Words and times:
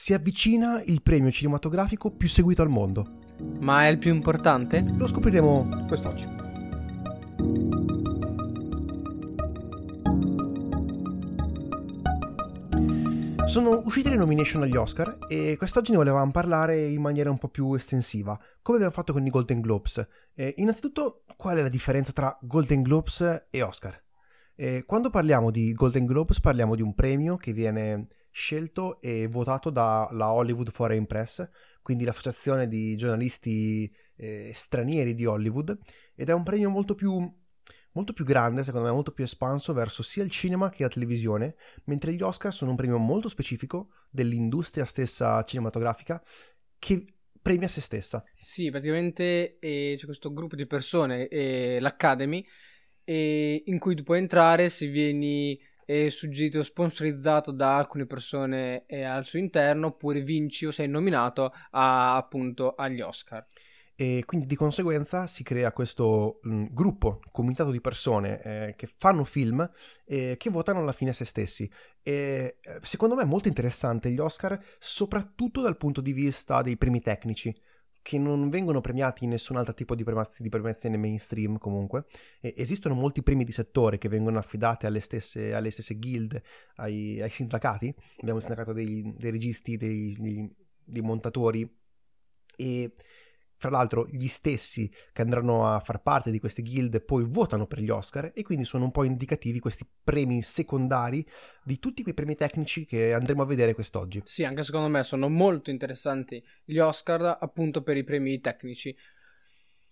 si 0.00 0.14
avvicina 0.14 0.82
il 0.86 1.02
premio 1.02 1.30
cinematografico 1.30 2.08
più 2.10 2.26
seguito 2.26 2.62
al 2.62 2.70
mondo. 2.70 3.04
Ma 3.60 3.84
è 3.84 3.88
il 3.88 3.98
più 3.98 4.14
importante? 4.14 4.82
Lo 4.96 5.06
scopriremo 5.06 5.84
quest'oggi. 5.86 6.24
Sono 13.44 13.82
uscite 13.84 14.08
le 14.08 14.16
nomination 14.16 14.62
agli 14.62 14.74
Oscar 14.74 15.18
e 15.28 15.56
quest'oggi 15.58 15.90
ne 15.90 15.98
volevamo 15.98 16.30
parlare 16.30 16.86
in 16.86 17.02
maniera 17.02 17.28
un 17.28 17.36
po' 17.36 17.48
più 17.48 17.74
estensiva, 17.74 18.40
come 18.62 18.78
abbiamo 18.78 18.94
fatto 18.94 19.12
con 19.12 19.26
i 19.26 19.28
Golden 19.28 19.60
Globes. 19.60 20.08
Eh, 20.32 20.54
innanzitutto, 20.56 21.24
qual 21.36 21.58
è 21.58 21.60
la 21.60 21.68
differenza 21.68 22.12
tra 22.12 22.34
Golden 22.40 22.80
Globes 22.80 23.48
e 23.50 23.60
Oscar? 23.60 24.02
Eh, 24.54 24.84
quando 24.86 25.10
parliamo 25.10 25.50
di 25.50 25.74
Golden 25.74 26.06
Globes 26.06 26.40
parliamo 26.40 26.74
di 26.74 26.80
un 26.80 26.94
premio 26.94 27.36
che 27.36 27.52
viene 27.52 28.08
scelto 28.30 29.00
e 29.00 29.26
votato 29.26 29.70
dalla 29.70 30.32
Hollywood 30.32 30.70
Foreign 30.70 31.04
Press, 31.04 31.48
quindi 31.82 32.04
l'associazione 32.04 32.68
di 32.68 32.96
giornalisti 32.96 33.90
eh, 34.16 34.52
stranieri 34.54 35.14
di 35.14 35.26
Hollywood, 35.26 35.76
ed 36.14 36.28
è 36.28 36.32
un 36.32 36.42
premio 36.42 36.70
molto 36.70 36.94
più, 36.94 37.32
molto 37.92 38.12
più 38.12 38.24
grande, 38.24 38.64
secondo 38.64 38.86
me, 38.86 38.92
molto 38.92 39.12
più 39.12 39.24
espanso 39.24 39.72
verso 39.72 40.02
sia 40.02 40.22
il 40.22 40.30
cinema 40.30 40.70
che 40.70 40.82
la 40.82 40.88
televisione, 40.88 41.56
mentre 41.84 42.12
gli 42.12 42.22
Oscar 42.22 42.52
sono 42.52 42.70
un 42.70 42.76
premio 42.76 42.98
molto 42.98 43.28
specifico 43.28 43.90
dell'industria 44.10 44.84
stessa 44.84 45.42
cinematografica 45.44 46.22
che 46.78 47.14
premia 47.40 47.68
se 47.68 47.80
stessa. 47.80 48.22
Sì, 48.36 48.70
praticamente 48.70 49.58
eh, 49.58 49.94
c'è 49.96 50.04
questo 50.04 50.32
gruppo 50.32 50.56
di 50.56 50.66
persone, 50.66 51.26
eh, 51.28 51.78
l'Academy, 51.80 52.44
eh, 53.04 53.62
in 53.64 53.78
cui 53.78 53.94
tu 53.94 54.02
puoi 54.02 54.18
entrare 54.18 54.68
se 54.68 54.86
vieni 54.86 55.58
è 55.90 56.08
suggerito 56.08 56.62
sponsorizzato 56.62 57.50
da 57.50 57.76
alcune 57.76 58.06
persone 58.06 58.84
al 58.88 59.24
suo 59.24 59.40
interno 59.40 59.88
oppure 59.88 60.20
vinci 60.20 60.64
o 60.66 60.70
sei 60.70 60.86
nominato 60.86 61.52
a, 61.70 62.14
appunto 62.14 62.74
agli 62.74 63.00
Oscar. 63.00 63.44
E 63.96 64.22
quindi 64.24 64.46
di 64.46 64.54
conseguenza 64.54 65.26
si 65.26 65.42
crea 65.42 65.72
questo 65.72 66.38
mh, 66.42 66.66
gruppo, 66.70 67.20
comitato 67.32 67.70
di 67.70 67.80
persone 67.80 68.40
eh, 68.40 68.74
che 68.76 68.88
fanno 68.96 69.24
film 69.24 69.68
e 70.04 70.36
che 70.38 70.48
votano 70.48 70.78
alla 70.78 70.92
fine 70.92 71.12
se 71.12 71.24
stessi. 71.24 71.70
E 72.02 72.58
eh, 72.60 72.78
secondo 72.82 73.16
me 73.16 73.22
è 73.22 73.26
molto 73.26 73.48
interessante 73.48 74.10
gli 74.10 74.18
Oscar, 74.18 74.58
soprattutto 74.78 75.60
dal 75.60 75.76
punto 75.76 76.00
di 76.00 76.12
vista 76.12 76.62
dei 76.62 76.78
premi 76.78 77.00
tecnici 77.00 77.54
che 78.02 78.18
non 78.18 78.48
vengono 78.48 78.80
premiati 78.80 79.24
in 79.24 79.30
nessun 79.30 79.56
altro 79.56 79.74
tipo 79.74 79.94
di, 79.94 80.04
premiazione, 80.04 80.42
di 80.42 80.48
premiazione 80.48 80.96
mainstream 80.96 81.58
comunque. 81.58 82.06
E 82.40 82.54
esistono 82.56 82.94
molti 82.94 83.22
premi 83.22 83.44
di 83.44 83.52
settore 83.52 83.98
che 83.98 84.08
vengono 84.08 84.38
affidati 84.38 84.86
alle 84.86 85.00
stesse, 85.00 85.52
alle 85.52 85.70
stesse 85.70 85.98
guild, 85.98 86.40
ai, 86.76 87.20
ai, 87.20 87.30
sindacati. 87.30 87.94
Abbiamo 88.18 88.38
il 88.38 88.44
sindacato 88.44 88.72
dei, 88.72 89.14
dei 89.16 89.30
registi, 89.30 89.76
dei, 89.76 90.16
dei, 90.18 90.54
dei 90.84 91.02
montatori 91.02 91.68
e 92.56 92.92
fra 93.60 93.68
l'altro 93.68 94.06
gli 94.10 94.26
stessi 94.26 94.90
che 95.12 95.20
andranno 95.20 95.70
a 95.70 95.80
far 95.80 96.00
parte 96.00 96.30
di 96.30 96.40
queste 96.40 96.62
guild 96.62 97.02
poi 97.02 97.26
votano 97.28 97.66
per 97.66 97.80
gli 97.80 97.90
Oscar 97.90 98.32
e 98.34 98.42
quindi 98.42 98.64
sono 98.64 98.84
un 98.84 98.90
po' 98.90 99.04
indicativi 99.04 99.58
questi 99.58 99.86
premi 100.02 100.40
secondari 100.40 101.24
di 101.62 101.78
tutti 101.78 102.02
quei 102.02 102.14
premi 102.14 102.36
tecnici 102.36 102.86
che 102.86 103.12
andremo 103.12 103.42
a 103.42 103.44
vedere 103.44 103.74
quest'oggi. 103.74 104.22
Sì, 104.24 104.44
anche 104.44 104.62
secondo 104.62 104.88
me 104.88 105.02
sono 105.02 105.28
molto 105.28 105.68
interessanti 105.68 106.42
gli 106.64 106.78
Oscar 106.78 107.36
appunto 107.38 107.82
per 107.82 107.98
i 107.98 108.02
premi 108.02 108.40
tecnici, 108.40 108.96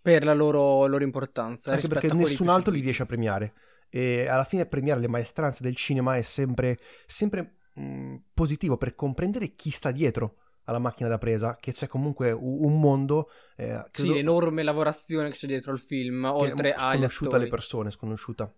per 0.00 0.24
la 0.24 0.32
loro, 0.32 0.86
loro 0.86 1.04
importanza. 1.04 1.70
Anche 1.70 1.88
perché 1.88 2.14
nessun 2.14 2.48
altro 2.48 2.72
li 2.72 2.80
riesce 2.80 3.02
a 3.02 3.06
premiare 3.06 3.52
e 3.90 4.28
alla 4.28 4.44
fine 4.44 4.64
premiare 4.64 5.00
le 5.00 5.08
maestranze 5.08 5.62
del 5.62 5.76
cinema 5.76 6.16
è 6.16 6.22
sempre, 6.22 6.78
sempre 7.06 7.58
mh, 7.74 8.16
positivo 8.32 8.78
per 8.78 8.94
comprendere 8.94 9.54
chi 9.54 9.68
sta 9.68 9.90
dietro 9.90 10.36
alla 10.68 10.78
macchina 10.78 11.08
da 11.08 11.16
presa, 11.16 11.56
che 11.58 11.72
c'è 11.72 11.86
comunque 11.86 12.30
un 12.30 12.78
mondo... 12.78 13.30
Eh, 13.56 13.82
sì, 13.90 14.12
l'enorme 14.12 14.62
lavorazione 14.62 15.30
che 15.30 15.36
c'è 15.36 15.46
dietro 15.46 15.72
il 15.72 15.78
film, 15.78 16.24
oltre 16.24 16.74
agli 16.74 16.98
sconosciuta 16.98 17.36
alle 17.36 17.48
persone, 17.48 17.90
sconosciuta. 17.90 18.52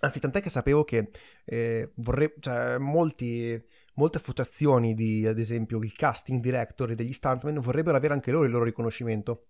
Anzi, 0.00 0.20
tant'è 0.20 0.42
che 0.42 0.50
sapevo 0.50 0.84
che 0.84 1.10
eh, 1.44 1.92
vorrei, 1.96 2.34
cioè, 2.38 2.76
molti, 2.76 3.60
molte 3.94 4.18
associazioni 4.18 4.94
di, 4.94 5.26
ad 5.26 5.38
esempio, 5.38 5.78
il 5.78 5.94
casting 5.94 6.42
director 6.42 6.90
e 6.90 6.94
degli 6.94 7.14
stuntman 7.14 7.60
vorrebbero 7.60 7.96
avere 7.96 8.12
anche 8.12 8.30
loro 8.30 8.44
il 8.44 8.50
loro 8.50 8.64
riconoscimento 8.64 9.46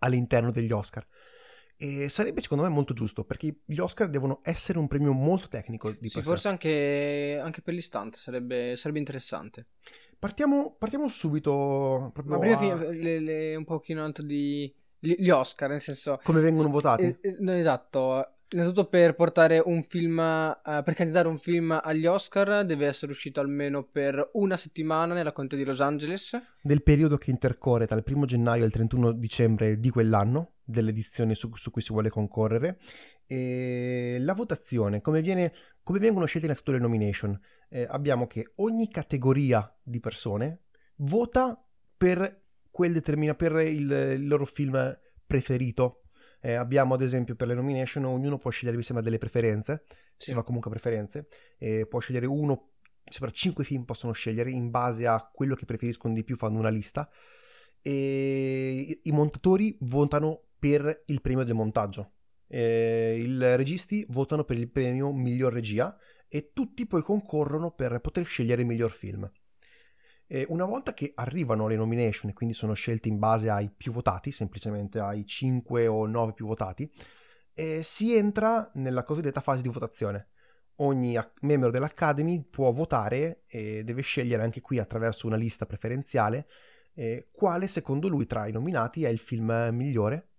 all'interno 0.00 0.52
degli 0.52 0.72
Oscar. 0.72 1.06
E 1.80 2.08
sarebbe 2.08 2.40
secondo 2.40 2.64
me 2.64 2.70
molto 2.70 2.92
giusto 2.92 3.22
perché 3.22 3.60
gli 3.64 3.78
Oscar 3.78 4.10
devono 4.10 4.40
essere 4.42 4.78
un 4.78 4.88
premio 4.88 5.12
molto 5.12 5.46
tecnico 5.46 5.92
di 5.92 6.08
Sì, 6.08 6.22
forse 6.22 6.48
anche, 6.48 7.40
anche, 7.40 7.62
per 7.62 7.72
l'istante 7.72 8.18
sarebbe, 8.18 8.74
sarebbe 8.74 8.98
interessante. 8.98 9.66
Partiamo, 10.18 10.74
partiamo 10.76 11.06
subito. 11.06 12.12
Ma 12.24 12.38
prima 12.38 12.72
a... 12.72 12.90
le, 12.90 13.20
le, 13.20 13.54
un 13.54 13.64
pochino 13.64 14.10
di 14.10 14.74
gli 14.98 15.30
Oscar, 15.30 15.70
nel 15.70 15.80
senso. 15.80 16.18
Come 16.24 16.40
vengono 16.40 16.68
votati? 16.68 17.02
Eh, 17.02 17.18
eh, 17.22 17.58
esatto. 17.58 18.37
Innanzitutto 18.50 18.88
per 18.88 19.14
portare 19.14 19.60
un 19.62 19.82
film, 19.82 20.18
uh, 20.18 20.82
per 20.82 20.94
candidare 20.94 21.28
un 21.28 21.38
film 21.38 21.78
agli 21.82 22.06
Oscar 22.06 22.64
deve 22.64 22.86
essere 22.86 23.12
uscito 23.12 23.40
almeno 23.40 23.84
per 23.84 24.30
una 24.34 24.56
settimana 24.56 25.14
nella 25.14 25.32
contea 25.32 25.58
di 25.58 25.64
Los 25.64 25.80
Angeles. 25.80 26.36
Del 26.62 26.82
periodo 26.82 27.16
che 27.18 27.30
intercorre 27.30 27.86
tra 27.86 27.96
il 27.96 28.04
1 28.06 28.24
gennaio 28.24 28.62
e 28.62 28.66
il 28.66 28.72
31 28.72 29.12
dicembre 29.12 29.78
di 29.78 29.90
quell'anno, 29.90 30.54
dell'edizione 30.64 31.34
su, 31.34 31.54
su 31.54 31.70
cui 31.70 31.82
si 31.82 31.92
vuole 31.92 32.08
concorrere. 32.08 32.78
E 33.26 34.16
la 34.20 34.32
votazione, 34.32 35.02
come, 35.02 35.20
viene, 35.20 35.52
come 35.82 35.98
vengono 35.98 36.24
scelte 36.24 36.46
innanzitutto 36.46 36.76
le 36.76 36.82
nomination? 36.82 37.38
eh, 37.68 37.86
abbiamo 37.88 38.26
che 38.26 38.52
ogni 38.56 38.88
categoria 38.88 39.70
di 39.82 40.00
persone 40.00 40.64
vota 40.96 41.62
per, 41.96 42.44
quel 42.70 42.92
determina, 42.92 43.34
per 43.34 43.52
il, 43.60 43.90
il 43.90 44.26
loro 44.26 44.46
film 44.46 44.98
preferito. 45.26 46.02
Eh, 46.40 46.54
abbiamo 46.54 46.94
ad 46.94 47.02
esempio 47.02 47.34
per 47.34 47.48
le 47.48 47.54
nomination 47.54 48.04
ognuno 48.04 48.38
può 48.38 48.50
scegliere, 48.50 48.76
mi 48.76 48.82
sembra, 48.82 49.04
delle 49.04 49.18
preferenze, 49.18 49.84
sì. 50.16 50.30
si 50.30 50.34
fa 50.34 50.42
comunque 50.42 50.70
preferenze, 50.70 51.28
eh, 51.58 51.86
può 51.86 51.98
scegliere 51.98 52.26
uno, 52.26 52.70
mi 53.04 53.12
sembra 53.12 53.30
5 53.30 53.64
film 53.64 53.84
possono 53.84 54.12
scegliere 54.12 54.50
in 54.50 54.70
base 54.70 55.06
a 55.06 55.28
quello 55.32 55.54
che 55.54 55.64
preferiscono 55.64 56.14
di 56.14 56.24
più, 56.24 56.36
fanno 56.36 56.58
una 56.58 56.68
lista 56.68 57.08
e 57.82 59.00
i 59.02 59.12
montatori 59.12 59.76
votano 59.80 60.42
per 60.58 61.04
il 61.06 61.20
premio 61.20 61.44
del 61.44 61.54
montaggio. 61.54 62.12
Eh, 62.46 63.22
I 63.24 63.56
registi 63.56 64.04
votano 64.08 64.44
per 64.44 64.58
il 64.58 64.70
premio 64.70 65.12
miglior 65.12 65.52
regia 65.52 65.96
e 66.28 66.50
tutti 66.52 66.86
poi 66.86 67.02
concorrono 67.02 67.70
per 67.70 68.00
poter 68.00 68.24
scegliere 68.24 68.62
il 68.62 68.66
miglior 68.66 68.90
film. 68.90 69.30
E 70.28 70.46
una 70.50 70.66
volta 70.66 70.94
che 70.94 71.12
arrivano 71.16 71.66
le 71.66 71.74
nomination 71.74 72.30
e 72.30 72.34
quindi 72.34 72.54
sono 72.54 72.74
scelte 72.74 73.08
in 73.08 73.18
base 73.18 73.48
ai 73.48 73.70
più 73.74 73.92
votati, 73.92 74.30
semplicemente 74.30 75.00
ai 75.00 75.26
5 75.26 75.86
o 75.86 76.06
9 76.06 76.34
più 76.34 76.46
votati, 76.46 76.88
eh, 77.54 77.80
si 77.82 78.14
entra 78.14 78.70
nella 78.74 79.02
cosiddetta 79.02 79.40
fase 79.40 79.62
di 79.62 79.68
votazione. 79.68 80.28
Ogni 80.76 81.18
membro 81.40 81.70
dell'Academy 81.70 82.44
può 82.48 82.70
votare 82.70 83.42
e 83.48 83.82
deve 83.82 84.02
scegliere 84.02 84.44
anche 84.44 84.60
qui 84.60 84.78
attraverso 84.78 85.26
una 85.26 85.34
lista 85.34 85.66
preferenziale 85.66 86.46
eh, 86.98 87.28
quale 87.30 87.68
secondo 87.68 88.08
lui 88.08 88.26
tra 88.26 88.48
i 88.48 88.52
nominati 88.52 89.04
è 89.04 89.08
il 89.08 89.20
film 89.20 89.68
migliore 89.72 90.30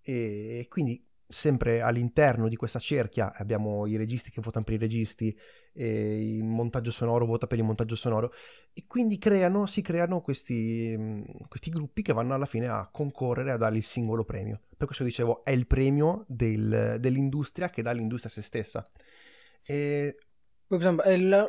e 0.00 0.66
quindi 0.70 1.04
sempre 1.30 1.80
all'interno 1.80 2.48
di 2.48 2.56
questa 2.56 2.80
cerchia 2.80 3.32
abbiamo 3.34 3.86
i 3.86 3.96
registi 3.96 4.30
che 4.30 4.40
votano 4.40 4.64
per 4.64 4.74
i 4.74 4.78
registi, 4.78 5.38
il 5.74 6.42
montaggio 6.42 6.90
sonoro 6.90 7.24
vota 7.24 7.46
per 7.46 7.58
il 7.58 7.64
montaggio 7.64 7.94
sonoro 7.94 8.32
e 8.72 8.84
quindi 8.88 9.16
creano, 9.16 9.66
si 9.66 9.80
creano 9.80 10.20
questi, 10.20 10.94
mm, 10.98 11.22
questi, 11.48 11.70
gruppi 11.70 12.02
che 12.02 12.12
vanno 12.12 12.34
alla 12.34 12.46
fine 12.46 12.66
a 12.66 12.88
concorrere 12.90 13.52
a 13.52 13.56
dare 13.56 13.76
il 13.76 13.84
singolo 13.84 14.24
premio. 14.24 14.62
Per 14.76 14.86
questo 14.86 15.04
dicevo, 15.04 15.44
è 15.44 15.50
il 15.50 15.66
premio 15.66 16.24
del, 16.26 16.96
dell'industria 16.98 17.70
che 17.70 17.82
dà 17.82 17.92
l'industria 17.92 18.30
a 18.30 18.34
se 18.34 18.42
stessa. 18.42 18.90
E... 19.64 20.16
La, 20.68 21.48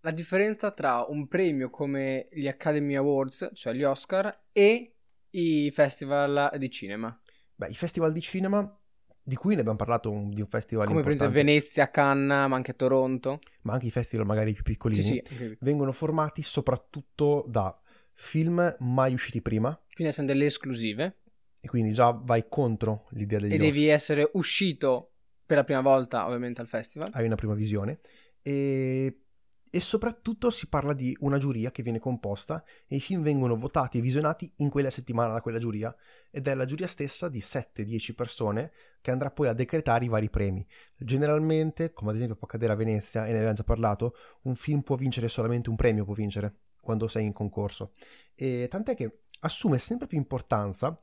la 0.00 0.10
differenza 0.10 0.70
tra 0.70 1.04
un 1.08 1.26
premio 1.28 1.70
come 1.70 2.28
gli 2.30 2.46
Academy 2.46 2.94
Awards, 2.94 3.50
cioè 3.54 3.72
gli 3.72 3.84
Oscar, 3.84 4.44
e 4.52 4.96
i 5.30 5.70
festival 5.70 6.52
di 6.58 6.70
cinema. 6.70 7.20
Beh, 7.56 7.68
i 7.68 7.74
festival 7.74 8.12
di 8.12 8.20
cinema, 8.20 8.78
di 9.22 9.34
cui 9.34 9.54
ne 9.54 9.60
abbiamo 9.60 9.78
parlato 9.78 10.10
un, 10.10 10.30
di 10.30 10.40
un 10.40 10.46
festival 10.46 10.86
Come 10.86 11.00
importante. 11.00 11.32
per 11.32 11.44
Venezia, 11.44 11.90
Cannes, 11.90 12.48
ma 12.48 12.54
anche 12.54 12.74
Toronto. 12.74 13.40
Ma 13.62 13.72
anche 13.72 13.86
i 13.86 13.90
festival 13.90 14.26
magari 14.26 14.52
più 14.52 14.62
piccolini. 14.62 15.02
Sì, 15.02 15.22
sì. 15.26 15.56
Vengono 15.60 15.92
formati 15.92 16.42
soprattutto 16.42 17.44
da 17.48 17.76
film 18.12 18.76
mai 18.80 19.14
usciti 19.14 19.40
prima. 19.40 19.78
Quindi 19.92 20.12
sono 20.12 20.26
delle 20.26 20.44
esclusive. 20.44 21.22
E 21.60 21.68
quindi 21.68 21.92
già 21.92 22.10
vai 22.10 22.46
contro 22.48 23.06
l'idea 23.10 23.40
degli 23.40 23.54
E 23.54 23.58
devi 23.58 23.88
essere 23.88 24.30
uscito 24.34 25.14
per 25.44 25.56
la 25.56 25.64
prima 25.64 25.80
volta 25.80 26.26
ovviamente 26.26 26.60
al 26.60 26.68
festival. 26.68 27.10
Hai 27.12 27.24
una 27.24 27.34
prima 27.34 27.54
visione. 27.54 28.00
E 28.42 29.22
e 29.76 29.80
soprattutto 29.80 30.48
si 30.48 30.68
parla 30.68 30.94
di 30.94 31.14
una 31.20 31.36
giuria 31.36 31.70
che 31.70 31.82
viene 31.82 31.98
composta 31.98 32.64
e 32.86 32.96
i 32.96 33.00
film 33.00 33.22
vengono 33.22 33.56
votati 33.56 33.98
e 33.98 34.00
visionati 34.00 34.50
in 34.56 34.70
quella 34.70 34.88
settimana 34.88 35.34
da 35.34 35.42
quella 35.42 35.58
giuria 35.58 35.94
ed 36.36 36.48
è 36.48 36.54
la 36.54 36.66
giuria 36.66 36.86
stessa 36.86 37.30
di 37.30 37.38
7-10 37.38 38.14
persone 38.14 38.70
che 39.00 39.10
andrà 39.10 39.30
poi 39.30 39.48
a 39.48 39.54
decretare 39.54 40.04
i 40.04 40.08
vari 40.08 40.28
premi. 40.28 40.66
Generalmente, 40.94 41.94
come 41.94 42.10
ad 42.10 42.16
esempio 42.16 42.36
può 42.36 42.46
accadere 42.46 42.74
a 42.74 42.76
Venezia 42.76 43.24
e 43.24 43.30
ne 43.30 43.36
abbiamo 43.36 43.54
già 43.54 43.64
parlato, 43.64 44.14
un 44.42 44.54
film 44.54 44.82
può 44.82 44.96
vincere 44.96 45.28
solamente 45.28 45.70
un 45.70 45.76
premio, 45.76 46.04
può 46.04 46.12
vincere 46.12 46.56
quando 46.78 47.08
sei 47.08 47.24
in 47.24 47.32
concorso. 47.32 47.92
E 48.34 48.66
tant'è 48.68 48.94
che 48.94 49.20
assume 49.40 49.78
sempre 49.78 50.06
più 50.06 50.18
importanza 50.18 50.94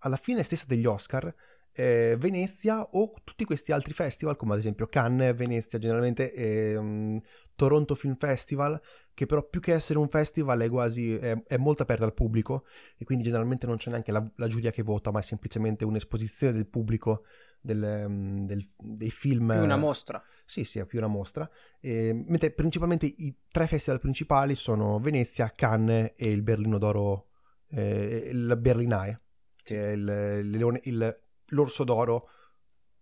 alla 0.00 0.16
fine 0.16 0.42
stessa 0.42 0.66
degli 0.68 0.84
Oscar 0.84 1.34
eh, 1.72 2.16
Venezia 2.18 2.82
o 2.82 3.14
tutti 3.24 3.46
questi 3.46 3.72
altri 3.72 3.94
festival 3.94 4.36
come 4.36 4.52
ad 4.52 4.58
esempio 4.58 4.88
Cannes, 4.88 5.34
Venezia, 5.34 5.78
generalmente 5.78 6.34
eh, 6.34 7.22
Toronto 7.56 7.94
Film 7.94 8.16
Festival 8.16 8.78
che 9.14 9.26
però 9.26 9.42
più 9.46 9.60
che 9.60 9.72
essere 9.72 9.98
un 9.98 10.08
festival 10.08 10.60
è 10.60 10.68
quasi 10.68 11.14
è, 11.14 11.42
è 11.46 11.56
molto 11.56 11.82
aperto 11.82 12.04
al 12.04 12.14
pubblico 12.14 12.64
e 12.96 13.04
quindi 13.04 13.24
generalmente 13.24 13.66
non 13.66 13.76
c'è 13.76 13.90
neanche 13.90 14.12
la, 14.12 14.26
la, 14.36 14.46
giuria 14.46 14.70
che 14.70 14.82
vota 14.82 15.10
ma 15.10 15.20
è 15.20 15.22
semplicemente 15.22 15.84
un'esposizione 15.84 16.52
del 16.52 16.66
pubblico 16.66 17.24
del, 17.60 18.06
mm, 18.08 18.46
del, 18.46 18.68
dei 18.76 19.10
film 19.10 19.52
più 19.52 19.62
una 19.62 19.76
mostra 19.76 20.22
sì 20.44 20.64
sì 20.64 20.78
è 20.78 20.86
più 20.86 20.98
una 20.98 21.08
mostra 21.08 21.48
e, 21.80 22.12
mentre 22.26 22.50
principalmente 22.52 23.06
i 23.06 23.36
tre 23.48 23.66
festival 23.66 24.00
principali 24.00 24.54
sono 24.54 24.98
Venezia, 24.98 25.52
Cannes 25.54 26.12
e 26.16 26.30
il 26.30 26.42
Berlino 26.42 26.78
d'Oro 26.78 27.28
eh, 27.68 28.28
il 28.32 28.56
Berlinae 28.58 29.20
che 29.62 29.90
è 29.90 29.92
il, 29.92 30.40
il, 30.42 30.80
il 30.84 31.20
l'orso 31.52 31.84
d'oro 31.84 32.28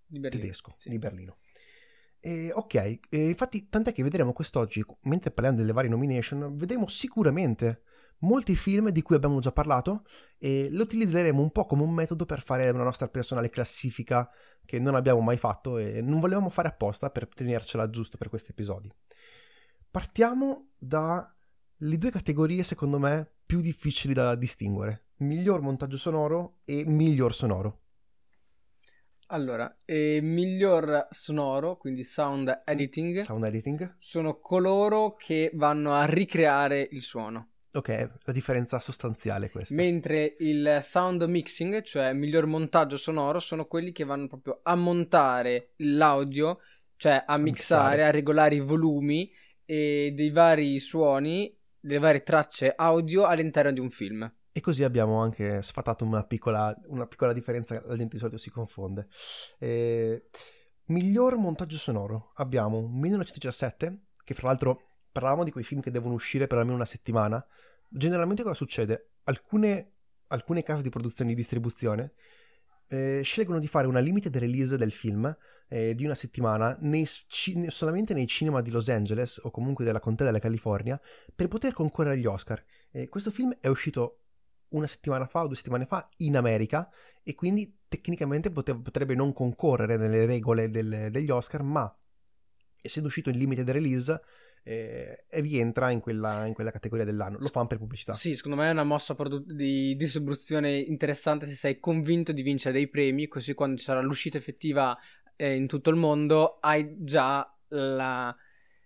di 0.06 0.20
tedesco 0.20 0.74
sì. 0.76 0.90
di 0.90 0.98
Berlino. 0.98 1.38
E, 2.20 2.52
ok, 2.52 2.74
e 3.08 3.28
infatti 3.28 3.68
tant'è 3.68 3.92
che 3.92 4.02
vedremo 4.02 4.32
quest'oggi, 4.32 4.84
mentre 5.02 5.30
parliamo 5.30 5.58
delle 5.58 5.72
varie 5.72 5.90
nomination, 5.90 6.54
vedremo 6.56 6.86
sicuramente 6.86 7.82
molti 8.20 8.56
film 8.56 8.90
di 8.90 9.02
cui 9.02 9.16
abbiamo 9.16 9.40
già 9.40 9.52
parlato 9.52 10.04
e 10.38 10.68
lo 10.70 10.82
utilizzeremo 10.82 11.40
un 11.40 11.50
po' 11.50 11.64
come 11.64 11.82
un 11.82 11.92
metodo 11.92 12.26
per 12.26 12.42
fare 12.42 12.68
una 12.68 12.82
nostra 12.82 13.08
personale 13.08 13.48
classifica 13.48 14.28
che 14.64 14.78
non 14.78 14.94
abbiamo 14.94 15.20
mai 15.20 15.36
fatto 15.36 15.78
e 15.78 16.00
non 16.02 16.20
volevamo 16.20 16.50
fare 16.50 16.68
apposta 16.68 17.10
per 17.10 17.28
tenercela 17.28 17.88
giusto 17.88 18.18
per 18.18 18.28
questi 18.28 18.50
episodi. 18.50 18.92
Partiamo 19.90 20.72
dalle 20.78 21.98
due 21.98 22.10
categorie 22.10 22.62
secondo 22.62 22.98
me 22.98 23.28
più 23.44 23.60
difficili 23.60 24.14
da 24.14 24.34
distinguere, 24.34 25.06
miglior 25.16 25.60
montaggio 25.60 25.96
sonoro 25.96 26.58
e 26.64 26.84
miglior 26.84 27.34
sonoro. 27.34 27.79
Allora, 29.32 29.78
eh, 29.84 30.18
miglior 30.20 31.06
sonoro, 31.10 31.76
quindi 31.76 32.02
sound 32.02 32.62
editing, 32.64 33.20
sound 33.20 33.44
editing, 33.44 33.94
sono 34.00 34.40
coloro 34.40 35.14
che 35.14 35.52
vanno 35.54 35.92
a 35.92 36.04
ricreare 36.04 36.88
il 36.90 37.00
suono. 37.00 37.50
Ok, 37.72 38.10
la 38.24 38.32
differenza 38.32 38.80
sostanziale 38.80 39.48
questa. 39.48 39.72
Mentre 39.72 40.34
il 40.40 40.80
sound 40.82 41.22
mixing, 41.22 41.82
cioè 41.82 42.12
miglior 42.12 42.46
montaggio 42.46 42.96
sonoro, 42.96 43.38
sono 43.38 43.66
quelli 43.66 43.92
che 43.92 44.02
vanno 44.02 44.26
proprio 44.26 44.60
a 44.64 44.74
montare 44.74 45.74
l'audio, 45.76 46.58
cioè 46.96 47.22
a, 47.24 47.34
a 47.34 47.36
mixare, 47.36 47.42
mixare, 47.42 48.04
a 48.04 48.10
regolare 48.10 48.56
i 48.56 48.60
volumi 48.60 49.32
e 49.64 50.12
dei 50.12 50.30
vari 50.30 50.80
suoni, 50.80 51.56
delle 51.78 52.00
varie 52.00 52.24
tracce 52.24 52.72
audio 52.74 53.26
all'interno 53.26 53.70
di 53.70 53.78
un 53.78 53.90
film. 53.90 54.28
E 54.52 54.60
così 54.60 54.82
abbiamo 54.82 55.20
anche 55.20 55.62
sfatato 55.62 56.04
una 56.04 56.24
piccola, 56.24 56.76
una 56.86 57.06
piccola 57.06 57.32
differenza, 57.32 57.80
la 57.86 57.96
gente 57.96 58.14
di 58.14 58.18
solito 58.18 58.36
si 58.36 58.50
confonde. 58.50 59.08
Eh, 59.58 60.28
miglior 60.86 61.36
montaggio 61.36 61.76
sonoro 61.76 62.32
abbiamo 62.34 62.88
1917, 62.88 64.06
che 64.24 64.34
fra 64.34 64.48
l'altro 64.48 64.82
parlavamo 65.12 65.44
di 65.44 65.50
quei 65.50 65.64
film 65.64 65.80
che 65.80 65.90
devono 65.90 66.14
uscire 66.14 66.46
per 66.46 66.58
almeno 66.58 66.76
una 66.76 66.84
settimana. 66.84 67.44
Generalmente 67.88 68.42
cosa 68.42 68.54
succede? 68.54 69.12
Alcune, 69.24 69.92
alcune 70.28 70.62
case 70.62 70.82
di 70.82 70.88
produzione 70.88 71.30
e 71.30 71.34
di 71.34 71.40
distribuzione 71.40 72.14
eh, 72.90 73.20
scelgono 73.22 73.60
di 73.60 73.68
fare 73.68 73.86
una 73.86 74.00
limited 74.00 74.36
release 74.36 74.76
del 74.76 74.92
film 74.92 75.34
eh, 75.68 75.94
di 75.94 76.04
una 76.04 76.16
settimana 76.16 76.76
nei, 76.80 77.06
ci, 77.28 77.66
solamente 77.68 78.12
nei 78.12 78.26
cinema 78.26 78.60
di 78.60 78.70
Los 78.70 78.88
Angeles 78.88 79.40
o 79.42 79.50
comunque 79.50 79.84
della 79.84 80.00
contea 80.00 80.26
della 80.26 80.40
California 80.40 81.00
per 81.34 81.46
poter 81.46 81.72
concorrere 81.72 82.16
agli 82.16 82.26
Oscar. 82.26 82.62
Eh, 82.90 83.08
questo 83.08 83.30
film 83.30 83.56
è 83.60 83.68
uscito 83.68 84.19
una 84.70 84.86
settimana 84.86 85.26
fa 85.26 85.42
o 85.42 85.46
due 85.46 85.56
settimane 85.56 85.86
fa 85.86 86.08
in 86.18 86.36
America 86.36 86.88
e 87.22 87.34
quindi 87.34 87.78
tecnicamente 87.88 88.50
potrebbe 88.50 89.14
non 89.14 89.32
concorrere 89.32 89.96
nelle 89.96 90.26
regole 90.26 90.70
del, 90.70 91.08
degli 91.10 91.30
Oscar, 91.30 91.62
ma 91.62 91.94
essendo 92.80 93.08
uscito 93.08 93.30
in 93.30 93.36
limited 93.36 93.68
release 93.70 94.20
eh, 94.62 95.24
rientra 95.30 95.90
in 95.90 96.00
quella, 96.00 96.46
in 96.46 96.54
quella, 96.54 96.70
categoria 96.70 97.04
dell'anno. 97.04 97.38
Lo 97.40 97.48
fanno 97.48 97.66
per 97.66 97.78
pubblicità. 97.78 98.12
Sì, 98.12 98.34
secondo 98.36 98.58
me 98.58 98.68
è 98.68 98.70
una 98.70 98.84
mossa 98.84 99.14
produ- 99.14 99.50
di 99.50 99.96
distribuzione 99.96 100.78
interessante 100.78 101.46
se 101.46 101.54
sei 101.54 101.80
convinto 101.80 102.32
di 102.32 102.42
vincere 102.42 102.74
dei 102.74 102.88
premi, 102.88 103.28
così 103.28 103.54
quando 103.54 103.76
ci 103.76 103.84
sarà 103.84 104.00
l'uscita 104.00 104.36
effettiva 104.36 104.96
eh, 105.36 105.54
in 105.54 105.66
tutto 105.66 105.90
il 105.90 105.96
mondo 105.96 106.58
hai 106.60 106.96
già 106.98 107.50
la 107.68 108.36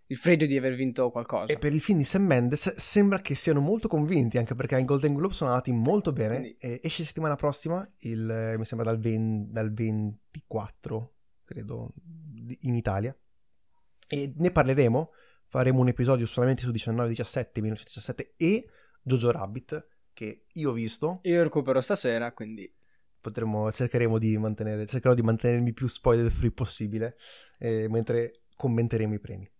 il 0.06 0.16
fregio 0.16 0.46
di 0.46 0.56
aver 0.56 0.74
vinto 0.74 1.10
qualcosa. 1.10 1.52
E 1.52 1.58
per 1.58 1.72
il 1.72 1.80
film 1.80 1.98
di 1.98 2.04
Sam 2.04 2.24
Mendes 2.24 2.74
sembra 2.74 3.20
che 3.20 3.34
siano 3.34 3.60
molto 3.60 3.88
convinti, 3.88 4.36
anche 4.36 4.54
perché 4.54 4.74
ai 4.74 4.84
Golden 4.84 5.14
Globe 5.14 5.34
sono 5.34 5.50
andati 5.50 5.72
molto 5.72 6.12
bene. 6.12 6.38
Quindi... 6.38 6.56
E 6.58 6.80
esce 6.82 7.04
settimana 7.04 7.36
prossima, 7.36 7.88
il, 8.00 8.28
eh, 8.28 8.58
mi 8.58 8.64
sembra 8.64 8.90
dal, 8.90 9.00
20, 9.00 9.52
dal 9.52 9.72
24, 9.72 11.14
credo, 11.44 11.92
in 12.60 12.74
Italia. 12.74 13.16
E 14.06 14.32
ne 14.36 14.50
parleremo. 14.50 15.10
Faremo 15.46 15.80
un 15.80 15.88
episodio 15.88 16.26
solamente 16.26 16.62
su 16.62 16.70
19-17, 16.70 17.60
1917 17.60 18.34
e 18.36 18.66
Jojo 19.02 19.30
Rabbit, 19.30 19.86
che 20.12 20.46
io 20.52 20.70
ho 20.70 20.72
visto. 20.72 21.20
Io 21.22 21.42
recupero 21.42 21.80
stasera, 21.80 22.32
quindi... 22.32 22.72
Potremo, 23.20 23.72
cercheremo 23.72 24.18
di 24.18 24.36
mantenere, 24.36 24.84
cercherò 24.84 25.14
di 25.14 25.22
mantenermi 25.22 25.72
più 25.72 25.86
spoiler 25.86 26.30
free 26.30 26.50
possibile, 26.50 27.16
eh, 27.58 27.88
mentre 27.88 28.42
commenteremo 28.54 29.14
i 29.14 29.18
premi. 29.18 29.50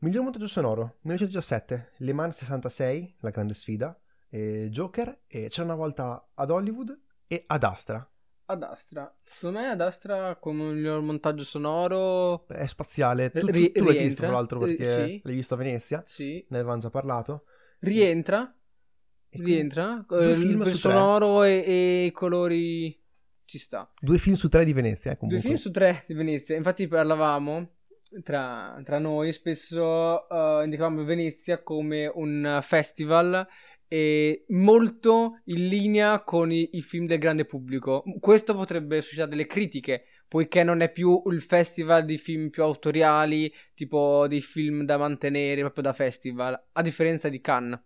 Miglior 0.00 0.22
montaggio 0.22 0.46
sonoro, 0.46 0.98
1917, 1.00 1.94
Le 1.96 2.12
Mans 2.12 2.36
66, 2.36 3.16
la 3.18 3.30
grande 3.30 3.52
sfida, 3.54 4.00
e 4.28 4.68
Joker, 4.70 5.22
e 5.26 5.48
c'era 5.48 5.64
una 5.64 5.74
volta 5.74 6.28
ad 6.34 6.50
Hollywood 6.50 6.96
e 7.26 7.42
ad 7.44 7.64
Astra. 7.64 8.08
Ad 8.44 8.62
Astra, 8.62 9.12
secondo 9.24 9.58
me 9.58 9.66
ad 9.66 9.80
Astra 9.80 10.36
come 10.36 10.72
miglior 10.72 11.00
montaggio 11.00 11.42
sonoro 11.42 12.46
è 12.46 12.66
spaziale. 12.68 13.30
Tu, 13.32 13.40
tu, 13.40 13.72
tu 13.72 13.84
l'hai 13.84 13.98
visto 13.98 14.22
tra 14.22 14.30
l'altro 14.30 14.60
perché 14.60 14.84
sì. 14.84 15.20
l'hai 15.24 15.34
visto 15.34 15.54
a 15.54 15.56
Venezia? 15.56 16.02
Sì. 16.04 16.46
Ne 16.48 16.58
avevamo 16.58 16.80
già 16.80 16.90
parlato. 16.90 17.46
Rientra. 17.80 18.54
E 19.28 19.42
rientra. 19.42 20.04
Due 20.06 20.34
film 20.36 20.62
il 20.62 20.74
sonoro 20.76 21.42
e, 21.42 21.64
e 21.66 22.04
i 22.04 22.12
colori 22.12 22.96
ci 23.44 23.58
sta. 23.58 23.92
Due 24.00 24.18
film 24.18 24.36
su 24.36 24.48
tre 24.48 24.64
di 24.64 24.72
Venezia, 24.72 25.10
eh, 25.10 25.16
comunque. 25.16 25.42
Due 25.42 25.48
film 25.48 25.60
su 25.60 25.72
tre 25.72 26.04
di 26.06 26.14
Venezia. 26.14 26.54
Infatti 26.54 26.86
parlavamo 26.86 27.77
tra, 28.22 28.80
tra 28.84 28.98
noi 28.98 29.32
spesso 29.32 30.26
uh, 30.28 30.62
indicavamo 30.62 31.04
Venezia 31.04 31.62
come 31.62 32.10
un 32.12 32.58
festival 32.62 33.46
e 33.88 34.44
molto 34.48 35.40
in 35.44 35.66
linea 35.68 36.22
con 36.22 36.52
i, 36.52 36.68
i, 36.72 36.82
film 36.82 37.06
del 37.06 37.18
grande 37.18 37.46
pubblico. 37.46 38.04
Questo 38.20 38.54
potrebbe 38.54 39.00
suscitare 39.00 39.30
delle 39.30 39.46
critiche, 39.46 40.04
poiché 40.28 40.62
non 40.62 40.82
è 40.82 40.92
più 40.92 41.22
il 41.26 41.40
festival 41.40 42.04
di 42.04 42.18
film 42.18 42.50
più 42.50 42.62
autoriali, 42.62 43.52
tipo 43.74 44.26
dei 44.28 44.42
film 44.42 44.84
da 44.84 44.98
mantenere 44.98 45.62
proprio 45.62 45.84
da 45.84 45.92
festival, 45.94 46.68
a 46.72 46.82
differenza 46.82 47.30
di 47.30 47.40
Cannes. 47.40 47.80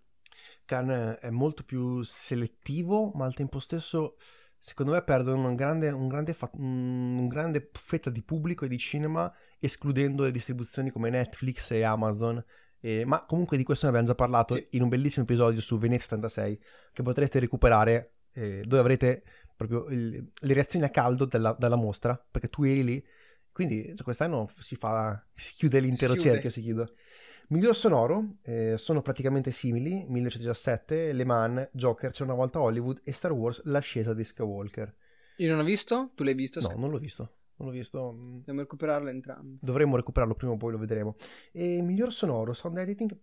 Cannes 0.65 1.19
è 1.19 1.31
molto 1.31 1.63
più 1.63 2.03
selettivo, 2.03 3.13
ma 3.15 3.25
al 3.25 3.35
tempo 3.35 3.61
stesso 3.61 4.17
secondo 4.63 4.93
me 4.93 5.03
perdono 5.03 5.49
un 5.49 5.57
grande, 5.57 5.91
un 5.91 6.07
grande, 6.07 6.33
fa- 6.35 6.49
un 6.53 7.27
grande 7.27 7.69
fetta 7.73 8.11
di 8.11 8.23
pubblico 8.23 8.65
e 8.65 8.69
di 8.69 8.79
cinema 8.79 9.31
escludendo 9.59 10.23
le 10.23 10.31
distribuzioni 10.31 10.93
come 10.93 11.11
Netflix 11.11 11.73
e 11.73 11.83
Amazon. 11.83 12.43
Eh, 12.79 13.05
ma 13.05 13.25
comunque 13.25 13.57
di 13.57 13.65
questo 13.65 13.87
ne 13.87 13.91
abbiamo 13.91 14.09
già 14.09 14.15
parlato 14.15 14.55
sì. 14.55 14.69
in 14.71 14.83
un 14.83 14.89
bellissimo 14.89 15.25
episodio 15.25 15.61
su 15.61 15.79
Venezia 15.79 16.05
76 16.05 16.61
che 16.93 17.03
potrete 17.03 17.41
recuperare 17.41 18.13
eh, 18.35 18.63
dove 18.65 18.79
avrete 18.79 19.25
proprio 19.57 19.89
il, 19.89 20.31
le 20.33 20.55
reazioni 20.55 20.85
a 20.85 20.91
caldo 20.91 21.25
della, 21.25 21.57
dalla 21.59 21.77
mostra 21.77 22.17
perché 22.31 22.49
tu 22.49 22.65
eri 22.65 22.83
lì 22.83 23.05
quindi 23.53 23.85
cioè, 23.87 24.03
quest'anno 24.03 24.51
si 24.59 24.75
fa 24.75 25.25
si 25.33 25.55
chiude 25.55 25.79
l'intero 25.79 26.15
si 26.15 26.21
cerchio 26.21 26.51
si 26.51 26.63
chiude 26.63 26.93
Miglior 27.49 27.77
sonoro 27.77 28.29
eh, 28.43 28.77
sono 28.79 29.03
praticamente 29.03 29.51
simili, 29.51 30.05
1917, 30.09 31.13
Le 31.13 31.25
Mans, 31.25 31.69
Joker, 31.73 32.11
C'è 32.11 32.23
una 32.23 32.35
volta 32.35 32.61
Hollywood 32.61 33.01
e 33.05 33.13
Star 33.13 33.33
Wars 33.33 33.63
L'ascesa 33.65 34.15
di 34.15 34.25
Skywalker. 34.25 34.95
Io 35.37 35.51
non 35.51 35.61
ho 35.61 35.65
visto? 35.65 36.11
Tu 36.15 36.23
l'hai 36.23 36.35
visto? 36.35 36.61
No, 36.61 36.75
non 36.77 36.91
l'ho 36.91 36.99
visto. 36.99 37.37
Non 37.57 37.69
l'ho 37.69 37.75
visto. 37.75 38.13
Mm. 38.13 38.37
Dobbiamo 38.39 38.61
recuperarlo 38.61 39.09
entrambi. 39.09 39.59
Dovremmo 39.61 39.97
recuperarlo 39.97 40.35
prima 40.35 40.53
o 40.53 40.57
poi 40.57 40.73
lo 40.73 40.79
vedremo. 40.79 41.17
E 41.53 41.83
miglior 41.83 42.13
sonoro, 42.13 42.53
sound 42.53 42.79
editing, 42.79 43.17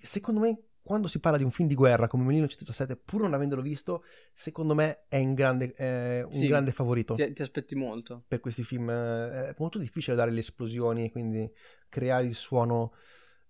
secondo 0.00 0.40
me 0.40 0.60
quando 0.86 1.08
si 1.08 1.18
parla 1.18 1.36
di 1.36 1.42
un 1.42 1.50
film 1.50 1.66
di 1.66 1.74
guerra 1.74 2.06
come 2.06 2.22
1917, 2.22 2.94
pur 3.04 3.22
non 3.22 3.34
avendolo 3.34 3.60
visto, 3.60 4.04
secondo 4.32 4.72
me 4.72 5.06
è 5.08 5.20
grande, 5.32 5.74
eh, 5.74 6.22
un 6.22 6.30
sì, 6.30 6.46
grande 6.46 6.70
favorito. 6.70 7.14
Ti, 7.14 7.32
ti, 7.32 7.42
aspetti 7.42 7.74
molto. 7.74 8.22
Per 8.28 8.38
questi 8.38 8.62
film 8.62 8.88
eh, 8.88 9.48
è 9.48 9.54
molto 9.58 9.78
difficile 9.78 10.14
dare 10.14 10.30
le 10.30 10.38
esplosioni, 10.38 11.10
quindi 11.10 11.50
creare 11.88 12.26
il 12.26 12.34
suono 12.34 12.92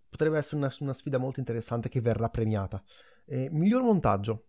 potrebbe 0.08 0.38
essere 0.38 0.56
una, 0.56 0.72
una 0.80 0.92
sfida 0.92 1.18
molto 1.18 1.40
interessante 1.40 1.88
che 1.88 2.00
verrà 2.00 2.28
premiata. 2.28 2.82
Eh, 3.26 3.48
miglior 3.50 3.82
montaggio. 3.82 4.46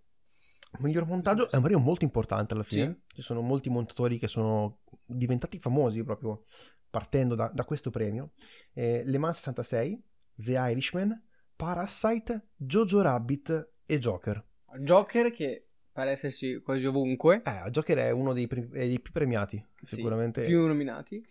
Miglior 0.80 1.06
montaggio 1.06 1.50
è 1.50 1.56
un 1.56 1.62
premio 1.62 1.80
molto 1.80 2.04
importante 2.04 2.54
alla 2.54 2.64
fine. 2.64 3.02
Sì. 3.08 3.16
Ci 3.16 3.22
sono 3.22 3.42
molti 3.42 3.70
montatori 3.70 4.20
che 4.20 4.28
sono 4.28 4.82
diventati 5.06 5.60
famosi 5.60 6.04
proprio 6.04 6.44
partendo 6.90 7.36
da, 7.36 7.50
da 7.54 7.64
questo 7.64 7.90
premio. 7.90 8.32
Eh, 8.74 9.04
Le 9.06 9.18
Mans 9.18 9.38
66, 9.38 10.04
The 10.36 10.52
Irishman, 10.54 11.24
Parasite, 11.56 12.50
Jojo 12.56 13.02
Rabbit 13.02 13.72
e 13.86 14.00
Joker. 14.00 14.46
Joker 14.80 15.32
che 15.32 15.68
pare 15.92 16.12
esserci 16.12 16.62
quasi 16.62 16.86
ovunque. 16.86 17.42
Eh, 17.44 17.70
Joker 17.72 17.98
è 17.98 18.12
uno 18.12 18.34
dei, 18.34 18.46
è 18.48 18.86
dei 18.88 19.00
più 19.00 19.12
premiati, 19.12 19.64
Sì, 19.84 19.96
sicuramente. 19.96 20.44
più 20.44 20.68
nominati. 20.68 21.26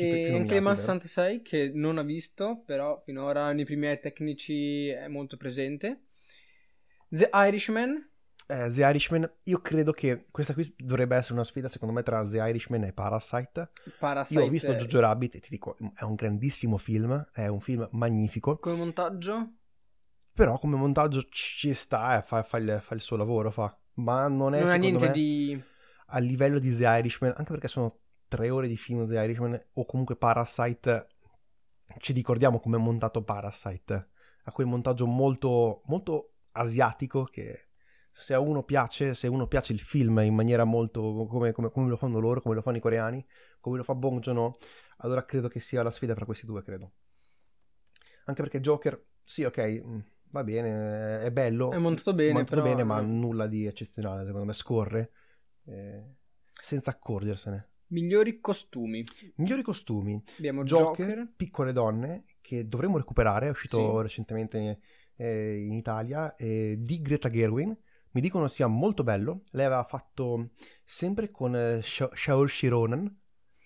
E 0.00 0.34
anche 0.34 0.54
Le 0.54 0.60
vero? 0.60 0.76
66 0.76 1.42
che 1.42 1.70
non 1.74 1.98
ha 1.98 2.02
visto, 2.02 2.62
però 2.64 3.00
finora 3.04 3.52
nei 3.52 3.64
primi 3.64 3.98
tecnici 4.00 4.88
è 4.88 5.08
molto 5.08 5.36
presente. 5.36 6.06
The 7.12 7.28
Irishman, 7.32 8.08
Eh, 8.48 8.68
The 8.68 8.82
Irishman, 8.82 9.30
io 9.44 9.60
credo 9.60 9.92
che 9.92 10.26
questa 10.30 10.54
qui 10.54 10.74
dovrebbe 10.76 11.14
essere 11.16 11.34
una 11.34 11.44
sfida 11.44 11.68
secondo 11.68 11.94
me 11.94 12.02
tra 12.02 12.26
The 12.26 12.38
Irishman 12.38 12.82
e 12.84 12.92
Parasite. 12.92 13.70
Parasite. 13.98 14.34
Io 14.34 14.42
ho 14.42 14.48
visto 14.48 14.74
Jojo 14.74 15.00
Rabbit 15.00 15.36
e 15.36 15.40
ti 15.40 15.48
dico, 15.50 15.76
è 15.94 16.02
un 16.02 16.14
grandissimo 16.16 16.76
film, 16.76 17.30
è 17.32 17.46
un 17.46 17.60
film 17.60 17.88
magnifico, 17.92 18.58
Come 18.60 18.76
montaggio? 18.76 19.54
però 20.32 20.58
come 20.58 20.76
montaggio 20.76 21.26
ci 21.30 21.72
sta, 21.74 22.18
eh, 22.18 22.22
fa, 22.22 22.42
fa 22.42 22.56
il, 22.58 22.80
fa 22.82 22.94
il 22.94 23.00
suo 23.00 23.16
lavoro, 23.16 23.50
fa. 23.50 23.76
Ma 23.94 24.26
non 24.28 24.54
è 24.54 24.60
non 24.60 24.68
ha 24.70 24.74
niente 24.76 25.06
me, 25.06 25.10
di... 25.10 25.62
a 26.06 26.18
livello 26.18 26.58
di 26.58 26.74
The 26.74 26.84
Irishman, 26.84 27.34
anche 27.36 27.50
perché 27.52 27.68
sono 27.68 27.99
tre 28.30 28.48
ore 28.50 28.68
di 28.68 28.76
film 28.76 29.06
The 29.06 29.20
Irishman 29.20 29.60
o 29.74 29.84
comunque 29.84 30.16
Parasite, 30.16 31.08
ci 31.98 32.12
ricordiamo 32.12 32.60
come 32.60 32.76
è 32.76 32.80
montato 32.80 33.22
Parasite, 33.22 34.08
ha 34.44 34.52
quel 34.52 34.66
montaggio 34.68 35.06
molto, 35.06 35.82
molto 35.86 36.34
asiatico 36.52 37.24
che 37.24 37.66
se 38.12 38.34
a 38.34 38.38
uno 38.40 38.62
piace, 38.62 39.14
se 39.14 39.26
a 39.26 39.30
uno 39.30 39.48
piace 39.48 39.72
il 39.72 39.80
film 39.80 40.18
in 40.20 40.34
maniera 40.34 40.64
molto 40.64 41.26
come, 41.28 41.52
come- 41.52 41.70
come 41.70 41.88
lo 41.88 41.96
fanno 41.96 42.20
loro, 42.20 42.40
come 42.40 42.54
lo 42.54 42.62
fanno 42.62 42.76
i 42.76 42.80
coreani, 42.80 43.26
come 43.60 43.78
lo 43.78 43.82
fa 43.82 43.94
Bong 43.94 44.20
Joon-ho, 44.20 44.52
allora 44.98 45.24
credo 45.24 45.48
che 45.48 45.60
sia 45.60 45.82
la 45.82 45.90
sfida 45.90 46.14
fra 46.14 46.24
questi 46.24 46.46
due, 46.46 46.62
credo. 46.62 46.92
Anche 48.26 48.42
perché 48.42 48.60
Joker, 48.60 49.02
sì, 49.24 49.44
ok, 49.44 49.58
mh, 49.58 50.04
va 50.30 50.44
bene, 50.44 51.20
è 51.20 51.30
bello, 51.32 51.70
È 51.70 51.78
montato 51.78 52.14
bene, 52.14 52.32
montato 52.34 52.60
però... 52.60 52.62
bene, 52.62 52.84
ma 52.84 53.00
nulla 53.00 53.46
di 53.46 53.66
eccezionale, 53.66 54.24
secondo 54.24 54.46
me, 54.46 54.52
scorre 54.52 55.12
eh, 55.64 56.04
senza 56.62 56.90
accorgersene. 56.90 57.69
Migliori 57.90 58.40
costumi. 58.40 59.04
Migliori 59.36 59.62
costumi, 59.62 60.22
Abbiamo 60.38 60.64
Joker, 60.64 61.06
Joker. 61.06 61.32
Piccole 61.36 61.72
donne, 61.72 62.24
che 62.40 62.66
dovremmo 62.68 62.96
recuperare, 62.96 63.46
è 63.46 63.50
uscito 63.50 63.96
Sì. 63.96 64.02
recentemente 64.02 64.80
eh, 65.16 65.58
in 65.66 65.72
Italia, 65.74 66.34
eh, 66.36 66.76
di 66.78 67.00
Greta 67.00 67.28
Gerwin. 67.28 67.76
Mi 68.12 68.20
dicono 68.20 68.48
sia 68.48 68.66
molto 68.66 69.02
bello. 69.04 69.42
Lei 69.52 69.66
aveva 69.66 69.84
fatto 69.84 70.50
sempre 70.84 71.30
con 71.30 71.54
eh, 71.54 71.80
Sha- 71.82 72.10
Saoirse 72.12 72.68
Ronan. 72.68 73.18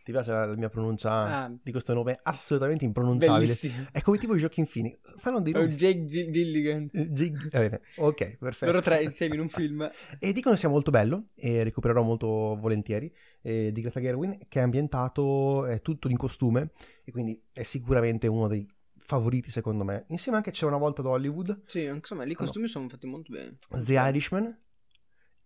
Ti 0.05 0.13
piace 0.13 0.33
la, 0.33 0.45
la 0.45 0.55
mia 0.57 0.69
pronuncia 0.69 1.45
Ah, 1.45 1.59
di 1.63 1.71
questo 1.71 1.95
nome? 1.95 2.21
Assolutamente 2.25 2.85
impronunciabile. 2.85 3.39
bellissimo. 3.39 3.87
È 3.91 4.03
come 4.03 4.19
tipo 4.19 4.35
i 4.35 4.39
giochi 4.39 4.61
infini. 4.61 4.95
Fanno 5.17 5.41
dei 5.41 5.55
O 5.55 5.61
nomi. 5.61 5.75
Jake 5.75 6.05
G- 6.05 6.31
Gilligan. 6.31 6.91
Eh, 6.93 7.11
Gig- 7.11 7.51
va 7.51 7.59
bene, 7.61 7.81
ok, 7.97 8.37
perfetto. 8.37 8.71
Loro 8.71 8.83
tre 8.85 9.03
insieme 9.03 9.35
in 9.37 9.41
un 9.41 9.49
film. 9.49 9.91
E 10.21 10.33
dicono 10.35 10.57
sia 10.57 10.69
molto 10.69 10.91
bello 10.91 11.25
e 11.35 11.63
recupererò 11.65 12.03
molto 12.03 12.27
volentieri 12.61 13.11
eh, 13.47 13.71
di 13.73 13.81
Greta 13.83 14.01
Gerwin 14.01 14.47
che 14.49 14.59
è 14.59 14.63
ambientato 14.63 15.67
è 15.67 15.81
tutto 15.83 16.09
in 16.09 16.17
costume 16.17 16.71
e 17.05 17.13
quindi 17.13 17.39
è 17.53 17.63
sicuramente 17.63 18.27
uno 18.27 18.49
dei 18.49 18.67
favoriti 18.97 19.51
secondo 19.51 19.85
me. 19.85 20.07
Insieme 20.09 20.39
anche 20.39 20.51
c'è 20.51 20.65
una 20.65 20.79
volta 20.79 21.03
ad 21.03 21.09
Hollywood, 21.09 21.63
Sì, 21.67 21.81
anche 21.81 21.99
insomma, 21.99 22.23
lì 22.25 22.31
i 22.31 22.37
No. 22.39 22.39
costumi 22.45 22.69
sono 22.69 22.89
fatti 22.89 23.07
molto 23.07 23.33
bene. 23.33 23.57
The 23.69 23.93
Irishman 23.93 24.59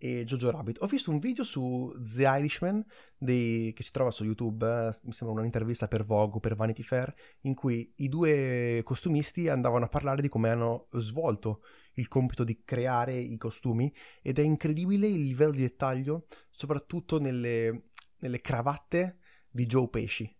e 0.00 0.24
Jojo 0.24 0.52
Rabbit. 0.52 0.80
Ho 0.80 0.86
visto 0.86 1.10
un 1.10 1.18
video 1.18 1.42
su 1.42 1.92
The 1.98 2.22
Irishman 2.22 2.84
dei- 3.16 3.72
che 3.72 3.82
si 3.82 3.90
trova 3.90 4.12
su 4.12 4.22
YouTube, 4.22 4.64
eh, 4.64 4.96
mi 5.02 5.12
sembra 5.12 5.40
un'intervista 5.40 5.88
per 5.88 6.04
Vogue 6.04 6.38
per 6.38 6.54
Vanity 6.54 6.84
Fair, 6.84 7.12
in 7.40 7.54
cui 7.56 7.92
i 7.96 8.08
due 8.08 8.80
costumisti 8.84 9.48
andavano 9.48 9.86
a 9.86 9.88
parlare 9.88 10.22
di 10.22 10.28
come 10.28 10.50
hanno 10.50 10.86
svolto 10.92 11.62
il 11.94 12.06
compito 12.06 12.44
di 12.44 12.62
creare 12.64 13.18
i 13.18 13.36
costumi 13.38 13.92
ed 14.22 14.38
è 14.38 14.42
incredibile 14.42 15.08
il 15.08 15.20
livello 15.22 15.50
di 15.50 15.62
dettaglio, 15.62 16.26
soprattutto 16.48 17.18
nelle, 17.18 17.87
nelle 18.18 18.40
cravatte 18.40 19.18
di 19.50 19.66
Joe 19.66 19.88
Pesci. 19.88 20.36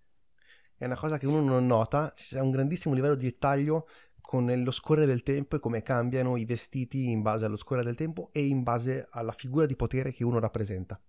È 0.77 0.85
una 0.85 0.97
cosa 0.97 1.19
che 1.19 1.27
uno 1.27 1.41
non 1.41 1.67
nota, 1.67 2.13
c'è 2.15 2.41
un 2.41 2.51
grandissimo 2.51 2.95
livello 2.95 3.17
di 3.17 3.25
dettaglio 3.25 3.89
con 4.21 4.47
lo 4.63 4.71
scorrere 4.71 5.07
del 5.07 5.23
tempo 5.23 5.57
e 5.57 5.59
come 5.59 5.83
cambiano 5.83 6.37
i 6.37 6.45
vestiti 6.45 7.09
in 7.09 7.23
base 7.23 7.47
allo 7.47 7.57
scorrere 7.57 7.87
del 7.87 7.97
tempo 7.97 8.29
e 8.33 8.47
in 8.47 8.63
base 8.63 9.09
alla 9.11 9.33
figura 9.33 9.67
di 9.67 9.75
potere 9.75 10.13
che 10.13 10.23
uno 10.23 10.39
rappresenta. 10.39 11.01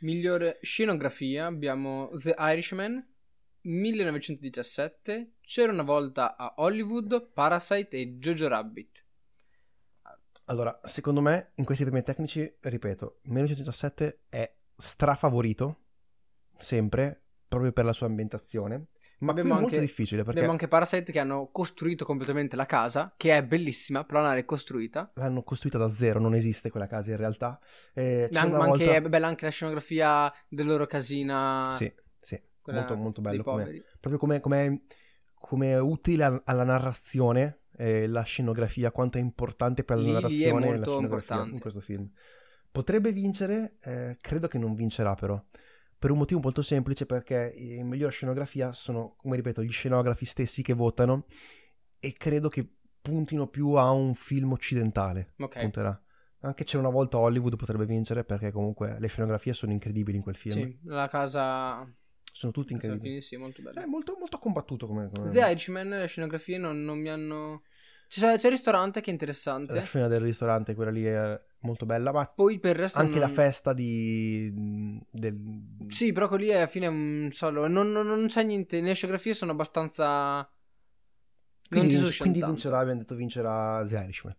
Migliore 0.00 0.58
scenografia 0.60 1.46
abbiamo 1.46 2.10
The 2.12 2.34
Irishman 2.38 3.04
1917, 3.62 5.36
C'era 5.40 5.72
una 5.72 5.82
volta 5.82 6.36
a 6.36 6.54
Hollywood, 6.58 7.30
Parasite 7.32 7.96
e 7.96 8.18
Jojo 8.18 8.48
Rabbit. 8.48 9.04
Allora, 10.44 10.78
secondo 10.84 11.20
me, 11.20 11.52
in 11.56 11.64
questi 11.64 11.82
primi 11.82 12.02
tecnici, 12.04 12.56
ripeto, 12.60 13.20
1917 13.22 14.20
è 14.28 14.54
strafavorito, 14.76 15.80
sempre, 16.56 17.22
proprio 17.48 17.72
per 17.72 17.84
la 17.84 17.92
sua 17.92 18.06
ambientazione, 18.06 18.86
ma 19.18 19.32
qui 19.32 19.40
è 19.40 19.44
Abbiamo 19.44 19.60
molto 19.60 19.74
anche- 19.76 19.86
difficile 19.86 20.18
perché 20.22 20.32
Abbiamo 20.38 20.52
anche 20.52 20.68
Parasite 20.68 21.10
che 21.12 21.18
hanno 21.18 21.48
costruito 21.50 22.04
completamente 22.04 22.54
la 22.56 22.66
casa, 22.66 23.14
che 23.16 23.34
è 23.36 23.42
bellissima, 23.44 24.04
però 24.04 24.20
l'hanno 24.20 24.34
ricostruita. 24.34 25.10
l'hanno 25.14 25.42
costruita 25.42 25.78
da 25.78 25.88
zero, 25.90 26.20
non 26.20 26.34
esiste 26.34 26.70
quella 26.70 26.86
casa 26.86 27.12
in 27.12 27.16
realtà. 27.16 27.58
Eh, 27.94 28.28
Ma 28.32 28.46
ma 28.46 28.64
anche, 28.64 28.84
volta- 28.84 28.94
è 28.94 29.00
bella 29.02 29.26
anche 29.26 29.44
la 29.46 29.50
scenografia 29.50 30.32
della 30.48 30.70
loro 30.72 30.86
casina. 30.86 31.72
Sì, 31.76 31.90
sì, 32.20 32.38
molto, 32.66 32.94
molto 32.96 33.20
bello. 33.22 33.42
come- 33.42 33.84
proprio 34.00 34.18
come, 34.18 34.40
come, 34.40 34.82
come 35.34 35.70
è 35.72 35.80
utile 35.80 36.42
alla 36.44 36.64
narrazione 36.64 37.60
eh, 37.78 38.06
la 38.06 38.22
scenografia, 38.22 38.90
quanto 38.90 39.18
è 39.18 39.20
importante 39.20 39.84
per 39.84 39.96
la 39.98 40.02
Lì 40.02 40.08
è 40.10 40.12
narrazione 40.14 40.60
la 40.60 40.66
molto 40.66 40.82
scenografia 40.92 41.02
importante. 41.36 41.50
in 41.54 41.60
questo 41.60 41.80
film. 41.80 42.10
Potrebbe 42.76 43.10
vincere, 43.10 43.78
eh, 43.80 44.18
credo 44.20 44.48
che 44.48 44.58
non 44.58 44.74
vincerà 44.74 45.14
però, 45.14 45.42
per 45.98 46.10
un 46.10 46.18
motivo 46.18 46.40
molto 46.40 46.60
semplice 46.60 47.06
perché 47.06 47.54
in 47.56 47.88
miglior 47.88 48.12
scenografia 48.12 48.70
sono, 48.72 49.14
come 49.16 49.36
ripeto, 49.36 49.62
gli 49.62 49.70
scenografi 49.70 50.26
stessi 50.26 50.60
che 50.60 50.74
votano 50.74 51.24
e 51.98 52.12
credo 52.12 52.50
che 52.50 52.70
puntino 53.00 53.46
più 53.46 53.70
a 53.70 53.90
un 53.92 54.14
film 54.14 54.52
occidentale. 54.52 55.32
Ok. 55.38 55.58
Punterà. 55.58 55.98
Anche 56.40 56.64
c'è 56.64 56.76
una 56.76 56.90
volta 56.90 57.16
Hollywood 57.16 57.56
potrebbe 57.56 57.86
vincere 57.86 58.24
perché 58.24 58.52
comunque 58.52 58.98
le 59.00 59.06
scenografie 59.06 59.54
sono 59.54 59.72
incredibili 59.72 60.18
in 60.18 60.22
quel 60.22 60.36
film. 60.36 60.54
Sì, 60.54 60.78
la 60.82 61.08
casa 61.08 61.90
Sono 62.30 62.52
tutti 62.52 62.74
incredibili. 62.74 63.08
Fini, 63.08 63.22
sì, 63.22 63.36
molto 63.38 63.62
bella. 63.62 63.82
È 63.82 63.86
molto, 63.86 64.16
molto 64.18 64.36
combattuto 64.38 64.86
come... 64.86 65.08
come... 65.14 65.30
The 65.30 65.40
Irishman, 65.40 65.88
le 65.88 66.06
scenografie 66.08 66.58
non, 66.58 66.84
non 66.84 66.98
mi 66.98 67.08
hanno... 67.08 67.62
C'è, 68.08 68.36
c'è 68.36 68.46
il 68.46 68.52
ristorante 68.52 69.00
che 69.00 69.08
è 69.08 69.12
interessante. 69.12 69.74
La 69.74 69.82
scena 69.82 70.08
del 70.08 70.20
ristorante, 70.20 70.74
quella 70.74 70.90
lì 70.90 71.04
è 71.04 71.40
molto 71.66 71.86
bella, 71.86 72.12
ma 72.12 72.32
Poi 72.34 72.58
per 72.58 72.72
il 72.72 72.82
resto 72.82 73.00
anche 73.00 73.18
non- 73.18 73.20
la 73.20 73.28
festa 73.28 73.72
di... 73.72 74.50
del... 75.10 75.36
Sì, 75.88 76.12
però 76.12 76.28
quelli 76.28 76.52
alla 76.52 76.66
fine 76.66 76.86
è 76.86 76.88
un 76.88 77.28
solo. 77.32 77.66
Non, 77.66 77.90
non, 77.90 78.06
non 78.06 78.26
c'è 78.26 78.42
niente. 78.42 78.80
Le 78.80 78.94
scenografie 78.94 79.34
sono 79.34 79.52
abbastanza. 79.52 80.48
non 81.68 81.86
Quindi, 81.86 81.88
ti 81.88 81.96
vince- 81.96 82.18
quindi 82.20 82.42
vincerà, 82.42 82.78
abbiamo 82.78 83.00
detto 83.00 83.14
vincerà 83.14 83.84
The 83.86 83.96
Irishman. 83.96 84.36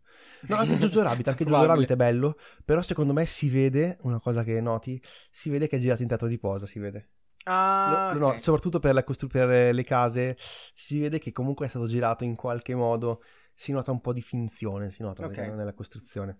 No, 0.47 0.55
anche 0.57 0.77
Jojo 0.77 1.01
Rabbit, 1.03 1.27
anche 1.27 1.43
Jojo. 1.45 1.65
Rabbit 1.65 1.91
è 1.91 1.95
bello, 1.95 2.37
però 2.63 2.81
secondo 2.81 3.13
me 3.13 3.25
si 3.25 3.49
vede, 3.49 3.97
una 4.01 4.19
cosa 4.19 4.43
che 4.43 4.61
noti, 4.61 5.01
si 5.31 5.49
vede 5.49 5.67
che 5.67 5.75
è 5.77 5.79
girato 5.79 6.01
in 6.03 6.07
tetto 6.07 6.27
di 6.27 6.37
posa, 6.37 6.65
si 6.65 6.79
vede. 6.79 7.09
Ah, 7.45 8.13
no, 8.17 8.27
ok. 8.29 8.39
soprattutto 8.39 8.79
per, 8.79 8.93
la 8.93 9.03
costru- 9.03 9.29
per 9.31 9.73
le 9.73 9.83
case, 9.83 10.37
si 10.73 10.99
vede 10.99 11.19
che 11.19 11.31
comunque 11.31 11.65
è 11.65 11.69
stato 11.69 11.87
girato 11.87 12.23
in 12.23 12.35
qualche 12.35 12.75
modo, 12.75 13.21
si 13.53 13.71
nota 13.71 13.91
un 13.91 14.01
po' 14.01 14.13
di 14.13 14.21
finzione, 14.21 14.91
si 14.91 15.01
nota 15.01 15.23
Ok. 15.25 15.37
nella- 15.37 15.55
nella 15.55 15.73
costruzione. 15.73 16.37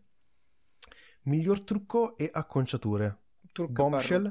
Miglior 1.28 1.64
trucco 1.64 2.18
e 2.18 2.30
acconciature. 2.32 3.18
Trucco 3.52 3.72
Bombshell. 3.72 4.30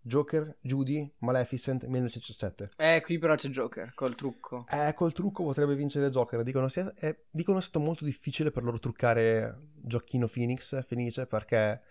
Joker, 0.00 0.56
Judy, 0.62 1.12
Maleficent, 1.18 1.84
1917. 1.84 2.70
Eh, 2.76 3.02
qui 3.02 3.18
però 3.18 3.34
c'è 3.34 3.50
Joker 3.50 3.92
col 3.94 4.14
trucco. 4.14 4.64
Eh, 4.70 4.94
col 4.94 5.12
trucco 5.12 5.44
potrebbe 5.44 5.74
vincere 5.74 6.08
Joker. 6.08 6.42
Dicono 6.42 6.68
sia, 6.68 6.94
è, 6.94 7.14
dicono 7.30 7.60
sia 7.60 7.68
stato 7.68 7.84
molto 7.84 8.06
difficile 8.06 8.50
per 8.50 8.62
loro 8.62 8.78
truccare 8.78 9.72
Gioacchino 9.74 10.26
Phoenix, 10.26 10.82
Fenice, 10.86 11.26
perché 11.26 11.82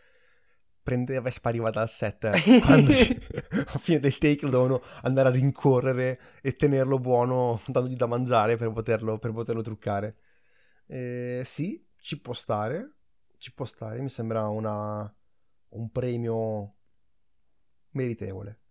prendeva 0.81 1.27
e 1.27 1.31
spariva 1.31 1.69
dal 1.69 1.89
set. 1.89 2.23
eh, 2.23 2.31
Quando 2.65 2.91
a 3.73 3.77
fine 3.77 3.99
del 3.99 4.17
take 4.17 4.45
lo 4.45 4.49
dovevano 4.49 4.81
andare 5.03 5.27
a 5.29 5.31
rincorrere 5.31 6.19
e 6.41 6.55
tenerlo 6.55 6.97
buono, 6.97 7.61
dandogli 7.67 7.95
da 7.95 8.07
mangiare 8.07 8.57
per 8.57 8.71
poterlo, 8.71 9.19
per 9.19 9.31
poterlo 9.31 9.61
truccare. 9.61 10.15
Eh, 10.87 11.43
sì, 11.45 11.85
ci 11.99 12.19
può 12.19 12.33
stare. 12.33 12.93
Ci 13.37 13.53
può 13.53 13.65
stare. 13.65 13.99
Mi 14.01 14.09
sembra 14.09 14.47
una, 14.47 15.13
un 15.69 15.91
premio 15.91 16.75
meritevole. 17.91 18.61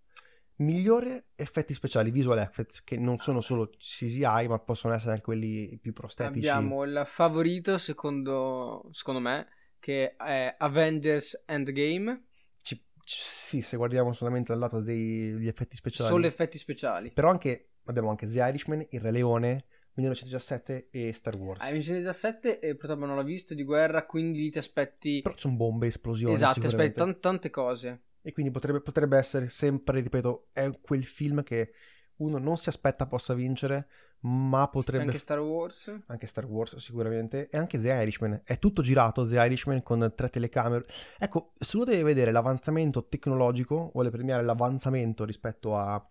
Migliore 0.58 1.28
effetti 1.34 1.74
speciali, 1.74 2.10
visual 2.10 2.38
effects, 2.38 2.82
che 2.82 2.96
non 2.96 3.18
sono 3.18 3.42
solo 3.42 3.68
CGI, 3.68 4.46
ma 4.48 4.58
possono 4.58 4.94
essere 4.94 5.10
anche 5.12 5.24
quelli 5.24 5.78
più 5.80 5.92
prostetici. 5.92 6.48
Abbiamo 6.48 6.82
il 6.84 7.02
favorito, 7.04 7.76
secondo, 7.76 8.88
secondo 8.90 9.20
me, 9.20 9.48
che 9.78 10.16
è 10.16 10.54
Avengers 10.58 11.42
Endgame. 11.44 12.28
Ci- 12.62 12.82
ci- 13.04 13.20
sì, 13.22 13.60
se 13.60 13.76
guardiamo 13.76 14.14
solamente 14.14 14.52
dal 14.52 14.60
lato 14.60 14.80
degli 14.80 15.46
effetti 15.46 15.76
speciali. 15.76 16.08
Solo 16.08 16.26
effetti 16.26 16.56
speciali. 16.56 17.12
Però 17.12 17.28
anche, 17.28 17.72
abbiamo 17.84 18.08
anche 18.08 18.26
The 18.26 18.38
Irishman, 18.40 18.86
Il 18.90 19.00
Re 19.00 19.10
Leone, 19.10 19.64
1917 19.96 20.88
e 20.90 21.12
Star 21.12 21.36
Wars. 21.36 21.60
Ah, 21.60 21.66
1917 21.66 22.60
e 22.60 22.76
purtroppo 22.76 23.06
non 23.06 23.16
l'ho 23.16 23.22
visto 23.22 23.54
di 23.54 23.64
guerra, 23.64 24.04
quindi 24.06 24.40
lì 24.40 24.50
ti 24.50 24.58
aspetti... 24.58 25.22
Però 25.22 25.34
sono 25.36 25.56
bombe, 25.56 25.86
esplosioni. 25.88 26.34
esatto, 26.34 26.60
ti 26.60 26.66
aspetti 26.66 26.94
tan- 26.94 27.20
tante 27.20 27.50
cose. 27.50 28.02
E 28.22 28.32
quindi 28.32 28.50
potrebbe, 28.50 28.80
potrebbe 28.80 29.16
essere 29.16 29.48
sempre, 29.48 30.00
ripeto, 30.00 30.48
è 30.52 30.70
quel 30.80 31.04
film 31.04 31.42
che 31.42 31.72
uno 32.16 32.38
non 32.38 32.56
si 32.56 32.68
aspetta 32.68 33.06
possa 33.06 33.34
vincere, 33.34 33.86
ma 34.20 34.64
C'è 34.64 34.70
potrebbe... 34.72 35.04
anche 35.04 35.18
Star 35.18 35.40
Wars. 35.40 35.94
anche 36.06 36.26
Star 36.26 36.44
Wars 36.46 36.76
sicuramente, 36.76 37.48
e 37.48 37.56
anche 37.56 37.78
The 37.78 37.92
Irishman. 37.92 38.42
È 38.44 38.58
tutto 38.58 38.82
girato, 38.82 39.26
The 39.26 39.36
Irishman, 39.36 39.82
con 39.82 40.12
tre 40.14 40.28
telecamere. 40.28 40.86
Ecco, 41.18 41.52
se 41.58 41.76
uno 41.76 41.84
deve 41.84 42.02
vedere 42.02 42.32
l'avanzamento 42.32 43.06
tecnologico, 43.06 43.90
vuole 43.92 44.10
premiare 44.10 44.42
l'avanzamento 44.42 45.24
rispetto 45.24 45.76
a, 45.76 46.04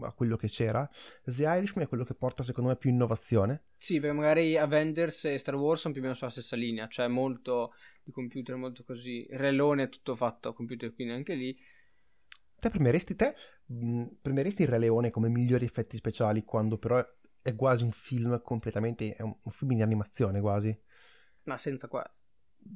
a- 0.00 0.12
quello 0.12 0.36
che 0.36 0.48
c'era, 0.48 0.88
The 1.24 1.42
Irishman 1.44 1.84
è 1.84 1.88
quello 1.88 2.04
che 2.04 2.14
porta 2.14 2.42
secondo 2.42 2.70
me 2.70 2.76
più 2.76 2.90
innovazione. 2.90 3.64
Sì, 3.76 3.98
perché 3.98 4.14
magari 4.14 4.56
Avengers 4.56 5.24
e 5.24 5.38
Star 5.38 5.54
Wars 5.54 5.80
sono 5.80 5.92
più 5.92 6.02
o 6.02 6.04
meno 6.04 6.16
sulla 6.16 6.30
stessa 6.30 6.54
linea, 6.54 6.86
cioè 6.86 7.08
molto 7.08 7.72
di 8.02 8.12
computer, 8.12 8.56
molto 8.56 8.84
così. 8.84 9.26
Relone 9.30 9.84
è 9.84 9.88
tutto 9.88 10.16
fatto 10.16 10.50
a 10.50 10.54
computer, 10.54 10.92
quindi 10.94 11.14
anche 11.14 11.34
lì. 11.34 11.58
Te 12.60 12.68
premieresti, 12.68 13.16
te, 13.16 13.34
mh, 13.66 14.04
premieresti 14.20 14.62
il 14.62 14.68
Re 14.68 14.78
Leone 14.78 15.10
come 15.10 15.28
migliori 15.28 15.64
effetti 15.64 15.96
speciali, 15.96 16.44
quando 16.44 16.76
però 16.78 16.98
è, 16.98 17.06
è 17.42 17.54
quasi 17.56 17.84
un 17.84 17.90
film 17.90 18.40
completamente, 18.42 19.14
è 19.14 19.22
un, 19.22 19.34
un 19.42 19.52
film 19.52 19.74
di 19.74 19.82
animazione 19.82 20.40
quasi. 20.40 20.78
Ma 21.44 21.58
senza 21.58 21.88
qua. 21.88 22.04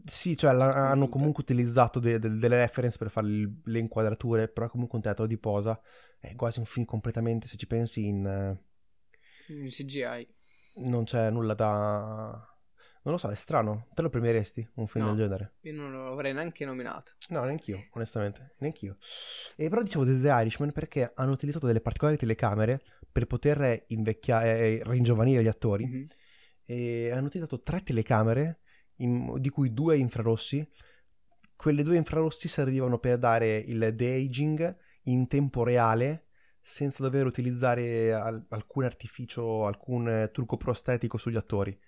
Sì, 0.07 0.37
cioè 0.37 0.53
hanno 0.53 1.09
comunque 1.09 1.43
utilizzato 1.43 1.99
de- 2.01 2.19
de- 2.19 2.37
delle 2.37 2.57
reference 2.59 2.99
per 2.99 3.11
fare 3.11 3.27
le 3.27 3.79
inquadrature, 3.79 4.49
però 4.49 4.69
comunque 4.69 4.97
un 4.99 5.03
teatro 5.05 5.27
di 5.27 5.39
posa 5.39 5.81
è 6.19 6.35
quasi 6.35 6.59
un 6.59 6.65
film 6.67 6.85
completamente, 6.85 7.47
se 7.47 7.57
ci 7.57 7.67
pensi, 7.67 8.05
in, 8.07 8.27
eh, 8.27 9.53
In 9.53 9.69
CGI. 9.69 10.27
non 10.77 11.05
c'è 11.05 11.31
nulla 11.31 11.55
da... 11.55 12.49
Non 13.03 13.13
lo 13.15 13.19
so, 13.19 13.29
è 13.31 13.35
strano. 13.35 13.89
Te 13.95 14.01
lo 14.01 14.09
premieresti 14.09 14.67
un 14.77 14.87
film 14.87 15.05
No. 15.05 15.15
del 15.15 15.25
genere? 15.27 15.53
Io 15.61 15.75
non 15.75 15.93
lo 15.93 16.11
avrei 16.13 16.33
neanche 16.33 16.65
nominato. 16.65 17.13
No, 17.29 17.45
neanch'io, 17.45 17.89
onestamente, 17.93 18.55
neanch'io. 18.61 18.97
E 19.57 19.69
però 19.69 19.83
dicevo 19.83 20.05
The 20.07 20.13
Irishman 20.29 20.73
perché 20.73 21.13
hanno 21.15 21.33
utilizzato 21.33 21.67
delle 21.67 21.83
particolari 21.83 22.17
telecamere 22.17 22.81
per 23.13 23.27
poter 23.27 23.85
invecchiare, 23.89 24.83
ringiovanire 24.85 25.43
gli 25.43 25.49
attori 25.49 25.85
Mhm. 25.87 26.07
e 26.65 27.11
hanno 27.11 27.27
utilizzato 27.27 27.61
tre 27.63 27.83
telecamere, 27.83 28.61
in- 28.97 29.41
di 29.41 29.49
cui 29.51 29.73
due 29.73 29.97
infrarossi. 29.97 30.67
Quelle 31.57 31.83
due 31.83 31.97
infrarossi 31.97 32.49
servivano 32.49 32.99
per 32.99 33.19
dare 33.19 33.57
il 33.59 33.93
de-aging 33.95 34.77
in 35.05 35.27
tempo 35.29 35.63
reale 35.65 36.27
senza 36.61 37.03
dover 37.03 37.27
utilizzare 37.27 38.13
al- 38.15 38.45
alcun 38.51 38.85
artificio, 38.85 39.67
alcun 39.67 40.09
eh, 40.09 40.31
trucco 40.33 40.57
prostetico 40.57 41.17
sugli 41.19 41.37
attori. 41.37 41.79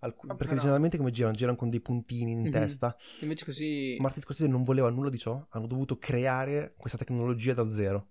Alcu- 0.00 0.30
Ah, 0.30 0.34
perché 0.34 0.46
però- 0.50 0.60
generalmente 0.60 0.96
come 0.96 1.10
girano? 1.10 1.34
Girano 1.34 1.56
con 1.56 1.70
dei 1.70 1.80
puntini 1.80 2.30
in 2.30 2.40
Mhm. 2.42 2.50
testa. 2.50 2.96
Invece 3.20 3.44
così. 3.44 3.96
Martin 3.98 4.22
Scorsese 4.22 4.48
non 4.48 4.62
voleva 4.62 4.90
nulla 4.90 5.10
di 5.10 5.18
ciò, 5.18 5.44
hanno 5.50 5.66
dovuto 5.66 5.98
creare 5.98 6.74
questa 6.76 6.96
tecnologia 6.98 7.52
da 7.54 7.72
zero. 7.72 8.10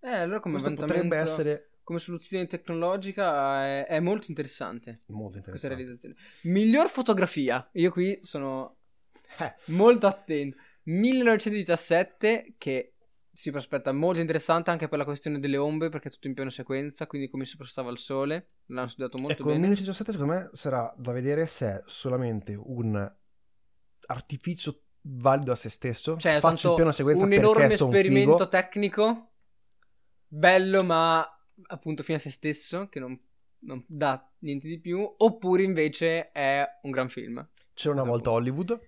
Eh, 0.00 0.08
allora 0.08 0.40
come 0.40 0.58
Questo 0.60 0.70
vantamento, 0.74 1.08
potrebbe 1.08 1.16
essere 1.16 1.70
come 1.88 2.00
soluzione 2.00 2.46
tecnologica 2.46 3.64
è, 3.64 3.86
è 3.86 3.98
molto 3.98 4.26
interessante 4.28 5.04
molto 5.06 5.40
questa 5.40 5.68
interessante. 5.68 5.74
realizzazione. 5.74 6.14
Miglior 6.42 6.88
fotografia. 6.90 7.66
Io 7.72 7.90
qui 7.90 8.18
sono 8.20 8.76
Eh, 9.38 9.54
molto 9.72 10.06
attento. 10.06 10.58
1917 10.82 12.56
che 12.58 12.92
si 13.32 13.50
prospetta 13.50 13.90
molto 13.92 14.20
interessante 14.20 14.70
anche 14.70 14.86
per 14.88 14.98
la 14.98 15.04
questione 15.04 15.38
delle 15.40 15.56
ombre 15.56 15.88
perché 15.88 16.08
è 16.08 16.10
tutto 16.10 16.26
in 16.26 16.34
piano 16.34 16.50
sequenza, 16.50 17.06
quindi 17.06 17.30
come 17.30 17.46
si 17.46 17.56
prestava 17.56 17.88
al 17.88 17.96
sole. 17.98 18.50
L'hanno 18.66 18.88
studiato 18.88 19.16
molto 19.16 19.32
ecco, 19.32 19.42
il 19.50 19.58
bene. 19.58 19.68
1917 19.68 20.12
secondo 20.12 20.32
me 20.34 20.50
sarà 20.52 20.92
da 20.94 21.12
vedere 21.12 21.46
se 21.46 21.66
è 21.68 21.82
solamente 21.86 22.54
un 22.54 23.10
artificio 24.08 24.82
valido 25.00 25.52
a 25.52 25.56
se 25.56 25.70
stesso. 25.70 26.18
Cioè, 26.18 26.38
Faccio 26.40 26.68
il 26.70 26.74
piano 26.74 26.92
sequenza 26.92 27.24
un 27.24 27.32
enorme 27.32 27.72
esperimento 27.72 28.32
figo. 28.36 28.48
tecnico, 28.48 29.30
bello 30.26 30.82
ma 30.84 31.26
appunto 31.66 32.02
fine 32.02 32.16
a 32.16 32.20
se 32.20 32.30
stesso, 32.30 32.88
che 32.88 33.00
non, 33.00 33.18
non 33.60 33.84
dà 33.86 34.30
niente 34.38 34.68
di 34.68 34.78
più, 34.78 35.14
oppure 35.16 35.62
invece 35.62 36.30
è 36.32 36.66
un 36.82 36.90
gran 36.90 37.08
film. 37.08 37.46
C'era 37.74 37.94
una 37.94 38.04
volta 38.04 38.30
Hollywood. 38.30 38.78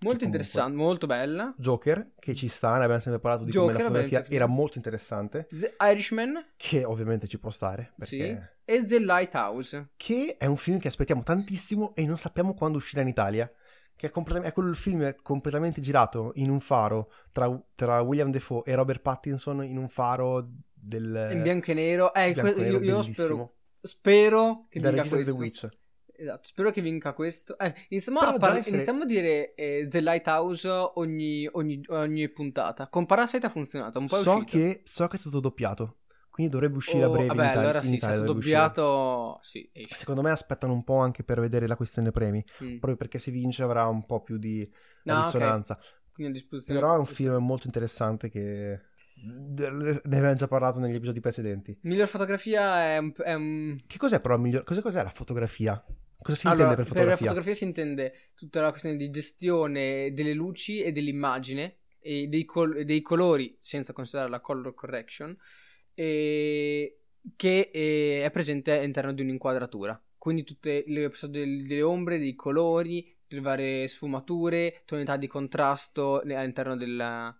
Molto 0.00 0.24
interessante, 0.24 0.76
molto 0.76 1.06
bella. 1.06 1.54
Joker, 1.56 2.12
che 2.18 2.34
ci 2.34 2.48
sta, 2.48 2.76
ne 2.76 2.84
abbiamo 2.84 3.00
sempre 3.00 3.20
parlato 3.20 3.44
di 3.44 3.50
Joker, 3.50 3.72
come 3.72 3.82
la 3.82 3.88
fotografia 3.88 4.26
era 4.34 4.46
molto 4.46 4.76
interessante, 4.76 5.46
The 5.50 5.76
Irishman 5.80 6.52
che 6.56 6.84
ovviamente 6.84 7.28
ci 7.28 7.38
può 7.38 7.50
stare, 7.50 7.92
sì, 8.00 8.18
perché... 8.18 8.56
e 8.64 8.84
The 8.84 8.98
Lighthouse. 8.98 9.90
che 9.96 10.36
è 10.38 10.46
un 10.46 10.56
film 10.56 10.78
che 10.78 10.88
aspettiamo 10.88 11.22
tantissimo 11.22 11.94
e 11.94 12.04
non 12.04 12.18
sappiamo 12.18 12.54
quando 12.54 12.78
uscirà 12.78 13.02
in 13.02 13.08
Italia. 13.08 13.50
Che 13.94 14.06
è, 14.08 14.10
completam- 14.10 14.44
è 14.44 14.52
quello 14.52 14.70
il 14.70 14.76
film 14.76 15.14
completamente 15.22 15.80
girato 15.80 16.32
in 16.36 16.50
un 16.50 16.60
faro 16.60 17.12
tra, 17.30 17.62
tra 17.76 18.00
William 18.00 18.30
Defoe 18.30 18.62
e 18.64 18.74
Robert 18.74 19.00
Pattinson 19.00 19.62
in 19.62 19.76
un 19.76 19.88
faro 19.88 20.48
del 20.82 21.30
in 21.32 21.42
bianco 21.42 21.70
e 21.70 21.74
nero. 21.74 22.12
Eh, 22.14 22.32
bianco 22.32 22.52
que- 22.52 22.62
nero 22.62 22.78
io, 22.78 22.96
io 22.96 23.02
spero, 23.02 23.54
spero 23.80 24.66
che 24.68 24.80
vinca 24.80 25.02
di 25.02 25.08
The 25.08 25.14
questo. 25.14 25.34
Witch. 25.34 25.68
Esatto, 26.14 26.40
spero 26.44 26.70
che 26.70 26.80
vinca 26.82 27.12
questo. 27.14 27.58
Eh, 27.58 27.74
iniziamo, 27.88 28.18
Però 28.20 28.30
a, 28.32 28.38
par- 28.38 28.56
essere- 28.56 28.76
iniziamo 28.76 29.02
a 29.02 29.06
dire 29.06 29.54
eh, 29.54 29.86
The 29.88 30.00
Lighthouse 30.00 30.68
ogni, 30.94 31.48
ogni, 31.52 31.80
ogni 31.88 32.28
puntata. 32.28 32.88
Con 32.88 33.06
Parasite 33.06 33.46
ha 33.46 33.48
funzionato, 33.48 33.98
un 33.98 34.06
po' 34.06 34.16
So 34.22 34.34
uscito. 34.36 34.50
che, 34.58 34.80
so 34.84 35.06
che 35.08 35.16
è 35.16 35.18
stato 35.18 35.40
doppiato, 35.40 35.96
quindi 36.30 36.52
dovrebbe 36.52 36.76
uscire 36.76 37.02
a 37.04 37.08
Oh, 37.08 37.12
breve 37.12 37.26
vabbè, 37.28 37.42
Italia. 37.42 37.60
allora 37.60 37.82
sì, 37.82 37.88
se 37.88 37.94
è 37.94 37.96
Italia 37.96 38.16
stato 38.16 38.32
doppiato, 38.34 39.38
sì. 39.42 39.70
Secondo 39.96 40.22
me 40.22 40.30
aspettano 40.30 40.72
un 40.72 40.84
po' 40.84 40.98
anche 40.98 41.24
per 41.24 41.40
vedere 41.40 41.66
la 41.66 41.76
questione 41.76 42.10
premi, 42.12 42.44
Mm. 42.62 42.68
proprio 42.78 42.96
perché 42.96 43.18
se 43.18 43.30
vince 43.32 43.62
avrà 43.64 43.86
un 43.86 44.04
po' 44.06 44.22
più 44.22 44.38
di 44.38 44.70
No, 45.04 45.24
risonanza. 45.24 45.74
A 45.74 46.28
disposizione. 46.30 46.78
Però 46.78 46.94
è 46.94 46.98
un 46.98 47.06
film 47.06 47.34
molto 47.44 47.66
interessante 47.66 48.28
che 48.28 48.80
ne 49.14 50.00
abbiamo 50.02 50.34
già 50.34 50.48
parlato 50.48 50.78
negli 50.78 50.94
episodi 50.94 51.20
precedenti. 51.20 51.78
Miglior 51.82 52.08
fotografia 52.08 52.94
è 52.94 52.98
un... 52.98 53.12
È 53.16 53.34
un... 53.34 53.78
Che 53.86 53.98
cos'è 53.98 54.20
però 54.20 54.36
miglior? 54.38 54.64
Cos'è, 54.64 54.80
cos'è 54.80 55.02
la 55.02 55.10
fotografia? 55.10 55.84
Cosa 56.22 56.36
si 56.36 56.46
Allora, 56.46 56.70
intende 56.70 56.82
per 56.82 56.86
fotografia? 56.86 57.10
la 57.10 57.16
fotografia 57.16 57.54
si 57.54 57.64
intende 57.64 58.14
tutta 58.34 58.60
la 58.60 58.70
questione 58.70 58.96
di 58.96 59.10
gestione 59.10 60.12
delle 60.12 60.32
luci 60.32 60.82
e 60.82 60.92
dell'immagine 60.92 61.78
e 61.98 62.28
dei, 62.28 62.44
col- 62.44 62.84
dei 62.84 63.02
colori, 63.02 63.56
senza 63.60 63.92
considerare 63.92 64.30
la 64.30 64.40
color 64.40 64.74
correction, 64.74 65.36
e- 65.94 66.98
che 67.36 67.70
è 67.70 68.30
presente 68.32 68.76
all'interno 68.78 69.12
di 69.12 69.22
un'inquadratura. 69.22 70.00
Quindi 70.16 70.44
tutte 70.44 70.84
le 70.86 71.10
delle 71.28 71.82
ombre, 71.82 72.18
dei 72.18 72.34
colori, 72.34 73.12
le 73.26 73.40
varie 73.40 73.88
sfumature, 73.88 74.82
tonalità 74.84 75.16
di 75.16 75.26
contrasto 75.26 76.20
all'interno 76.20 76.76
della, 76.76 77.36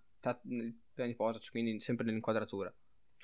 piano 1.03 1.11
di 1.11 1.17
posa, 1.17 1.39
cioè 1.39 1.51
quindi 1.51 1.79
sempre 1.81 2.05
nell'inquadratura. 2.05 2.73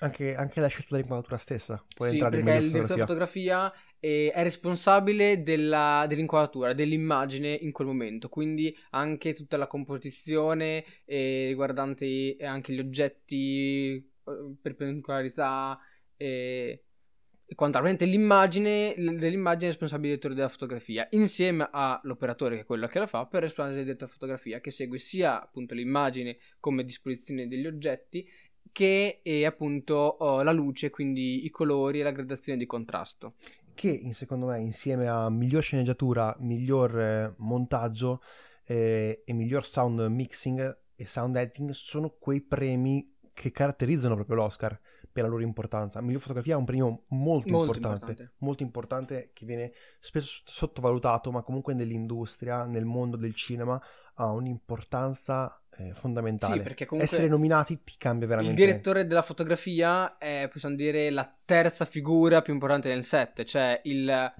Anche, 0.00 0.34
anche 0.34 0.58
la 0.60 0.66
scelta 0.66 0.94
dell'inquadratura 0.96 1.38
stessa 1.38 1.84
può 1.94 2.04
Sì, 2.04 2.06
entrare 2.06 2.34
in 2.36 2.42
perché 2.42 2.50
il 2.52 2.66
miglior 2.70 2.88
direttore 2.88 2.88
di 2.88 2.98
fotografia. 3.00 3.72
eh, 3.98 4.30
è 4.32 4.42
responsabile 4.44 5.42
della- 5.42 6.04
dell'inquadratura, 6.08 6.72
dell'immagine 6.72 7.52
in 7.54 7.72
quel 7.72 7.88
momento, 7.88 8.28
quindi 8.28 8.74
anche 8.90 9.32
tutta 9.34 9.56
la 9.56 9.66
composizione 9.66 10.84
eh, 11.04 11.46
riguardante 11.48 12.36
anche 12.40 12.72
gli 12.72 12.78
oggetti, 12.78 13.94
eh, 13.96 14.54
perpendicolarità 14.62 15.76
e, 16.16 16.84
e 16.84 16.88
quant'altro. 17.54 17.90
Ovviamente 17.90 18.04
l'immagine 18.04 18.94
dell'immagine 18.96 19.66
è 19.66 19.70
responsabile 19.70 20.08
il 20.08 20.18
direttore 20.18 20.34
della 20.34 20.48
fotografia, 20.48 21.06
insieme 21.11 21.68
all'operatore 21.70 22.56
che 22.56 22.61
è 22.62 22.64
quello 22.64 22.87
che 22.87 22.98
la 22.98 23.06
fa, 23.06 23.26
per 23.26 23.42
responsabile 23.42 23.84
della 23.84 24.06
fotografia 24.06 24.61
che 24.61 24.70
segue 24.70 24.98
sia 24.98 25.42
appunto 25.42 25.74
l'immagine 25.74 26.38
come 26.61 26.84
disposizione 26.84 27.48
degli 27.48 27.66
oggetti 27.66 28.28
che 28.70 29.20
è 29.22 29.44
appunto 29.44 29.94
oh, 29.94 30.42
la 30.42 30.52
luce, 30.52 30.90
quindi 30.90 31.44
i 31.44 31.50
colori 31.50 32.00
e 32.00 32.02
la 32.02 32.11
gradazione 32.11 32.58
di 32.58 32.66
contrasto. 32.66 33.34
Che 33.74 33.88
in- 33.88 34.14
secondo 34.14 34.46
me 34.46 34.58
insieme 34.61 35.08
a 35.08 35.30
miglior 35.30 35.62
sceneggiatura, 35.62 36.37
miglior 36.40 36.98
eh, 36.98 37.34
montaggio 37.38 38.22
eh, 38.64 39.22
e 39.24 39.32
miglior 39.32 39.64
sound 39.64 40.00
mixing 40.00 40.78
e 40.94 41.06
sound 41.06 41.37
editing 41.37 41.70
sono 41.70 42.11
quei 42.11 42.40
premi 42.40 43.16
che 43.32 43.50
caratterizzano 43.50 44.14
proprio 44.14 44.37
l'Oscar 44.37 44.78
per 45.10 45.22
la 45.24 45.28
loro 45.28 45.42
importanza. 45.42 46.00
Miglior 46.00 46.20
fotografia 46.20 46.54
è 46.54 46.58
un 46.58 46.64
premio 46.64 46.86
molto, 47.08 47.48
Molto 47.50 47.76
importante, 47.76 48.04
importante. 48.04 48.32
molto 48.38 48.62
importante 48.62 49.30
che 49.32 49.46
viene 49.46 49.72
spesso 50.00 50.42
sottovalutato, 50.44 51.30
ma 51.30 51.42
comunque 51.42 51.74
nell'industria, 51.74 52.64
nel 52.64 52.84
mondo 52.84 53.16
del 53.16 53.34
cinema 53.34 53.80
ha 54.14 54.30
un'importanza 54.32 55.60
è 55.70 55.92
fondamentale. 55.92 56.56
Sì, 56.56 56.62
perché 56.62 56.86
comunque 56.86 57.14
Essere 57.14 57.28
nominati 57.30 57.82
ti 57.84 57.94
cambia 57.96 58.26
veramente. 58.26 58.60
il 58.60 58.66
direttore 58.66 59.06
della 59.06 59.22
fotografia 59.22 60.18
è, 60.18 60.48
possiamo 60.50 60.74
dire, 60.74 61.08
la 61.10 61.32
terza 61.44 61.84
figura 61.84 62.42
più 62.42 62.52
importante 62.52 62.88
nel 62.88 63.04
set, 63.04 63.44
cioè 63.44 63.80
il 63.84 64.32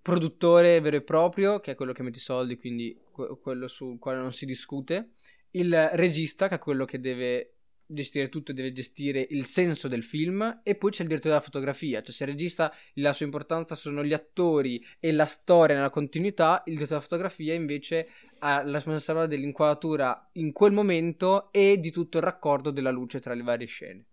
produttore 0.00 0.80
vero 0.80 0.96
e 0.96 1.02
proprio, 1.02 1.60
che 1.60 1.72
è 1.72 1.74
quello 1.74 1.92
che 1.92 2.02
mette 2.02 2.18
i 2.18 2.20
soldi, 2.20 2.56
quindi 2.56 2.96
que- 3.10 3.38
quello 3.40 3.66
sul 3.68 3.98
quale 3.98 4.18
non 4.18 4.32
si 4.32 4.46
discute, 4.46 5.10
il 5.52 5.90
regista, 5.94 6.48
che 6.48 6.56
è 6.56 6.58
quello 6.58 6.84
che 6.84 7.00
deve 7.00 7.54
gestire 7.86 8.28
tutto, 8.28 8.52
deve 8.52 8.72
gestire 8.72 9.26
il 9.30 9.46
senso 9.46 9.88
del 9.88 10.02
film, 10.02 10.60
e 10.62 10.74
poi 10.74 10.90
c'è 10.90 11.02
il 11.02 11.08
direttore 11.08 11.34
della 11.34 11.44
fotografia, 11.44 12.02
cioè 12.02 12.14
se 12.14 12.24
il 12.24 12.30
regista 12.30 12.72
la 12.94 13.12
sua 13.12 13.26
importanza 13.26 13.74
sono 13.74 14.04
gli 14.04 14.12
attori 14.12 14.84
e 14.98 15.12
la 15.12 15.26
storia 15.26 15.76
nella 15.76 15.90
continuità, 15.90 16.62
il 16.66 16.74
direttore 16.74 16.88
della 16.88 17.00
fotografia 17.00 17.54
invece 17.54 18.08
ha 18.38 18.62
la 18.62 18.72
responsabilità 18.72 19.26
dell'inquadratura 19.26 20.30
in 20.32 20.52
quel 20.52 20.72
momento 20.72 21.52
e 21.52 21.78
di 21.78 21.90
tutto 21.90 22.18
il 22.18 22.24
raccordo 22.24 22.70
della 22.70 22.90
luce 22.90 23.20
tra 23.20 23.34
le 23.34 23.42
varie 23.42 23.66
scene. 23.66 24.06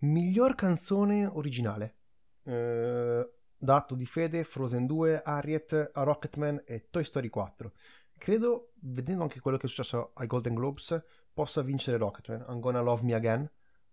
Miglior 0.00 0.54
canzone 0.54 1.26
originale. 1.26 1.96
Eh, 2.44 3.28
dato 3.56 3.94
di 3.96 4.06
fede, 4.06 4.44
Frozen 4.44 4.86
2, 4.86 5.22
Harriet, 5.22 5.90
Rocketman 5.92 6.62
e 6.64 6.86
Toy 6.90 7.02
Story 7.02 7.28
4. 7.28 7.72
Credo, 8.16 8.72
vedendo 8.80 9.22
anche 9.22 9.40
quello 9.40 9.56
che 9.56 9.66
è 9.66 9.68
successo 9.68 10.12
ai 10.14 10.26
Golden 10.26 10.54
Globes, 10.54 11.02
possa 11.38 11.62
vincere 11.62 11.98
Rocketman. 11.98 12.44
I'm 12.48 12.58
Gonna 12.58 12.80
Love 12.80 13.04
Me 13.04 13.14
Again. 13.14 13.48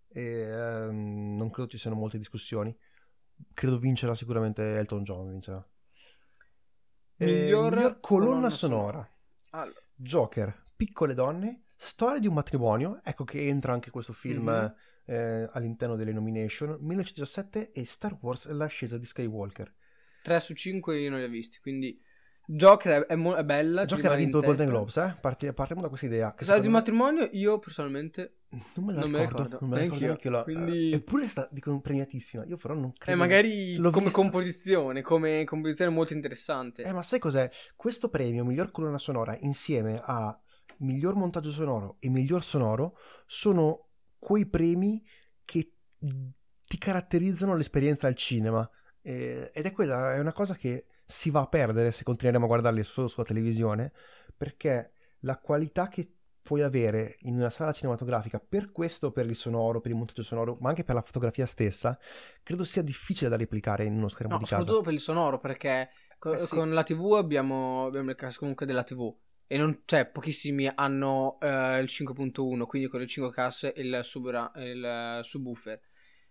E, 0.08 0.22
ehm, 0.24 1.36
non 1.38 1.52
credo 1.52 1.70
ci 1.70 1.78
siano 1.78 1.96
molte 1.96 2.18
discussioni. 2.18 2.76
Credo 3.54 3.78
vincerà 3.78 4.16
sicuramente 4.16 4.64
Elton 4.78 5.04
John. 5.04 5.30
Vincerà. 5.30 5.64
Eh, 7.18 7.26
Miglior 7.26 7.72
miglior 7.76 8.00
colonna, 8.00 8.26
colonna 8.26 8.50
sonora. 8.50 9.10
Allora, 9.52 9.80
Joker, 9.94 10.72
Piccole 10.76 11.14
donne, 11.14 11.66
Storia 11.76 12.20
di 12.20 12.28
un 12.28 12.34
matrimonio, 12.34 13.00
ecco 13.04 13.24
che 13.26 13.46
entra 13.46 13.74
anche 13.74 13.92
questo 13.92 14.12
film 14.14 14.48
Mhm. 14.48 14.76
eh, 15.08 15.48
all'interno 15.54 15.96
delle 15.96 16.12
nomination, 16.14 16.78
1917 16.82 17.72
e 17.72 17.86
Star 17.86 18.18
Wars 18.22 18.48
L'ascesa 18.50 18.98
di 18.98 19.06
Skywalker. 19.06 19.72
3 20.24 20.40
su 20.40 20.56
5 20.56 20.98
io 21.00 21.12
non 21.12 21.20
li 21.20 21.26
ho 21.26 21.30
visti, 21.30 21.60
quindi 21.60 22.02
Joker 22.48 23.04
è, 23.04 23.06
è 23.08 23.16
mo- 23.16 23.36
è 23.36 23.44
bella. 23.44 23.86
Joker 23.86 24.12
ha 24.12 24.16
vinto 24.16 24.40
i 24.40 24.46
Golden. 24.46 24.68
Globes, 24.68 24.98
eh? 24.98 25.16
Parti- 25.20 25.52
partiamo 25.54 25.82
da 25.82 25.88
questa 25.88 26.06
idea. 26.06 26.34
Che 26.34 26.46
di 26.46 26.68
me- 26.68 26.74
matrimonio 26.74 27.28
io 27.32 27.58
personalmente 27.60 28.38
Non 28.76 28.86
me 28.86 28.94
la 28.94 29.00
non 29.02 29.10
me 29.12 29.18
la 29.18 29.24
ricordo, 29.24 29.44
ricordo, 29.44 29.58
non 29.62 29.70
me 29.70 29.76
la 29.76 29.82
ricordo 30.16 30.44
quindi- 30.44 30.92
Eppure 30.94 31.28
sta 31.28 31.48
dicono 31.52 31.82
premiatissima, 31.82 32.46
io 32.46 32.58
però 32.58 32.74
non 32.74 32.90
eh, 32.94 32.98
credo. 32.98 33.18
magari 33.18 33.76
l'ho 33.78 33.90
come 33.90 34.06
vista- 34.06 34.22
composizione, 34.22 35.02
come 35.02 35.44
composizione 35.44 35.92
molto 35.92 36.14
interessante. 36.14 36.84
Eh, 36.84 36.92
ma 36.94 37.02
sai 37.04 37.20
cos'è? 37.20 37.50
Questo 37.76 38.10
premio, 38.10 38.46
miglior 38.46 38.72
colonna 38.72 38.98
sonora, 38.98 39.36
insieme 39.42 40.00
a 40.04 40.38
miglior 40.78 41.16
montaggio 41.16 41.52
sonoro 41.52 41.98
e 42.00 42.10
miglior 42.10 42.44
sonoro, 42.44 42.98
sono 43.26 43.90
quei 44.20 44.46
premi 44.46 45.04
che 45.44 45.72
ti 46.68 46.78
caratterizzano 46.78 47.56
l'esperienza 47.56 48.08
al 48.08 48.16
cinema. 48.16 48.68
Eh, 49.02 49.52
ed 49.54 49.66
è 49.66 49.72
quella, 49.72 50.14
è 50.16 50.20
una 50.20 50.34
cosa 50.34 50.56
che 50.56 50.86
si 51.06 51.30
va 51.30 51.42
a 51.42 51.48
perdere 51.48 51.92
se 51.92 52.04
continueremo 52.04 52.46
a 52.46 52.48
guardarli 52.48 52.84
solo 52.84 53.08
sulla 53.08 53.26
televisione, 53.26 53.92
perché 54.36 54.94
la 55.20 55.38
qualità 55.38 55.88
che 55.88 56.10
puoi 56.42 56.62
avere 56.62 57.18
in 57.22 57.36
una 57.36 57.50
sala 57.50 57.72
cinematografica 57.72 58.40
per 58.40 58.72
questo, 58.72 59.12
per 59.12 59.26
il 59.28 59.36
sonoro, 59.36 59.82
per 59.82 59.92
il 59.92 59.98
montaggio 59.98 60.22
sonoro, 60.24 60.58
ma 60.62 60.70
anche 60.70 60.84
per 60.84 60.94
la 60.96 61.02
fotografia 61.02 61.46
stessa, 61.48 61.98
credo 62.44 62.64
sia 62.64 62.84
difficile 62.84 63.30
da 63.30 63.36
replicare 63.36 63.86
in 63.86 63.94
uno 63.96 64.08
schermo 64.10 64.34
No, 64.34 64.40
di 64.40 64.46
casa. 64.46 64.58
soprattutto 64.58 64.84
per 64.84 64.94
il 64.94 65.00
sonoro, 65.00 65.40
perché 65.40 65.90
co- 66.20 66.34
Eh, 66.34 66.46
sì. 66.46 66.56
con 66.56 66.74
la 66.74 66.84
TV 66.84 67.14
abbiamo, 67.14 67.86
abbiamo 67.86 68.08
le 68.08 68.16
casse 68.16 68.38
comunque 68.40 68.66
della 68.66 68.84
TV. 68.84 69.16
E 69.48 69.58
non, 69.58 69.84
cioè, 69.86 70.06
pochissimi 70.08 70.70
hanno 70.74 71.38
eh, 71.40 71.80
il 71.80 71.88
5.1, 71.88 72.66
quindi 72.66 72.88
con 72.88 73.00
le 73.00 73.08
5 73.08 73.32
casse 73.32 73.74
e 73.74 73.82
il, 73.82 74.00
subra- 74.04 74.52
il 74.56 75.20
subwoofer. 75.24 75.80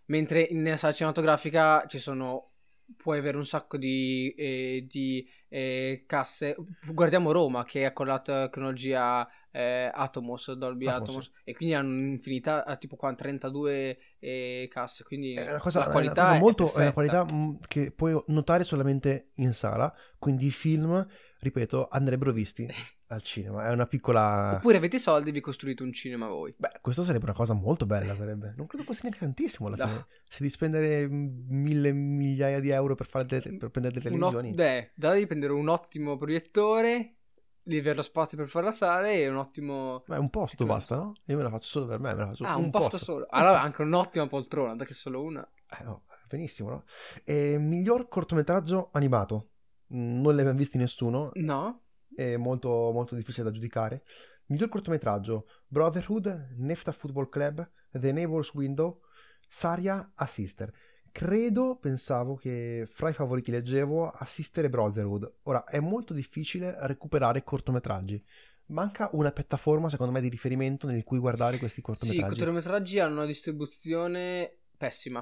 Mentre 0.07 0.43
in 0.43 0.75
sala 0.77 0.93
cinematografica 0.93 1.87
ci 1.87 1.99
sono. 1.99 2.51
Puoi 2.97 3.19
avere 3.19 3.37
un 3.37 3.47
sacco 3.47 3.77
di, 3.77 4.35
eh, 4.37 4.85
di, 4.89 5.27
eh, 5.49 6.05
casse. 6.07 6.55
Guardiamo 6.93 7.33
Roma 7.33 7.65
che 7.65 7.87
ha 7.87 7.93
con 7.93 8.07
la 8.07 8.21
tecnologia 8.21 9.27
eh, 9.51 9.91
Atomos, 9.93 10.53
Dolby 10.53 10.89
Atmos, 10.89 11.09
Atomos, 11.09 11.33
e 11.45 11.55
quindi 11.55 11.75
hanno 11.75 11.89
un'infinità, 11.95 12.65
tipo 12.77 12.97
qua 12.97 13.15
32 13.15 13.99
eh, 14.19 14.69
casse. 14.71 15.05
Quindi 15.05 15.35
È 15.35 15.49
una 15.49 15.59
cosa, 15.61 15.79
la 15.79 15.85
è 15.87 15.89
una 15.89 15.95
qualità 15.95 16.23
cosa 16.23 16.35
è 16.35 16.39
molto, 16.39 16.73
è 16.75 16.81
una 16.81 16.93
perfetta. 16.93 17.25
qualità 17.25 17.35
mh, 17.35 17.59
che 17.69 17.91
puoi 17.91 18.23
notare 18.29 18.65
solamente 18.65 19.31
in 19.37 19.53
sala, 19.53 19.93
quindi 20.19 20.47
i 20.47 20.51
film, 20.51 21.07
ripeto, 21.39 21.89
andrebbero 21.91 22.33
visti 22.33 22.67
al 23.15 23.23
cinema. 23.23 23.67
È 23.67 23.71
una 23.71 23.87
piccola... 23.87 24.55
Oppure 24.57 24.77
avete 24.77 24.97
i 24.97 24.99
soldi 24.99 25.31
e 25.31 25.33
vi 25.33 25.41
costruite 25.41 25.83
un 25.83 25.93
cinema 25.93 26.29
voi. 26.29 26.55
Beh, 26.57 26.79
questo 26.81 27.03
sarebbe 27.03 27.25
una 27.25 27.35
cosa 27.35 27.53
molto 27.55 27.87
bella, 27.87 28.15
sarebbe. 28.15 28.55
Non 28.57 28.67
credo 28.67 28.85
costi 28.85 29.03
neanche 29.05 29.25
tantissimo 29.25 29.69
alla 29.69 29.77
No. 29.77 29.87
fine. 29.87 30.07
Se 30.29 30.43
di 30.43 30.51
spendere 30.51 31.07
mille 31.09 31.93
migliaia 31.93 32.61
di 32.61 32.71
euro 32.71 32.95
per, 32.95 33.07
fare 33.07 33.25
delle- 33.27 33.57
per 33.57 33.71
prendere 33.71 34.01
delle 34.01 34.15
Un 34.15 34.23
ot- 34.23 34.31
televisioni... 34.33 34.55
beh, 34.55 34.91
da 34.95 35.13
devi 35.13 35.27
prendere 35.27 35.53
un 35.53 35.69
ottimo 35.69 36.17
proiettore, 36.17 37.15
devi 37.63 37.81
avere 37.81 37.97
lo 37.97 38.03
spazio 38.03 38.37
per 38.37 38.49
fare 38.49 38.67
la 38.67 38.73
sala 38.73 39.11
e 39.11 39.29
un 39.29 39.37
ottimo... 39.37 40.03
Beh, 40.07 40.19
un 40.19 40.31
posto 40.31 40.65
basta, 40.67 40.97
no? 40.97 41.15
Io 41.27 41.37
me 41.37 41.43
la 41.43 41.51
faccio 41.51 41.69
solo 41.69 41.87
per 41.87 41.99
me, 42.01 42.13
me 42.15 42.21
la 42.21 42.27
faccio 42.29 42.45
Ah, 42.45 42.57
un, 42.57 42.71
posto, 42.71 42.99
solo. 42.99 43.27
Allora 43.31 43.61
anche 43.61 43.83
un'ottima 43.83 44.27
poltrona, 44.27 44.75
da 44.77 44.85
che 44.85 44.95
solo 44.95 45.23
una. 45.23 45.47
Eh, 45.79 45.83
no, 45.85 46.03
benissimo, 46.29 46.69
no? 46.71 46.85
E 47.25 47.57
miglior 47.59 48.09
cortometraggio 48.09 48.91
animato. 48.93 49.49
Mm, 49.95 50.21
Non 50.23 50.35
l'abbiamo 50.37 50.59
visti 50.59 50.79
nessuno, 50.79 51.31
No? 51.35 51.81
È 52.15 52.37
molto, 52.37 52.91
molto 52.93 53.15
difficile 53.15 53.45
da 53.45 53.51
giudicare. 53.51 54.05
Miglior 54.47 54.69
cortometraggio: 54.69 55.47
Brotherhood, 55.67 56.55
Nefta 56.57 56.93
Football 56.93 57.29
Club, 57.29 57.69
The 57.91 58.13
Neighbor's 58.13 58.53
Window, 58.55 59.01
Saria, 59.49 60.13
A 60.15 60.27
Sister. 60.27 60.73
Credo, 61.13 61.77
pensavo 61.77 62.35
che 62.35 62.89
fra 62.91 63.09
i 63.09 63.13
favoriti 63.13 63.51
leggevo 63.53 64.11
A 64.11 64.25
Sister 64.25 64.65
e 64.65 64.71
Brotherhood. 64.71 65.33
Ora, 65.45 65.65
è 65.65 65.79
molto 65.79 66.13
difficile 66.13 66.75
recuperare 66.81 67.45
cortometraggi. 67.45 68.23
Manca 68.67 69.11
una 69.13 69.31
piattaforma, 69.31 69.89
secondo 69.89 70.13
me, 70.13 70.21
di 70.21 70.29
riferimento 70.29 70.87
nel 70.87 71.05
cui 71.05 71.19
guardare 71.19 71.59
questi 71.59 71.77
Sì, 71.77 71.83
i 71.83 71.85
cortometraggi. 71.85 72.37
cortometraggi 72.37 72.99
hanno 72.99 73.15
una 73.15 73.27
distribuzione 73.27 74.57
pessima. 74.77 75.21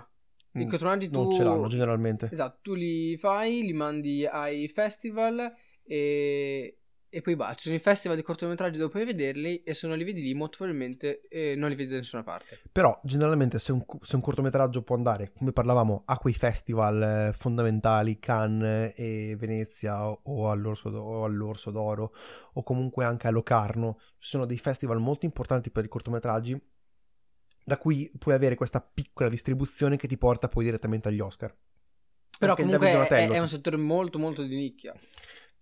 I 0.55 0.65
Mm, 0.65 0.69
cortometraggi 0.69 1.11
tu... 1.11 1.19
non 1.19 1.31
ce 1.31 1.43
l'hanno 1.45 1.67
generalmente. 1.69 2.29
Esatto, 2.31 2.59
tu 2.63 2.75
li 2.75 3.17
fai, 3.17 3.63
li 3.63 3.73
mandi 3.73 4.27
ai 4.27 4.69
festival 4.69 5.53
e, 5.85 6.79
e 7.14 7.20
poi 7.20 7.37
basta. 7.37 7.55
Ci 7.57 7.62
sono 7.64 7.75
i 7.75 7.79
festival 7.79 8.16
di 8.16 8.22
cortometraggi 8.22 8.79
dove 8.79 8.90
puoi 8.90 9.05
vederli 9.05 9.62
e 9.64 9.75
se 9.75 9.87
non 9.87 9.98
li 9.98 10.05
vedi 10.05 10.22
lì 10.22 10.33
molto 10.33 10.57
probabilmente 10.57 11.29
eh, 11.29 11.55
non 11.55 11.68
li 11.68 11.75
vedi 11.75 11.90
da 11.90 11.98
nessuna 11.98 12.22
parte. 12.22 12.61
Però 12.72 12.98
generalmente 13.05 13.59
se 13.59 13.70
un, 13.72 13.85
se 14.01 14.16
un 14.16 14.22
cortometraggio 14.22 14.81
può 14.81 14.96
andare, 14.96 15.31
come 15.37 15.53
parlavamo, 15.53 16.05
a 16.07 16.16
quei 16.16 16.33
festival 16.33 17.03
eh, 17.03 17.33
fondamentali, 17.35 18.18
Cannes 18.18 18.94
e 18.96 19.37
Venezia 19.38 20.09
o, 20.09 20.20
o 20.22 20.51
all'Orso, 20.51 20.88
o 20.88 21.25
all'Orso 21.25 21.70
d'Oro 21.70 22.14
o 22.55 22.62
comunque 22.62 23.05
anche 23.05 23.27
a 23.27 23.31
Locarno, 23.31 23.98
ci 24.18 24.31
sono 24.31 24.46
dei 24.46 24.59
festival 24.59 24.98
molto 24.98 25.27
importanti 25.27 25.70
per 25.70 25.85
i 25.85 25.88
cortometraggi 25.88 26.59
da 27.62 27.77
cui 27.77 28.11
puoi 28.18 28.35
avere 28.35 28.55
questa 28.55 28.81
piccola 28.81 29.29
distribuzione 29.29 29.98
che 29.98 30.09
ti 30.09 30.16
porta 30.16 30.48
poi 30.48 30.64
direttamente 30.64 31.09
agli 31.09 31.20
Oscar. 31.20 31.55
Però 32.38 32.53
il 32.53 32.59
comunque 32.59 33.07
è, 33.07 33.29
è 33.29 33.38
un 33.38 33.48
settore 33.48 33.77
molto 33.77 34.18
molto 34.18 34.42
di 34.42 34.57
nicchia. 34.57 34.94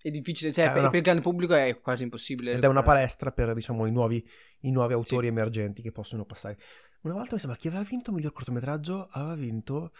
È 0.02 0.10
difficile, 0.10 0.52
cioè 0.52 0.66
È 0.66 0.68
per, 0.72 0.78
una- 0.80 0.88
per 0.88 0.98
il 0.98 1.04
grande 1.04 1.22
pubblico 1.22 1.54
è 1.54 1.78
quasi 1.80 2.02
impossibile. 2.04 2.52
ed 2.52 2.64
è 2.64 2.66
una 2.66 2.82
palestra 2.82 3.32
per 3.32 3.52
diciamo 3.54 3.86
i 3.86 3.92
nuovi, 3.92 4.26
i 4.60 4.70
nuovi 4.70 4.92
autori 4.94 5.26
Sì. 5.26 5.32
emergenti 5.32 5.82
che 5.82 5.92
possono 5.92 6.24
passare. 6.24 6.58
Una 7.02 7.14
volta 7.14 7.34
mi 7.34 7.40
sembra 7.40 7.58
chi 7.58 7.68
aveva 7.68 7.82
vinto 7.82 8.12
miglior 8.12 8.32
cortometraggio 8.32 9.08
aveva 9.10 9.34
vinto 9.34 9.92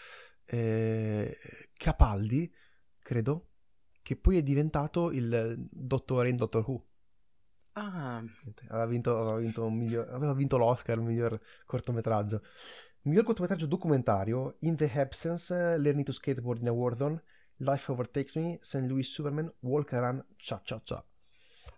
eh, 0.47 1.37
Capaldi, 1.75 2.53
credo, 2.99 3.49
che 4.03 4.17
poi 4.17 4.39
è 4.39 4.43
diventato 4.43 5.11
il 5.11 5.57
dottore 5.71 6.29
in 6.29 6.37
Doctor 6.37 6.65
Who. 6.67 6.85
Ah, 7.73 8.23
Aveva 8.69 8.87
vinto, 8.87 9.17
aveva 9.17 9.37
vinto, 9.37 9.65
un 9.65 9.77
miglior- 9.77 10.09
aveva 10.13 10.35
vinto 10.35 10.57
l'Oscar, 10.57 10.97
il 10.99 11.05
miglior 11.05 11.41
cortometraggio. 11.65 12.43
Miglior 13.03 13.25
cortometraggio 13.25 13.67
documentario, 13.67 14.57
In 14.61 14.77
the 14.77 14.91
Absence, 14.93 15.55
Learning 15.79 16.05
to 16.05 16.13
Skateboard 16.13 16.61
in 16.63 16.69
a 16.69 16.73
Warzone, 16.73 17.23
Life 17.61 17.91
Overtakes 17.91 18.37
Me, 18.37 18.59
St. 18.61 18.87
Louis 18.87 19.09
Superman, 19.09 19.53
Walk 19.61 19.93
Around, 19.93 20.27
Cha 20.37 20.61
Cha 20.63 20.81
Cha. 20.83 21.05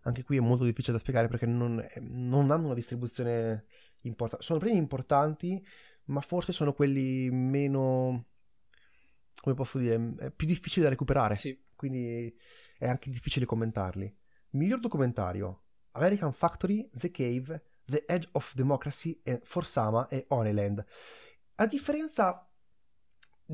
Anche 0.02 0.24
qui 0.24 0.36
è 0.36 0.40
molto 0.40 0.64
difficile 0.64 0.94
da 0.94 0.98
spiegare 0.98 1.28
perché 1.28 1.46
non, 1.46 1.84
non 2.00 2.50
hanno 2.50 2.66
una 2.66 2.74
distribuzione 2.74 3.66
importante. 4.02 4.44
Sono 4.44 4.58
premi 4.58 4.76
importanti, 4.76 5.64
ma 6.06 6.20
forse 6.20 6.52
sono 6.52 6.72
quelli 6.72 7.30
meno... 7.30 8.26
come 9.40 9.54
posso 9.54 9.78
dire, 9.78 10.32
più 10.34 10.46
difficili 10.46 10.82
da 10.82 10.90
recuperare 10.90 11.36
sì. 11.36 11.60
quindi 11.76 12.34
è 12.78 12.88
anche 12.88 13.10
difficile 13.10 13.46
commentarli. 13.46 14.12
Miglior 14.50 14.80
documentario: 14.80 15.62
American 15.92 16.32
Factory, 16.32 16.88
The 16.92 17.10
Cave, 17.10 17.64
The 17.84 18.04
Edge 18.06 18.28
of 18.32 18.54
Democracy, 18.54 19.20
e 19.22 19.40
Forsama 19.42 20.08
e 20.08 20.26
Honeyland. 20.28 20.84
A 21.56 21.66
differenza 21.66 22.51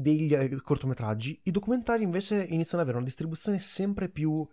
degli 0.01 0.33
eh, 0.33 0.61
cortometraggi, 0.63 1.41
i 1.45 1.51
documentari 1.51 2.05
invece 2.05 2.37
iniziano 2.37 2.83
ad 2.83 2.89
avere 2.89 2.99
una 2.99 3.07
distribuzione 3.07 3.59
sempre 3.59 4.09
più 4.09 4.47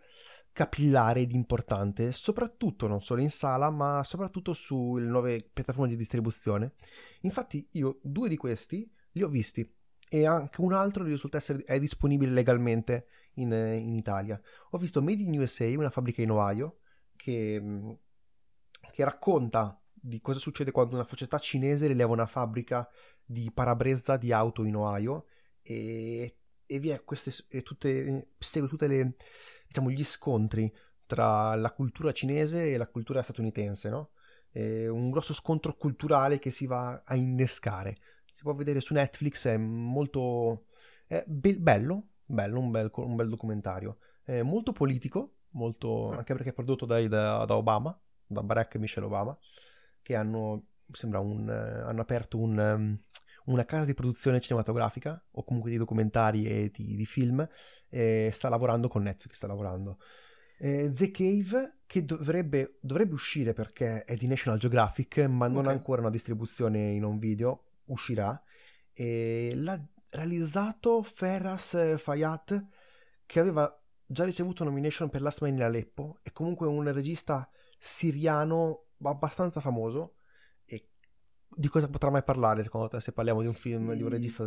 capillare 0.52 1.22
ed 1.22 1.32
importante, 1.32 2.12
soprattutto 2.12 2.88
non 2.88 3.02
solo 3.02 3.22
in 3.22 3.30
sala, 3.30 3.70
ma 3.70 4.04
soprattutto 4.04 4.54
sulle 4.54 5.06
nuove 5.06 5.48
piattaforme 5.54 5.90
di 5.90 5.98
distribuzione. 5.98 6.74
Infatti 7.22 7.68
io 7.72 8.00
due 8.02 8.30
di 8.30 8.38
questi 8.38 8.90
li 9.12 9.22
ho 9.22 9.28
visti 9.28 9.70
e 10.10 10.26
anche 10.26 10.62
un 10.62 10.74
altro 10.74 11.04
risulta 11.04 11.38
essere 11.38 11.64
è 11.66 11.80
disponibile 11.80 12.32
legalmente 12.32 13.08
in, 13.36 13.52
in 13.52 13.94
Italia. 13.94 14.42
Ho 14.72 14.78
visto 14.78 15.02
Made 15.02 15.22
in 15.22 15.38
USA, 15.38 15.68
una 15.78 15.90
fabbrica 15.90 16.22
in 16.22 16.32
Ohio, 16.32 16.80
che, 17.16 17.60
mm, 17.62 17.92
che 18.92 19.04
racconta 19.04 19.80
di 19.92 20.22
cosa 20.22 20.40
succede 20.40 20.72
quando 20.72 20.96
una 20.96 21.08
società 21.08 21.38
cinese 21.38 21.88
rileva 21.88 22.14
una 22.14 22.26
fabbrica 22.26 22.88
di 23.24 23.52
parabrezza 23.52 24.18
di 24.18 24.32
auto 24.32 24.64
in 24.64 24.76
Ohio 24.76 25.26
e, 25.65 26.38
e 26.65 26.80
via 26.80 26.99
queste, 27.01 27.34
e 27.49 27.63
tutte, 27.63 28.28
segue 28.38 28.67
tutti 28.67 29.15
diciamo, 29.67 29.89
gli 29.89 30.04
scontri 30.04 30.71
tra 31.08 31.56
la 31.56 31.71
cultura 31.71 32.12
cinese 32.12 32.71
e 32.71 32.78
la 32.78 32.88
cultura 32.88 33.21
statunitense, 33.21 33.89
no? 33.89 34.12
È 34.49 34.88
un 34.88 35.10
grosso 35.10 35.34
scontro 35.34 35.75
culturale 35.75 36.39
che 36.39 36.49
si 36.51 36.65
va 36.65 37.01
a 37.04 37.15
innescare. 37.15 37.97
Si 38.34 38.43
può 38.43 38.54
vedere 38.54 38.80
su 38.80 38.93
Netflix, 38.93 39.47
è 39.47 39.58
molto 39.58 40.67
è 41.08 41.23
be- 41.28 41.58
bello, 41.58 42.10
bello, 42.25 42.60
un 42.60 42.71
bel, 42.71 42.91
un 42.93 43.15
bel 43.15 43.30
documentario. 43.30 43.97
È 44.23 44.41
molto 44.41 44.71
politico, 44.71 45.34
molto, 45.51 46.12
anche 46.12 46.34
perché 46.34 46.49
è 46.49 46.54
prodotto 46.54 46.86
dai, 46.86 47.08
da, 47.08 47.43
da 47.45 47.56
Obama, 47.56 47.97
da 48.25 48.41
Barack 48.43 48.75
e 48.75 48.80
Michelle 48.80 49.08
Obama, 49.08 49.38
che 50.01 50.15
hanno, 50.15 50.67
sembra 50.91 51.19
un, 51.19 51.49
hanno 51.49 52.01
aperto 52.01 52.38
un, 52.38 52.97
una 53.46 53.66
casa 53.66 53.86
di 53.86 53.94
produzione 53.94 54.40
cinematografica 54.40 55.24
o 55.32 55.44
comunque 55.44 55.72
di 55.72 55.78
documentari 55.78 56.46
e 56.46 56.72
di, 56.74 56.96
di 56.96 57.06
film 57.06 57.48
e 57.90 58.30
sta 58.34 58.50
lavorando 58.50 58.88
con 58.88 59.04
Netflix, 59.04 59.36
sta 59.36 59.48
lavorando. 59.48 60.00
Eh, 60.58 60.92
The 60.92 61.12
Cave 61.12 61.80
che 61.86 62.06
dovrebbe, 62.06 62.78
dovrebbe, 62.82 63.14
uscire 63.14 63.54
perché 63.54 64.04
è 64.06 64.16
di 64.16 64.28
National 64.28 64.58
Geographic 64.58 65.20
ma 65.20 65.48
non 65.48 65.60
okay. 65.60 65.72
ha 65.72 65.76
ancora 65.76 66.02
una 66.02 66.10
distribuzione 66.10 66.92
in 66.92 67.04
un 67.04 67.20
video, 67.20 67.64
uscirà 67.86 68.42
e 68.94 69.52
l'ha 69.54 69.80
realizzato 70.10 71.04
Ferras 71.04 71.98
Fayat 71.98 72.68
che 73.26 73.40
aveva 73.40 73.70
già 74.06 74.24
ricevuto 74.24 74.64
nomination 74.64 75.10
per 75.10 75.22
Last 75.22 75.42
Man 75.42 75.54
in 75.54 75.64
Aleppo 75.64 76.20
è 76.22 76.32
comunque 76.32 76.68
un 76.68 76.92
regista 76.92 77.50
siriano 77.78 78.86
abbastanza 79.02 79.60
famoso 79.60 80.16
di 81.50 81.68
cosa 81.68 81.88
potrà 81.88 82.10
mai 82.10 82.24
parlare 82.24 82.64
secondo 82.64 82.88
te 82.88 83.00
se 83.00 83.12
parliamo 83.12 83.42
di 83.42 83.48
un 83.48 83.54
film 83.54 83.92
mm. 83.92 83.94
di 83.94 84.02
un 84.02 84.08
mm. 84.08 84.12
regista 84.12 84.44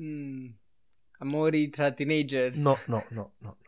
mm. 0.00 0.46
amori 1.18 1.68
tra 1.68 1.92
teenager 1.92 2.56
no 2.56 2.78
no 2.86 3.04
no 3.10 3.34
no, 3.38 3.56
no. 3.60 3.66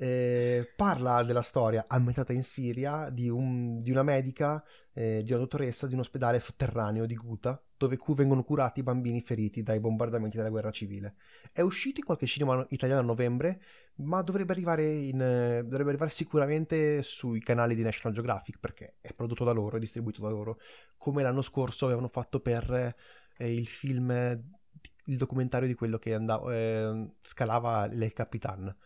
Eh, 0.00 0.72
parla 0.76 1.24
della 1.24 1.42
storia 1.42 1.86
ambientata 1.88 2.32
in 2.32 2.44
Siria 2.44 3.10
di, 3.10 3.28
un, 3.28 3.80
di 3.80 3.90
una 3.90 4.04
medica, 4.04 4.62
eh, 4.92 5.22
di 5.24 5.32
una 5.32 5.40
dottoressa 5.40 5.88
di 5.88 5.94
un 5.94 6.00
ospedale 6.00 6.38
sotterraneo 6.38 7.04
di 7.04 7.16
Ghouta, 7.16 7.60
dove 7.78 7.96
vengono 8.08 8.42
curati 8.42 8.80
i 8.80 8.82
bambini 8.82 9.22
feriti 9.22 9.62
dai 9.62 9.78
bombardamenti 9.78 10.36
della 10.36 10.50
guerra 10.50 10.72
civile. 10.72 11.14
È 11.52 11.60
uscito 11.60 12.00
in 12.00 12.04
qualche 12.04 12.26
cinema 12.26 12.66
italiano 12.70 13.00
a 13.00 13.04
novembre, 13.04 13.62
ma 13.96 14.20
dovrebbe 14.22 14.52
arrivare, 14.52 14.84
in, 14.84 15.16
dovrebbe 15.16 15.90
arrivare 15.90 16.10
sicuramente 16.10 17.02
sui 17.02 17.40
canali 17.40 17.76
di 17.76 17.82
National 17.82 18.12
Geographic, 18.12 18.58
perché 18.58 18.96
è 19.00 19.12
prodotto 19.14 19.44
da 19.44 19.52
loro, 19.52 19.76
è 19.76 19.80
distribuito 19.80 20.20
da 20.20 20.28
loro, 20.28 20.58
come 20.96 21.22
l'anno 21.22 21.42
scorso 21.42 21.86
avevano 21.86 22.08
fatto 22.08 22.40
per 22.40 22.94
eh, 23.36 23.54
il 23.54 23.68
film, 23.68 24.10
il 24.10 25.16
documentario 25.16 25.68
di 25.68 25.74
quello 25.74 25.98
che 25.98 26.14
andava, 26.14 26.52
eh, 26.52 27.12
scalava 27.22 27.86
Le 27.86 28.12
Capitan 28.12 28.76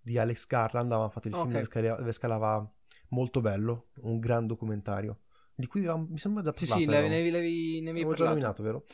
di 0.00 0.18
Alex 0.18 0.46
Garland, 0.46 0.92
avevamo 0.92 1.10
fatto 1.10 1.28
il 1.28 1.34
okay. 1.34 1.64
film 1.64 1.96
dove 1.96 2.12
scalava 2.12 2.70
molto 3.08 3.40
bello, 3.40 3.88
un 4.02 4.18
gran 4.18 4.46
documentario, 4.46 5.20
di 5.58 5.66
cui 5.66 5.80
mi 5.80 6.18
sembra 6.18 6.42
già 6.42 6.52
parlato. 6.52 6.78
Sì, 6.78 6.84
sì, 6.84 6.86
ne 6.86 6.96
avevi, 6.98 7.30
ne 7.30 7.38
avevi, 7.38 7.80
ne 7.80 7.90
avevi 7.90 8.14
già 8.14 8.28
nominato, 8.28 8.62
vero? 8.62 8.84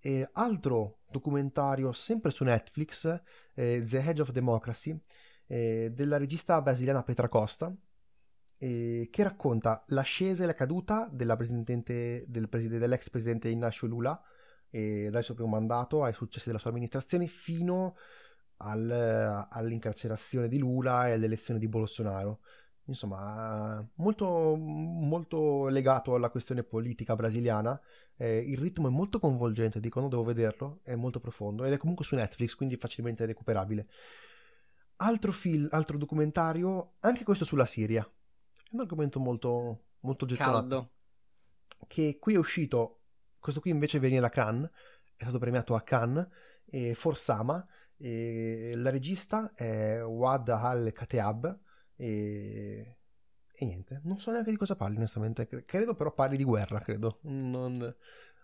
E 0.00 0.28
altro 0.32 0.98
documentario, 1.08 1.92
sempre 1.92 2.32
su 2.32 2.42
Netflix, 2.42 3.04
eh, 3.54 3.84
The 3.86 3.98
Hedge 3.98 4.22
of 4.22 4.30
Democracy, 4.32 5.00
eh, 5.46 5.92
della 5.94 6.16
regista 6.16 6.60
brasiliana 6.60 7.04
Petra 7.04 7.28
Costa, 7.28 7.72
eh, 8.58 9.08
che 9.12 9.22
racconta 9.22 9.80
l'ascesa 9.88 10.42
e 10.42 10.46
la 10.46 10.54
caduta 10.54 11.08
del 11.08 11.36
del 12.26 12.48
preside, 12.48 12.78
dell'ex 12.78 13.10
presidente 13.10 13.48
Inácio 13.48 13.86
Lula 13.86 14.20
dal 14.70 15.24
suo 15.24 15.32
primo 15.32 15.48
mandato 15.48 16.04
ai 16.04 16.12
successi 16.12 16.48
della 16.48 16.58
sua 16.58 16.68
amministrazione 16.68 17.26
fino 17.26 17.94
al, 18.58 19.46
all'incarcerazione 19.48 20.46
di 20.46 20.58
Lula 20.58 21.08
e 21.08 21.12
all'elezione 21.12 21.58
di 21.58 21.68
Bolsonaro. 21.68 22.40
Insomma, 22.88 23.86
molto, 23.96 24.56
molto 24.56 25.66
legato 25.68 26.14
alla 26.14 26.30
questione 26.30 26.62
politica 26.62 27.14
brasiliana. 27.14 27.78
Eh, 28.16 28.38
il 28.38 28.56
ritmo 28.56 28.88
è 28.88 28.90
molto 28.90 29.20
coinvolgente, 29.20 29.78
dicono, 29.78 30.08
devo 30.08 30.24
vederlo, 30.24 30.80
è 30.82 30.94
molto 30.94 31.20
profondo 31.20 31.64
ed 31.64 31.72
è 31.74 31.76
comunque 31.76 32.06
su 32.06 32.14
Netflix, 32.14 32.54
quindi 32.54 32.76
facilmente 32.76 33.26
recuperabile. 33.26 33.88
Altro 34.96 35.32
film, 35.32 35.68
altro 35.70 35.98
documentario, 35.98 36.94
anche 37.00 37.24
questo 37.24 37.44
sulla 37.44 37.66
Siria. 37.66 38.02
È 38.02 38.70
un 38.72 38.80
argomento 38.80 39.20
molto, 39.20 39.84
molto 40.00 40.24
gettonato. 40.24 40.58
Caldo. 40.58 40.90
Che 41.86 42.16
qui 42.18 42.34
è 42.34 42.38
uscito, 42.38 43.02
questo 43.38 43.60
qui 43.60 43.70
invece 43.70 43.98
viene 43.98 44.18
da 44.18 44.30
Cannes, 44.30 44.70
è 45.14 45.24
stato 45.24 45.38
premiato 45.38 45.74
a 45.74 45.82
Cannes, 45.82 46.26
e 46.64 46.94
Forsama, 46.94 47.64
e 47.98 48.72
la 48.76 48.88
regista 48.88 49.52
è 49.54 50.02
Wad 50.02 50.48
Al-Kateab 50.48 51.66
e... 51.98 52.96
e 53.52 53.64
niente, 53.64 54.00
non 54.04 54.18
so 54.18 54.30
neanche 54.30 54.50
di 54.50 54.56
cosa 54.56 54.76
parli 54.76 54.96
onestamente, 54.96 55.46
credo 55.64 55.94
però 55.94 56.12
parli 56.12 56.36
di 56.36 56.44
guerra, 56.44 56.80
credo, 56.80 57.18
non... 57.22 57.74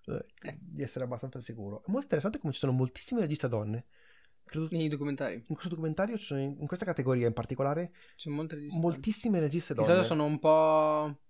eh. 0.06 0.58
di 0.60 0.82
essere 0.82 1.04
abbastanza 1.04 1.40
sicuro. 1.40 1.78
È 1.78 1.90
molto 1.90 2.02
interessante 2.02 2.38
come 2.38 2.52
ci 2.52 2.58
sono 2.58 2.72
moltissime 2.72 3.20
registe 3.20 3.48
donne. 3.48 3.86
Credo... 4.44 4.68
Nei 4.72 4.88
documentari. 4.88 5.36
In 5.36 5.54
questo 5.54 5.68
documentario, 5.68 6.18
in, 6.30 6.56
in 6.58 6.66
questa 6.66 6.84
categoria 6.84 7.26
in 7.26 7.32
particolare, 7.32 7.92
c'è 8.16 8.28
molte 8.28 8.56
registe 8.56 8.80
moltissime 8.80 9.40
registe 9.40 9.72
donne. 9.72 9.86
Di 9.86 9.92
solito 9.94 10.14
sono 10.14 10.24
un 10.26 10.38
po'... 10.38 11.20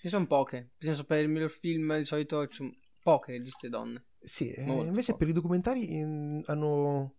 Ci 0.00 0.08
sono 0.08 0.26
poche. 0.26 0.70
Per 0.78 0.88
esempio, 0.88 1.14
per 1.14 1.24
il 1.24 1.28
miglior 1.28 1.50
film 1.50 1.96
di 1.96 2.04
solito 2.04 2.46
ci 2.46 2.56
sono 2.56 2.74
poche 3.02 3.32
registe 3.32 3.68
donne. 3.68 4.06
Sì, 4.22 4.50
eh, 4.50 4.62
invece 4.62 5.12
poche. 5.12 5.24
per 5.24 5.28
i 5.28 5.32
documentari 5.32 5.94
in... 5.94 6.42
hanno 6.46 7.16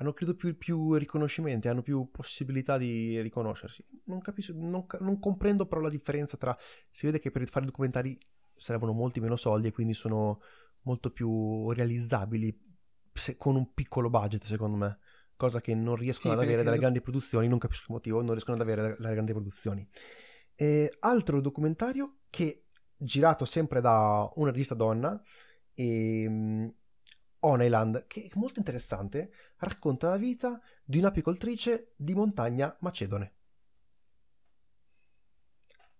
hanno 0.00 0.12
credo 0.12 0.34
più, 0.34 0.56
più, 0.56 0.94
riconoscimenti, 0.94 1.66
hanno 1.66 1.82
più 1.82 2.08
possibilità 2.10 2.78
di 2.78 3.20
riconoscersi. 3.20 3.84
Non 4.04 4.20
capisco, 4.20 4.52
non, 4.54 4.86
non, 5.00 5.18
comprendo 5.18 5.66
però 5.66 5.80
la 5.80 5.90
differenza 5.90 6.36
tra... 6.36 6.56
Si 6.90 7.06
vede 7.06 7.18
che 7.18 7.32
per 7.32 7.46
fare 7.48 7.66
documentari 7.66 8.16
servono 8.54 8.92
molti 8.92 9.18
meno 9.20 9.36
soldi 9.36 9.68
e 9.68 9.72
quindi 9.72 9.94
sono 9.94 10.40
molto 10.82 11.10
più 11.10 11.70
realizzabili 11.72 12.56
se, 13.12 13.36
con 13.36 13.56
un 13.56 13.72
piccolo 13.74 14.08
budget 14.08 14.44
secondo 14.44 14.76
me, 14.76 14.98
cosa 15.34 15.60
che 15.60 15.74
non 15.74 15.96
riescono 15.96 16.34
sì, 16.34 16.38
ad 16.38 16.44
avere 16.44 16.62
dalle 16.62 16.76
do... 16.76 16.80
grandi 16.82 17.00
produzioni, 17.00 17.48
non 17.48 17.58
capisco 17.58 17.86
il 17.88 17.94
motivo, 17.94 18.18
non 18.20 18.30
riescono 18.30 18.56
ad 18.56 18.62
avere 18.62 18.96
dalle 19.00 19.14
grandi 19.14 19.32
produzioni. 19.32 19.88
E 20.54 20.96
altro 21.00 21.40
documentario 21.40 22.18
che 22.30 22.66
girato 22.96 23.44
sempre 23.44 23.80
da 23.80 24.30
una 24.36 24.50
regista 24.50 24.74
donna 24.74 25.20
e 25.74 26.22
ehm, 26.22 26.74
Honeyland, 27.40 28.06
che 28.06 28.24
è 28.24 28.38
molto 28.38 28.58
interessante, 28.58 29.30
racconta 29.58 30.08
la 30.08 30.16
vita 30.16 30.60
di 30.84 30.98
un'apicoltrice 30.98 31.92
di 31.96 32.14
montagna 32.14 32.76
macedone. 32.80 33.34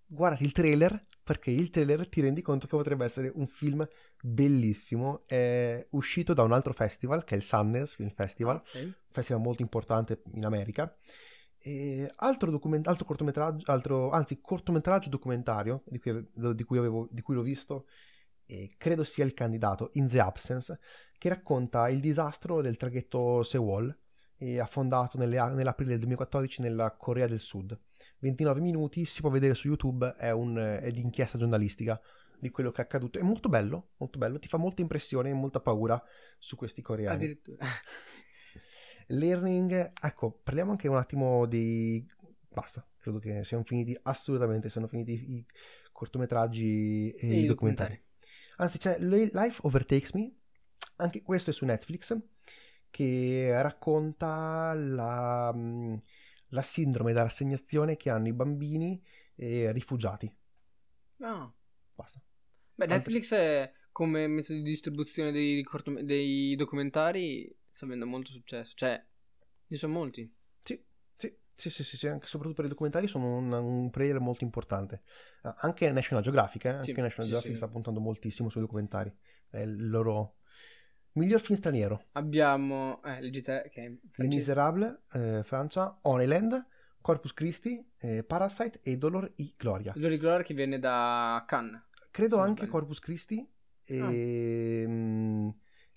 Guardati 0.06 0.44
il 0.44 0.52
trailer, 0.52 1.06
perché 1.22 1.50
il 1.50 1.68
trailer 1.68 2.08
ti 2.08 2.22
rendi 2.22 2.40
conto 2.40 2.66
che 2.66 2.74
potrebbe 2.74 3.04
essere 3.04 3.30
un 3.34 3.46
film 3.46 3.86
bellissimo. 4.22 5.26
È 5.26 5.86
uscito 5.90 6.32
da 6.32 6.42
un 6.42 6.52
altro 6.52 6.72
festival, 6.72 7.24
che 7.24 7.34
è 7.34 7.36
il 7.36 7.44
Sundance 7.44 7.96
Film 7.96 8.10
Festival, 8.10 8.56
okay. 8.56 8.84
un 8.84 8.94
festival 9.10 9.42
molto 9.42 9.60
importante 9.60 10.22
in 10.32 10.46
America. 10.46 10.96
E 11.58 12.10
altro, 12.16 12.50
document- 12.50 12.86
altro 12.86 13.04
cortometraggio, 13.04 13.70
altro, 13.70 14.10
anzi, 14.10 14.40
cortometraggio 14.40 15.10
documentario 15.10 15.82
di 15.84 15.98
cui, 15.98 16.26
di 16.32 16.64
cui, 16.64 16.78
avevo, 16.78 17.08
di 17.10 17.20
cui 17.20 17.34
l'ho 17.34 17.42
visto, 17.42 17.86
e 18.50 18.70
credo 18.78 19.04
sia 19.04 19.26
il 19.26 19.34
candidato 19.34 19.90
In 19.94 20.08
the 20.08 20.20
Absence, 20.20 20.78
che 21.18 21.28
racconta 21.28 21.90
il 21.90 22.00
disastro 22.00 22.62
del 22.62 22.78
traghetto 22.78 23.42
Sewol, 23.42 23.94
affondato 24.58 25.18
nelle, 25.18 25.36
nell'aprile 25.50 25.90
del 25.90 25.98
2014 25.98 26.62
nella 26.62 26.90
Corea 26.92 27.26
del 27.26 27.40
Sud. 27.40 27.78
29 28.20 28.60
minuti, 28.60 29.04
si 29.04 29.20
può 29.20 29.28
vedere 29.28 29.52
su 29.54 29.66
YouTube, 29.66 30.14
è, 30.16 30.30
un, 30.30 30.56
è 30.56 30.90
di 30.90 31.02
inchiesta 31.02 31.36
giornalistica 31.36 32.00
di 32.38 32.48
quello 32.48 32.70
che 32.70 32.80
è 32.80 32.84
accaduto. 32.84 33.18
È 33.18 33.22
molto 33.22 33.50
bello, 33.50 33.90
molto 33.98 34.18
bello, 34.18 34.38
ti 34.38 34.48
fa 34.48 34.56
molta 34.56 34.80
impressione 34.80 35.28
e 35.28 35.34
molta 35.34 35.60
paura 35.60 36.02
su 36.38 36.56
questi 36.56 36.80
coreani. 36.80 37.16
Addirittura. 37.16 37.66
Learning, 39.08 39.92
ecco, 40.00 40.40
parliamo 40.42 40.70
anche 40.70 40.88
un 40.88 40.96
attimo 40.96 41.44
di... 41.44 42.06
Basta, 42.48 42.86
credo 42.96 43.18
che 43.18 43.44
siamo 43.44 43.62
finiti, 43.62 43.98
assolutamente, 44.02 44.70
siano 44.70 44.86
finiti 44.86 45.12
i 45.12 45.46
cortometraggi 45.92 47.10
e, 47.10 47.30
e 47.30 47.40
i 47.40 47.46
documentari. 47.46 47.46
documentari. 47.46 48.06
Anzi, 48.60 48.78
c'è 48.78 48.98
Life 48.98 49.60
Overtakes 49.62 50.12
Me, 50.12 50.32
anche 50.96 51.22
questo 51.22 51.50
è 51.50 51.52
su 51.52 51.64
Netflix, 51.64 52.16
che 52.90 53.62
racconta 53.62 54.74
la, 54.74 55.52
mm, 55.54 55.94
la 56.48 56.62
sindrome 56.62 57.12
da 57.12 57.22
rassegnazione 57.22 57.96
che 57.96 58.10
hanno 58.10 58.28
i 58.28 58.32
bambini 58.32 59.00
e 59.36 59.70
rifugiati. 59.70 60.32
No. 61.16 61.54
Basta. 61.94 62.20
Beh, 62.74 62.86
Netflix 62.86 63.32
è, 63.32 63.72
come 63.92 64.26
metodo 64.26 64.58
di 64.58 64.64
distribuzione 64.64 65.30
dei, 65.30 65.64
dei 66.02 66.56
documentari 66.56 67.52
sta 67.70 67.84
avendo 67.84 68.06
molto 68.06 68.32
successo. 68.32 68.72
Cioè, 68.74 69.04
ne 69.66 69.76
sono 69.76 69.92
molti. 69.92 70.28
Sì, 71.58 71.70
sì, 71.70 71.82
sì, 71.82 71.96
sì, 71.96 72.06
anche 72.06 72.28
soprattutto 72.28 72.54
per 72.62 72.66
i 72.66 72.68
documentari 72.68 73.08
sono 73.08 73.36
un, 73.36 73.52
un 73.52 73.90
player 73.90 74.20
molto 74.20 74.44
importante. 74.44 75.02
Uh, 75.42 75.50
anche 75.56 75.90
National 75.90 76.22
Geographic, 76.22 76.64
eh? 76.66 76.68
anche 76.68 76.84
Sì, 76.84 76.92
National 76.92 77.10
sì, 77.10 77.20
Geographic 77.30 77.50
sì. 77.50 77.56
sta 77.56 77.66
puntando 77.66 77.98
moltissimo 77.98 78.48
sui 78.48 78.60
documentari. 78.60 79.12
È 79.50 79.58
il 79.58 79.90
loro 79.90 80.36
miglior 81.14 81.40
film 81.40 81.58
straniero. 81.58 82.04
Abbiamo, 82.12 83.02
eh, 83.02 83.28
che 83.30 83.70
è 83.74 83.92
Les. 84.14 84.34
Miserables, 84.34 85.00
eh, 85.14 85.42
Francia, 85.42 85.98
Honeyland, 86.02 86.64
Corpus 87.00 87.32
Christi, 87.32 87.84
eh, 87.98 88.22
Parasite 88.22 88.78
e 88.82 88.96
Dolor 88.96 89.32
y 89.36 89.54
Gloria. 89.56 89.92
Lori 89.96 90.16
Gloria 90.16 90.44
che 90.44 90.54
viene 90.54 90.78
da 90.78 91.42
Cannes. 91.44 91.82
Credo 92.12 92.38
anche. 92.38 92.68
Corpus 92.68 93.00
Christi 93.00 93.44
e, 93.84 93.98
Ah. 94.00 94.10
mm, 94.10 95.48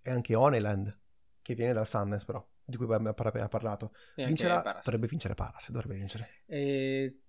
e 0.02 0.10
anche 0.10 0.34
Honeyland, 0.34 0.98
che 1.42 1.56
viene 1.56 1.74
dal 1.74 1.88
Sundance 1.88 2.26
però, 2.26 2.46
di 2.64 2.78
cui 2.78 2.86
abbiamo 2.86 3.10
appena 3.10 3.48
parlato. 3.48 3.94
Vincerà, 4.16 4.80
dovrebbe 4.84 5.08
vincere 5.08 5.34
Parasite, 5.34 5.72
dovrebbe 5.72 5.96
vincere. 5.96 6.28
E... 6.46 7.20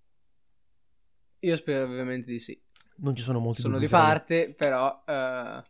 Io 1.41 1.57
spero 1.57 1.85
ovviamente 1.87 2.31
di 2.31 2.39
sì. 2.39 2.61
Non 2.97 3.17
ci 3.17 3.23
sono 3.23 3.41
molti 3.41 3.63
Sono 3.63 3.79
di 3.79 3.89
parte, 3.89 4.55
però... 4.55 5.03
eh, 5.07 5.63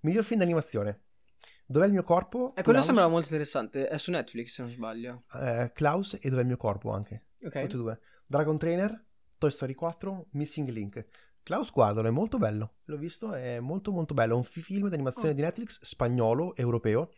Miglior 0.00 0.24
film 0.24 0.38
d'animazione. 0.40 1.02
Dov'è 1.66 1.86
il 1.86 1.92
mio 1.92 2.04
corpo? 2.04 2.50
E 2.50 2.62
quello 2.62 2.70
Klaus, 2.78 2.84
sembrava 2.84 3.10
molto 3.10 3.26
interessante. 3.26 3.88
È 3.88 3.98
su 3.98 4.10
Netflix, 4.10 4.54
se 4.54 4.62
non 4.62 4.70
sbaglio. 4.70 5.24
eh, 5.34 5.70
Klaus 5.74 6.16
e 6.20 6.28
Dov'è 6.30 6.42
il 6.42 6.46
mio 6.46 6.56
corpo 6.56 6.92
anche. 6.92 7.26
Ok. 7.42 7.60
Tutti 7.62 7.74
e 7.74 7.78
due. 7.78 8.00
Dragon 8.26 8.56
Trainer, 8.56 9.04
Toy 9.36 9.50
Story 9.50 9.74
4, 9.74 10.28
Missing 10.32 10.68
Link. 10.68 11.06
Klaus 11.48 11.72
guardalo, 11.72 12.08
è 12.08 12.10
molto 12.10 12.36
bello. 12.36 12.74
L'ho 12.84 12.98
visto, 12.98 13.32
è 13.32 13.58
molto 13.58 13.90
molto 13.90 14.12
bello. 14.12 14.34
È 14.34 14.36
un 14.36 14.44
fi- 14.44 14.60
film 14.60 14.90
d'animazione 14.90 15.30
Oh. 15.30 15.32
di 15.32 15.40
Netflix 15.40 15.80
spagnolo, 15.82 16.54
europeo, 16.54 17.14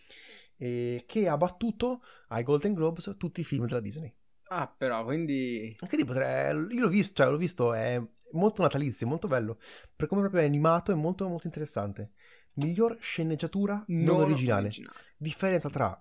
eh, 0.56 1.02
che 1.04 1.28
ha 1.28 1.36
battuto 1.36 2.02
ai 2.28 2.44
Golden 2.44 2.74
Globes 2.74 3.16
tutti 3.18 3.40
i 3.40 3.44
film 3.44 3.66
della 3.66 3.80
Disney. 3.80 4.14
Ah, 4.44 4.72
però, 4.72 5.02
quindi... 5.02 5.74
Anche 5.80 5.96
lì 5.96 6.04
potrei... 6.04 6.54
Io 6.70 6.82
l'ho 6.82 6.88
visto, 6.88 7.14
cioè 7.16 7.28
l'ho 7.28 7.36
visto, 7.36 7.74
è 7.74 8.00
molto 8.30 8.62
natalizio, 8.62 9.04
molto 9.04 9.26
bello. 9.26 9.58
Per 9.96 10.06
come 10.06 10.20
proprio 10.20 10.42
è 10.42 10.44
animato, 10.44 10.92
è 10.92 10.94
molto 10.94 11.28
molto 11.28 11.48
interessante. 11.48 12.12
Miglior 12.52 12.98
sceneggiatura 13.00 13.82
non, 13.88 14.20
originale. 14.20 14.70
Differenza 15.16 15.68
tra 15.70 16.00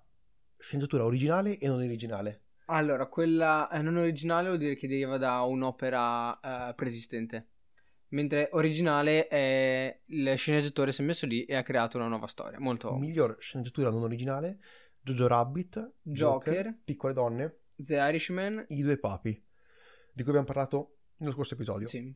sceneggiatura 0.55 1.03
originale 1.03 1.57
e 1.57 1.67
non 1.67 1.77
originale. 1.77 2.43
Allora, 2.65 3.07
quella 3.07 3.67
eh, 3.69 3.81
non 3.81 3.95
originale 3.95 4.49
vuol 4.49 4.59
dire 4.59 4.75
che 4.75 4.87
deriva 4.87 5.17
da 5.17 5.41
un'opera 5.41 6.69
eh, 6.69 6.73
preesistente. 6.75 7.47
Mentre 8.09 8.49
originale 8.53 9.27
è 9.27 10.01
il 10.05 10.33
sceneggiatore 10.35 10.91
si 10.91 11.01
è 11.01 11.05
messo 11.05 11.27
lì 11.27 11.45
e 11.45 11.55
ha 11.55 11.61
creato 11.61 11.97
una 11.97 12.07
nuova 12.07 12.27
storia. 12.27 12.59
Molto... 12.59 12.95
Miglior 12.95 13.37
sceneggiatura 13.39 13.91
non 13.91 14.01
originale, 14.01 14.59
Jojo 15.01 15.27
Rabbit, 15.27 15.93
Joker. 16.01 16.79
Piccole 16.83 17.13
donne, 17.13 17.59
The 17.75 17.95
Irishman. 17.95 18.65
I 18.69 18.81
due 18.81 18.97
papi, 18.97 19.31
di 19.31 20.23
cui 20.23 20.31
abbiamo 20.31 20.45
parlato 20.45 20.97
nello 21.17 21.33
scorso 21.33 21.53
episodio. 21.53 21.87
Sì. 21.87 22.15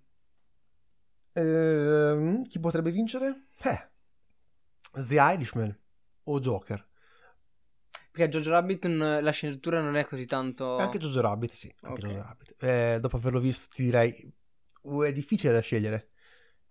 Ehm, 1.33 2.43
chi 2.47 2.59
potrebbe 2.59 2.91
vincere? 2.91 3.49
Eh, 3.61 3.89
The 4.93 5.15
Irishman 5.15 5.79
o 6.23 6.39
Joker. 6.39 6.87
Perché 8.11 8.29
Jojo 8.29 8.51
Rabbit 8.51 8.85
la 8.85 9.31
sceneggiatura 9.31 9.81
non 9.81 9.95
è 9.95 10.05
così 10.05 10.25
tanto... 10.25 10.77
Anche 10.77 10.99
Jojo 10.99 11.21
Rabbit, 11.21 11.51
sì. 11.53 11.73
Anche 11.81 12.01
Ok. 12.01 12.11
Jojo 12.11 12.21
Rabbit. 12.23 12.63
Eh, 12.63 12.99
dopo 12.99 13.17
averlo 13.17 13.39
visto 13.39 13.67
ti 13.73 13.83
direi, 13.83 14.31
è 15.03 15.13
difficile 15.13 15.53
da 15.53 15.59
scegliere. 15.61 16.09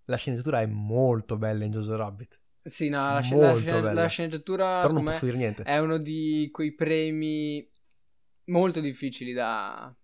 La 0.04 0.16
sceneggiatura 0.16 0.60
è 0.60 0.66
molto 0.66 1.36
bella 1.36 1.64
in 1.64 1.70
Jojo 1.72 1.96
Rabbit. 1.96 2.40
Sì, 2.64 2.88
no, 2.88 3.12
la, 3.12 3.22
sc- 3.22 3.32
la 3.34 3.52
bella. 3.80 3.92
la 3.92 4.06
sceneggiatura 4.06 4.80
Però 4.82 4.92
non 4.92 5.04
posso 5.04 5.24
dire 5.24 5.36
niente. 5.36 5.62
è 5.62 5.78
uno 5.78 5.98
di 5.98 6.48
quei 6.52 6.72
premi 6.74 7.68
molto 8.44 8.80
difficili 8.80 9.32
da, 9.32 9.94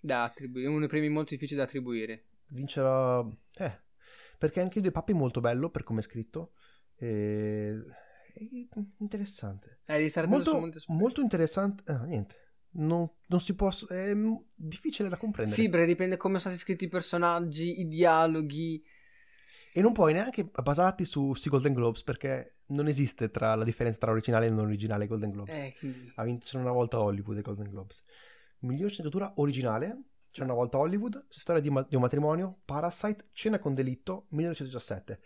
da 0.00 0.22
attribuire. 0.24 0.68
Uno 0.68 0.78
dei 0.80 0.88
premi 0.88 1.08
molto 1.08 1.34
difficili 1.34 1.58
da 1.58 1.64
attribuire. 1.64 2.24
vincerà 2.48 3.26
eh, 3.54 3.80
perché 4.38 4.60
anche 4.60 4.78
i 4.78 4.82
due 4.82 4.90
papi 4.90 5.12
è 5.12 5.14
molto 5.14 5.40
bello 5.40 5.70
per 5.70 5.82
come 5.84 6.00
è 6.00 6.02
scritto 6.02 6.52
e... 6.96 7.76
è 8.34 8.42
interessante 8.98 9.80
Eh, 9.86 10.12
molto, 10.26 10.68
molto 10.88 11.20
interessante 11.20 11.82
ah, 11.86 12.04
niente 12.04 12.36
non, 12.72 13.10
non 13.26 13.40
si 13.40 13.54
può 13.54 13.70
è 13.88 14.14
mm, 14.14 14.34
difficile 14.54 15.08
da 15.08 15.16
comprendere. 15.16 15.56
Sì, 15.56 15.68
perché 15.68 15.86
dipende 15.86 16.16
come 16.16 16.38
sono 16.38 16.54
stati 16.54 16.58
scritti 16.58 16.84
i 16.84 16.88
personaggi, 16.88 17.80
i 17.80 17.88
dialoghi. 17.88 18.82
e 19.72 19.80
non 19.80 19.92
puoi 19.92 20.12
neanche 20.12 20.44
basarti 20.44 21.04
su, 21.04 21.34
sui 21.34 21.50
Golden 21.50 21.72
Globes 21.72 22.02
perché 22.02 22.58
non 22.66 22.86
esiste 22.88 23.30
tra 23.30 23.54
la 23.54 23.64
differenza 23.64 23.98
tra 24.00 24.10
originale 24.12 24.46
e 24.46 24.50
non 24.50 24.66
originale 24.66 25.06
Golden 25.06 25.30
Globes. 25.30 25.56
Eh, 25.56 25.74
quindi... 25.78 26.12
ha 26.14 26.22
vinto 26.24 26.46
c'era 26.46 26.62
una 26.62 26.72
volta 26.72 27.00
Hollywood 27.00 27.38
i 27.38 27.42
Golden 27.42 27.68
Globes. 27.68 28.02
Miglior 28.60 28.90
sceneggiatura 28.90 29.32
originale 29.36 30.02
c'è 30.30 30.42
una 30.44 30.54
volta 30.54 30.78
Hollywood 30.78 31.26
storia 31.28 31.60
di, 31.60 31.70
ma- 31.70 31.84
di 31.88 31.96
un 31.96 32.02
matrimonio 32.02 32.60
Parasite 32.64 33.30
Cena 33.32 33.58
con 33.58 33.74
delitto 33.74 34.26
1917 34.28 35.20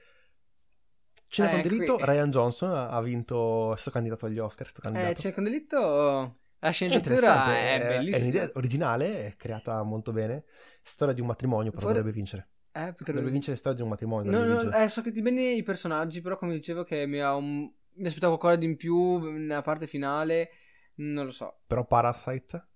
Cena 1.26 1.48
Eh, 1.48 1.52
con 1.52 1.62
delitto 1.62 1.94
qui- 1.96 2.04
Ryan 2.04 2.30
Johnson 2.30 2.70
ha, 2.70 2.88
ha 2.88 3.02
vinto 3.02 3.74
è 3.74 3.76
stato 3.76 3.90
candidato 3.90 4.26
agli 4.26 4.38
Oscar 4.38 4.66
è 4.66 4.70
stato 4.70 4.88
Eh, 4.88 4.92
candidato. 4.92 5.20
C'è 5.20 5.32
con 5.32 5.44
delitto... 5.44 6.38
La 6.64 6.70
È 6.70 6.72
sceneggiatura 6.72 7.54
è, 7.56 7.74
è 7.74 7.86
bellissima. 7.98 8.24
un'idea 8.24 8.50
originale 8.54 9.26
è 9.26 9.36
creata 9.36 9.82
molto 9.82 10.12
bene 10.12 10.44
storia 10.82 11.12
di 11.12 11.20
un 11.20 11.26
matrimonio 11.26 11.70
però 11.70 11.82
For- 11.82 11.92
dovrebbe 11.92 12.12
vincere 12.16 12.48
Eh, 12.72 12.80
potrebbe... 12.86 13.12
dovrebbe 13.12 13.30
vincere 13.30 13.56
storia 13.58 13.76
di 13.76 13.82
un 13.82 13.90
matrimonio 13.90 14.30
No, 14.30 14.44
no, 14.62 14.72
eh, 14.72 14.88
so 14.88 15.02
che 15.02 15.10
ti 15.12 15.20
bene 15.20 15.42
i 15.52 15.62
personaggi, 15.62 16.22
però 16.22 16.36
come 16.36 16.54
dicevo 16.54 16.82
che 16.82 17.06
mi 17.06 17.20
ha 17.20 17.34
un... 17.36 17.70
Mi 17.96 18.06
aspettavo 18.06 18.38
qualcosa 18.38 18.60
di 18.60 18.66
in 18.66 18.76
più 18.76 19.18
nella 19.18 19.60
parte 19.62 19.86
finale, 19.86 20.48
non 20.96 21.26
lo 21.26 21.30
so. 21.30 21.60
però 21.66 21.84
Parasite 21.84 22.66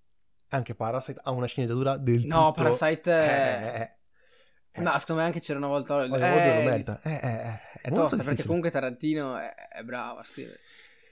anche 0.49 0.75
Parasite 0.75 1.19
ha 1.23 1.31
una 1.31 1.47
sceneggiatura 1.47 1.97
del 1.97 2.25
No, 2.25 2.49
tutto 2.51 2.61
Parasite 2.63 3.11
eh, 3.11 3.17
è... 3.17 3.97
eh, 4.71 4.79
eh. 4.79 4.81
Ma 4.83 4.97
secondo 4.99 5.21
me 5.21 5.27
anche 5.27 5.39
c'era 5.41 5.57
una 5.57 5.67
volta... 5.67 5.95
Hollywood 5.95 6.21
eh, 6.21 6.63
lo 6.63 6.69
merita 6.69 7.01
eh, 7.01 7.09
eh, 7.11 7.17
eh, 7.17 7.59
È 7.81 7.89
molto 7.89 8.07
tosta, 8.09 8.23
perché 8.23 8.45
comunque 8.45 8.69
Tarantino 8.71 9.35
è, 9.35 9.53
è 9.69 9.83
bravo 9.83 10.19
a 10.19 10.23
scrivere. 10.23 10.59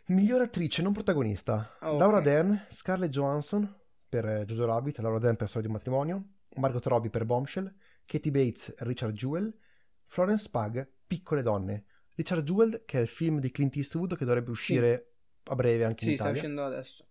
Miglior 0.08 0.42
attrice 0.42 0.82
non 0.82 0.94
protagonista. 0.94 1.76
Ah, 1.80 1.92
ok. 1.92 2.00
Laura 2.00 2.22
Dern, 2.22 2.66
Scarlett 2.70 3.12
Johansson 3.12 3.76
per 4.08 4.26
eh, 4.26 4.46
Jojo 4.46 4.66
Rabbit, 4.66 5.00
Laura 5.00 5.20
Dern 5.20 5.36
per 5.36 5.48
Storia 5.50 5.68
di 5.68 5.74
un 5.74 5.80
matrimonio, 5.80 6.26
Margot 6.56 6.86
Robbie 6.86 7.10
per 7.10 7.26
Bombshell, 7.26 7.74
Katie 8.06 8.32
Bates, 8.32 8.74
Richard 8.80 9.14
Jewell, 9.14 9.54
Florence 10.06 10.48
Pug, 10.50 10.88
Piccole 11.06 11.42
donne. 11.42 11.86
Richard 12.16 12.44
Jewell 12.46 12.84
che 12.86 13.00
è 13.00 13.02
il 13.02 13.08
film 13.08 13.40
di 13.40 13.52
Clint 13.52 13.76
Eastwood 13.76 14.16
che 14.18 14.26
dovrebbe 14.26 14.50
uscire 14.50 15.16
a 15.44 15.56
breve 15.56 15.84
anche 15.84 16.06
in 16.06 16.12
Sì, 16.12 16.16
sta 16.16 16.24
Italia. 16.30 16.42
uscendo 16.42 16.64
adesso. 16.66 17.06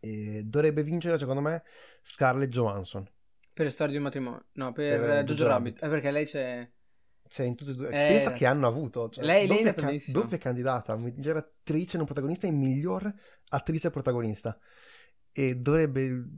E 0.00 0.42
dovrebbe 0.44 0.82
vincere 0.82 1.18
secondo 1.18 1.42
me 1.42 1.62
Scarlett 2.02 2.50
Johansson. 2.50 3.06
Per 3.52 3.70
Storia 3.70 3.92
di 3.92 3.98
un 3.98 4.04
matrimonio. 4.04 4.46
No, 4.52 4.72
per, 4.72 4.98
Per, 4.98 5.08
Jojo 5.08 5.24
Jojo 5.34 5.46
Rabbit. 5.46 5.78
Rabbit. 5.78 5.82
Eh, 5.84 5.88
perché 5.88 6.10
lei 6.10 6.24
c'è... 6.24 6.70
Cioè, 7.30 7.46
in 7.46 7.54
tutte 7.54 7.70
e 7.70 7.74
due. 7.74 7.86
Eh, 7.86 8.08
Pensa 8.08 8.32
che 8.32 8.44
hanno 8.44 8.66
avuto. 8.66 9.08
Cioè, 9.08 9.24
lei- 9.24 9.46
lei 9.46 9.58
è 9.60 9.64
doppia, 9.66 9.84
bellissima. 9.84 10.20
doppia 10.20 10.38
candidata, 10.38 10.96
miglior 10.96 11.36
attrice 11.36 11.96
non 11.96 12.04
protagonista 12.04 12.48
e 12.48 12.50
miglior 12.50 13.12
attrice 13.50 13.90
protagonista. 13.90 14.58
E 15.30 15.54
dovrebbe, 15.54 16.28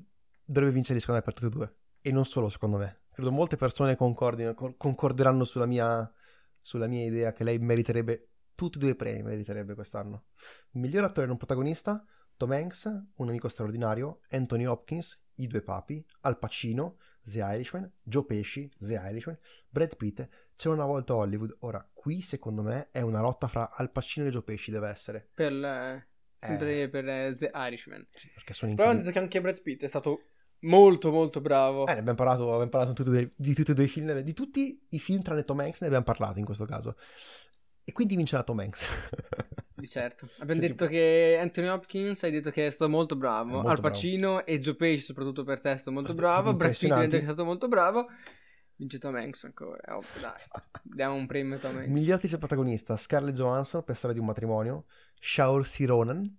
dovrebbe 0.44 0.74
vincere 0.74 1.00
secondo 1.00 1.20
me 1.20 1.24
per 1.26 1.35
tutte 1.35 1.46
e 1.55 1.57
due. 1.59 1.74
E 2.02 2.12
non 2.12 2.26
solo 2.26 2.50
secondo 2.50 2.76
me. 2.76 3.05
Credo 3.11 3.31
molte 3.33 3.57
persone 3.57 3.96
concorderanno 3.96 5.44
sulla 5.44 5.64
mia, 5.66 6.11
sulla 6.61 6.87
mia 6.87 7.07
idea 7.07 7.33
che 7.33 7.42
lei 7.44 7.59
meriterebbe 7.59 8.28
tutti 8.55 8.76
e 8.76 8.81
due 8.81 8.90
i 8.90 8.94
premi, 8.94 9.22
meriterebbe 9.22 9.74
quest'anno. 9.74 10.26
Miglior 10.72 11.05
attore 11.05 11.26
non 11.26 11.38
protagonista, 11.38 12.05
Tom 12.37 12.50
Hanks, 12.52 12.85
Un 13.16 13.28
amico 13.28 13.48
straordinario, 13.48 14.20
Anthony 14.28 14.66
Hopkins, 14.66 15.24
I 15.37 15.46
due 15.46 15.62
papi, 15.62 16.05
Al 16.20 16.38
Pacino, 16.38 16.98
The 17.22 17.38
Irishman, 17.38 17.90
Joe 18.02 18.24
Pesci, 18.24 18.70
The 18.78 19.00
Irishman, 19.11 19.38
Brad 19.68 19.96
Pitt, 19.96 20.28
c'è 20.62 20.68
una 20.68 20.85
volta 20.85 21.14
a 21.14 21.16
Hollywood. 21.16 21.57
Ora, 21.61 21.85
qui 21.92 22.20
secondo 22.20 22.62
me 22.62 22.90
è 22.92 23.01
una 23.01 23.20
lotta 23.20 23.48
fra 23.48 23.72
Al 23.75 23.90
Pacino 23.90 24.29
e 24.29 24.31
Joe 24.31 24.42
Pesci, 24.42 24.70
deve 24.70 24.90
essere. 24.90 25.29
Per... 25.35 25.53
eh, 25.53 26.07
sempre 26.37 26.88
per 26.88 27.09
eh, 27.09 27.37
The 27.37 27.51
Irishman. 27.53 28.07
Sì, 28.12 28.31
perché 28.33 28.55
sono 28.55 28.72
Però 28.72 28.88
hanno 28.88 29.01
detto 29.01 29.11
che 29.11 29.18
anche 29.18 29.40
Brad 29.40 29.61
Pitt 29.61 29.83
è 29.83 29.88
stato 29.88 30.20
molto 30.61 31.11
molto 31.11 31.40
bravo. 31.40 31.85
Eh, 31.88 31.94
ne 31.94 31.98
abbiamo 31.98 32.16
parlato, 32.16 32.44
abbiamo 32.53 32.68
parlato 32.68 32.92
tutti 32.92 33.09
e 33.09 33.12
due- 33.12 33.33
di 33.35 33.55
tutti 33.55 33.72
e 33.72 33.75
due 33.75 33.85
i 33.87 33.88
film, 33.88 34.20
di 34.20 34.35
tutti 34.35 34.87
i 34.90 35.01
film 35.01 35.20
tranne 35.20 35.42
Tom 35.42 35.59
Hanks 35.59 35.81
ne 35.81 35.88
abbiamo 35.88 36.05
parlato 36.05 36.38
in 36.38 36.44
questo 36.44 36.64
caso. 36.64 36.96
E 37.83 37.90
quindi 37.90 38.14
vincerà 38.14 38.44
Tom 38.44 38.61
Hanks. 38.61 38.87
Di 39.75 39.88
certo. 39.88 40.29
Abbiamo 40.38 40.61
Sì, 40.61 40.68
detto 40.68 40.87
che 40.87 41.37
Anthony 41.40 41.66
Hopkins 41.66 42.22
hai 42.22 42.30
detto 42.30 42.53
che 42.53 42.68
è 42.68 42.70
stato 42.70 42.89
molto 42.89 43.16
bravo. 43.16 43.55
Molto 43.55 43.68
Al 43.68 43.80
Pacino 43.80 44.47
e 44.47 44.61
Joe 44.61 44.76
Pesci, 44.76 45.07
soprattutto 45.07 45.43
per 45.43 45.61
te, 45.61 45.72
è 45.72 45.76
stato 45.76 45.91
molto 45.91 46.14
bravo. 46.14 46.55
Brad 46.55 46.78
Pitt 46.78 46.93
è 46.93 47.22
stato 47.22 47.45
molto 47.45 47.66
bravo. 47.66 48.07
Vince 48.77 48.99
Tom 48.99 49.14
Hanks 49.14 49.45
ancora. 49.45 49.97
Ovvio, 49.97 50.20
dai. 50.20 50.41
Diamo 50.83 51.14
un 51.14 51.27
premio 51.27 51.57
a 51.57 51.59
Tom 51.59 51.77
Hanks. 51.77 51.91
Miglior 51.91 52.16
attrice 52.16 52.39
protagonista, 52.39 52.97
Scarlett 52.97 53.35
Johansson 53.35 53.85
per 53.85 53.97
Storia 53.97 54.14
di 54.16 54.20
un 54.20 54.27
matrimonio, 54.29 54.87
Shaoirse 55.20 55.87
Ronan, 55.87 56.37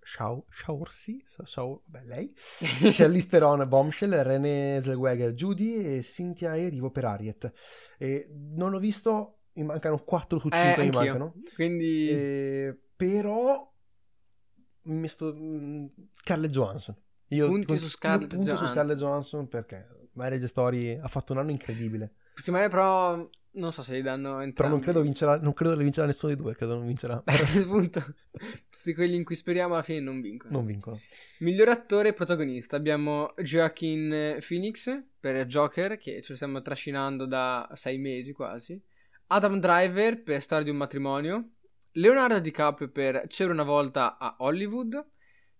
Shao, 0.00 0.46
Shaorsi, 0.50 1.22
Shao, 1.44 1.82
vabbè, 1.86 2.06
lei, 2.06 2.32
Charlize 2.92 3.28
Theron, 3.28 3.68
Bombshell, 3.68 4.12
René 4.22 4.80
Zellweger, 4.82 5.32
Judy 5.34 5.74
e 5.98 6.02
Cynthia 6.02 6.56
Erivo 6.56 6.90
per 6.90 7.04
Ariet. 7.04 7.52
E 7.98 8.28
non 8.54 8.70
l'ho 8.70 8.78
visto, 8.78 9.40
mi 9.54 9.64
mancano 9.64 9.98
4 10.02 10.38
su 10.38 10.48
5 10.48 10.82
Eh, 10.82 10.84
mi 10.86 10.90
mancano. 10.90 11.34
Quindi 11.54 12.08
Eh, 12.08 12.78
però 12.96 13.70
mi 14.84 15.08
sto 15.08 15.34
mm, 15.34 15.86
Scarlett 16.12 16.50
Johansson. 16.50 16.96
Io 17.28 17.46
Punti 17.48 17.66
con- 17.66 17.78
su 17.78 17.88
Scarlett 17.88 18.28
punto 18.34 18.44
su 18.44 18.50
Johansson. 18.50 18.74
Scarlett 18.74 18.98
Johansson 18.98 19.48
perché 19.48 20.01
Marriage 20.12 20.46
Story 20.46 20.98
ha 20.98 21.08
fatto 21.08 21.32
un 21.32 21.38
anno 21.38 21.50
incredibile. 21.50 22.12
perché 22.34 22.50
magari 22.50 22.70
però 22.70 23.28
non 23.54 23.72
so 23.72 23.82
se 23.82 23.92
li 23.92 24.02
danno 24.02 24.40
entrambi. 24.40 24.52
Però 24.54 24.68
non 24.68 24.80
credo 24.80 25.00
vincerà, 25.02 25.38
non 25.38 25.52
credo 25.52 25.76
che 25.76 25.82
vincerà 25.82 26.06
nessuno 26.06 26.32
dei 26.32 26.42
due, 26.42 26.54
credo 26.54 26.76
non 26.76 26.86
vincerà. 26.86 27.22
Appunto, 27.26 28.02
tutti 28.70 28.94
quelli 28.94 29.16
in 29.16 29.24
cui 29.24 29.34
speriamo 29.34 29.74
alla 29.74 29.82
fine 29.82 30.00
non 30.00 30.20
vincono. 30.20 30.52
non 30.54 30.66
vincono. 30.66 31.00
Miglior 31.40 31.68
attore 31.68 32.14
protagonista 32.14 32.76
abbiamo 32.76 33.34
Joaquin 33.36 34.38
Phoenix 34.46 35.02
per 35.18 35.44
Joker 35.46 35.96
che 35.96 36.22
ce 36.22 36.28
lo 36.30 36.34
stiamo 36.36 36.62
trascinando 36.62 37.26
da 37.26 37.68
sei 37.74 37.98
mesi 37.98 38.32
quasi. 38.32 38.80
Adam 39.28 39.58
Driver 39.58 40.22
per 40.22 40.42
Storia 40.42 40.64
di 40.64 40.70
un 40.70 40.76
matrimonio. 40.76 41.50
Leonardo 41.92 42.38
DiCaprio 42.38 42.88
per 42.90 43.24
C'era 43.26 43.52
una 43.52 43.64
volta 43.64 44.16
a 44.18 44.36
Hollywood. 44.38 45.04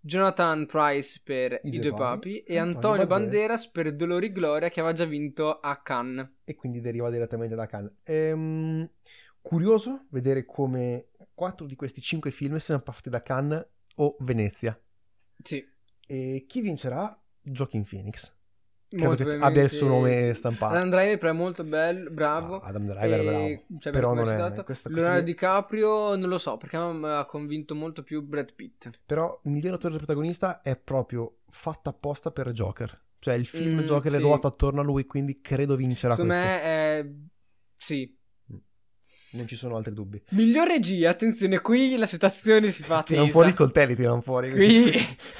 Jonathan 0.04 0.66
Price 0.66 1.20
per 1.22 1.60
I, 1.62 1.78
due 1.78 1.92
papi 1.92 2.42
e 2.42 2.58
Antonio 2.58 3.02
Antonio 3.02 3.06
Banderas. 3.06 3.68
Per 3.68 3.94
Dolori 3.94 4.26
e 4.26 4.32
Gloria 4.32 4.68
che 4.68 4.80
aveva 4.80 4.94
già 4.94 5.04
vinto 5.04 5.60
a 5.60 5.80
Cannes. 5.80 6.28
E 6.44 6.56
quindi 6.56 6.80
deriva 6.80 7.08
direttamente 7.08 7.54
da 7.54 7.66
Cannes. 7.66 7.92
Ehm, 8.02 8.90
curioso 9.40 10.06
vedere 10.10 10.44
come 10.44 11.10
quattro 11.34 11.66
di 11.66 11.76
questi 11.76 12.00
cinque 12.00 12.32
film 12.32 12.56
siano 12.56 12.82
partiti 12.82 13.10
da 13.10 13.22
Cannes 13.22 13.64
o 13.96 14.16
Venezia. 14.20 14.78
Sì, 15.42 15.64
E 16.06 16.44
chi 16.48 16.60
vincerà? 16.60 17.16
Joaquin 17.40 17.84
Phoenix. 17.84 18.34
Credo 18.96 19.14
che 19.16 19.36
abbia 19.36 19.62
il 19.62 19.70
suo 19.70 19.88
nome 19.88 20.34
stampato. 20.34 20.74
Adam 20.74 20.90
Driver 20.90 21.30
è 21.30 21.32
molto 21.32 21.64
bello, 21.64 22.10
bravo. 22.10 22.60
Ah, 22.60 22.68
Adam 22.68 22.86
Driver 22.86 23.18
è 23.18 23.22
E- 23.22 23.24
bravo. 23.24 23.80
cioè, 23.80 23.92
Però 23.92 24.14
non 24.14 24.28
è- 24.28 24.62
questa- 24.64 24.88
Leonardo 24.88 25.22
DiCaprio 25.22 26.14
non 26.16 26.28
lo 26.28 26.38
so 26.38 26.56
perché 26.56 26.76
mi 26.78 27.06
ha 27.08 27.24
convinto 27.24 27.74
molto 27.74 28.02
più 28.02 28.22
Brad 28.22 28.52
Pitt. 28.54 28.90
Però 29.06 29.40
il 29.44 29.50
miglior 29.50 29.74
attore 29.74 29.96
protagonista 29.96 30.60
è 30.62 30.76
proprio 30.76 31.38
fatto 31.50 31.88
apposta 31.88 32.30
per 32.30 32.50
Joker. 32.52 33.00
Cioè 33.18 33.34
il 33.34 33.46
film 33.46 33.80
Mm, 33.80 33.84
Joker 33.84 34.10
è 34.12 34.16
sì. 34.16 34.20
ruotato 34.20 34.46
attorno 34.48 34.80
a 34.80 34.84
lui, 34.84 35.06
quindi 35.06 35.40
credo 35.40 35.76
vincerà 35.76 36.14
Secondo 36.14 36.34
questo. 36.34 36.52
me 36.52 36.62
è... 36.62 37.06
sì. 37.76 38.16
Non 39.34 39.46
ci 39.46 39.56
sono 39.56 39.76
altri 39.76 39.94
dubbi. 39.94 40.20
Miglior 40.30 40.66
regia, 40.68 41.08
attenzione, 41.10 41.60
qui 41.60 41.96
la 41.96 42.04
situazione 42.06 42.70
si 42.70 42.82
fa 42.82 43.02
Tirano 43.02 43.24
tesa. 43.26 43.38
fuori 43.38 43.50
i 43.50 43.54
coltelli, 43.54 43.94
tirano 43.96 44.20
fuori. 44.20 44.50
Qui 44.50 44.92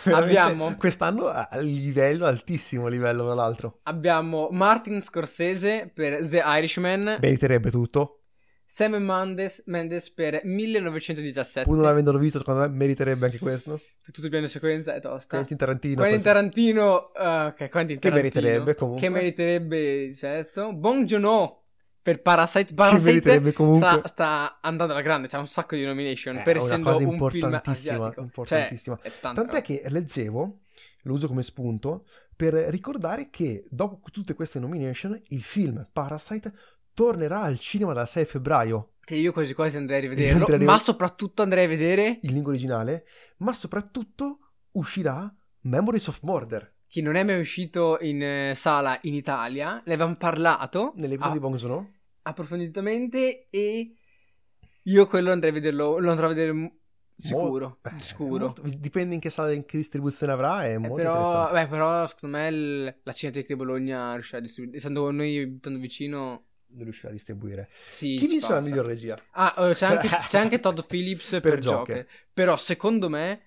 abbiamo- 0.13 0.75
Quest'anno 0.77 1.27
a 1.27 1.49
livello, 1.61 2.25
altissimo 2.25 2.89
livello, 2.89 3.25
tra 3.25 3.35
l'altro. 3.35 3.81
Abbiamo 3.83 4.49
Martin 4.51 5.01
Scorsese 5.03 5.91
per 5.93 6.27
The 6.27 6.43
Irishman, 6.45 7.19
Meriterebbe 7.21 7.71
tutto. 7.71 8.17
Sam 8.65 8.95
Mendes, 8.95 9.63
Mendes 9.67 10.11
per 10.11 10.41
1917. 10.45 11.69
Pur 11.69 11.77
non 11.77 11.87
avendolo 11.87 12.17
visto, 12.17 12.39
secondo 12.39 12.61
me 12.61 12.69
meriterebbe 12.69 13.27
anche 13.27 13.39
questo. 13.39 13.79
Tutto 14.03 14.23
il 14.25 14.31
piano 14.31 14.47
sequenza 14.47 14.95
è 14.95 15.01
tosta. 15.01 15.37
Quentin 15.37 15.59
Tarantino. 15.59 15.97
Quentin 15.97 16.23
Tarantino, 16.23 17.13
eh, 17.13 17.45
ok, 17.49 17.69
Quentin 17.69 17.99
Che 17.99 18.09
Tarantino, 18.09 18.13
meriterebbe 18.15 18.75
comunque. 18.75 19.03
Che 19.03 19.09
meriterebbe, 19.11 20.15
certo. 20.15 20.73
Bong 20.73 21.05
Joon-ho 21.05 21.62
per 22.03 22.21
Parasite. 22.21 22.75
Parasite 22.75 23.53
comunque. 23.53 23.87
sta, 23.89 24.09
sta 24.09 24.59
andando 24.61 24.93
alla 24.93 25.03
grande, 25.03 25.29
c'ha 25.29 25.39
un 25.39 25.47
sacco 25.47 25.77
di 25.77 25.85
nomination 25.85 26.39
Eh, 26.39 26.43
per 26.43 26.57
è 26.57 26.59
una 26.59 26.67
essendo 26.67 26.91
cosa 26.91 27.05
un 27.05 27.11
film 27.11 27.13
importantissima, 27.23 27.95
asiatico. 27.95 28.21
importantissima. 28.21 28.99
Cioè, 29.03 29.13
Tant'è 29.21 29.63
che 29.63 29.83
leggevo, 29.89 30.59
lo 31.03 31.13
uso 31.13 31.29
come 31.29 31.43
spunto, 31.43 32.07
per 32.35 32.55
ricordare 32.55 33.31
che 33.31 33.65
dopo 33.69 34.01
tutte 34.11 34.35
queste 34.35 34.59
nomination, 34.59 35.21
il 35.29 35.43
film 35.43 35.87
Parasite 35.93 36.53
tornerà 36.93 37.41
al 37.41 37.59
cinema 37.59 37.93
dal 37.93 38.09
6 38.09 38.25
febbraio 38.25 38.89
che 39.05 39.17
io 39.17 39.33
quasi 39.33 39.53
quasi 39.53 39.77
andrei 39.77 39.99
a 39.99 40.01
rivederlo, 40.03 40.45
andrei 40.47 40.65
ma 40.65 40.79
soprattutto 40.79 41.43
andrei 41.43 41.65
a 41.65 41.69
vedere 41.69 42.19
in 42.23 42.33
lingua 42.33 42.51
originale, 42.53 43.05
ma 43.39 43.53
soprattutto 43.53 44.39
uscirà 44.73 45.33
Memories 45.63 46.07
of 46.07 46.21
Murder 46.23 46.72
chi 46.93 47.01
non 47.01 47.15
è 47.15 47.23
mai 47.25 47.41
uscito 47.41 47.97
in 48.03 48.23
eh, 48.23 48.53
sala 48.55 48.99
in 49.05 49.15
Italia, 49.15 49.77
ne 49.83 49.95
avevamo 49.95 50.15
parlato 50.17 50.93
nell'episodio 50.97 51.31
ah, 51.31 51.33
di 51.33 51.39
Bong 51.39 51.57
Joon-ho. 51.57 51.91
approfonditamente 52.21 53.47
e 53.49 53.97
io 54.83 55.07
quello 55.07 55.33
andrei 55.33 55.53
a 55.53 55.55
vederlo, 55.55 55.97
lo 55.99 56.11
andrò 56.11 56.27
a 56.27 56.29
vedere 56.35 56.73
sicuro, 57.17 57.79
Eh, 57.83 57.99
sicuro. 58.01 58.45
molto- 58.45 58.61
dipende 58.77 59.15
in 59.15 59.21
che 59.23 59.31
sala 59.31 59.53
in 59.53 59.65
che 59.65 59.79
distribuzione 59.79 60.33
avrà, 60.35 60.67
è 60.67 60.75
Eh, 60.75 60.79
molto 60.79 61.01
però, 61.01 61.15
interessante. 61.15 61.53
beh, 61.63 61.69
però 61.69 62.07
secondo 62.07 62.37
me 62.37 62.49
il- 62.49 62.97
la 63.05 63.13
Cineteca 63.13 63.47
di 63.49 63.57
Bologna 63.57 64.13
riuscirà 64.13 64.37
a 64.37 64.41
distribuire, 64.43 64.77
essendo 64.77 65.11
noi 65.11 65.39
abitando 65.39 65.79
vicino, 65.79 66.45
Non 66.75 66.85
riuscirà 66.85 67.09
a 67.09 67.13
distribuire. 67.13 67.69
sì, 67.89 68.17
Chi 68.19 68.27
vince 68.27 68.53
la 68.53 68.61
miglior 68.61 68.85
regia? 68.85 69.19
Ah, 69.33 69.55
eh, 69.69 69.75
c'è 69.75 69.87
anche, 69.87 70.09
c'è 70.29 70.39
anche 70.39 70.61
Todd 70.61 70.81
Phillips 70.87 71.31
per, 71.31 71.41
Per 71.41 71.59
Joker. 71.59 71.97
Joker. 71.97 72.07
Però 72.35 72.57
secondo 72.59 73.09
me 73.09 73.41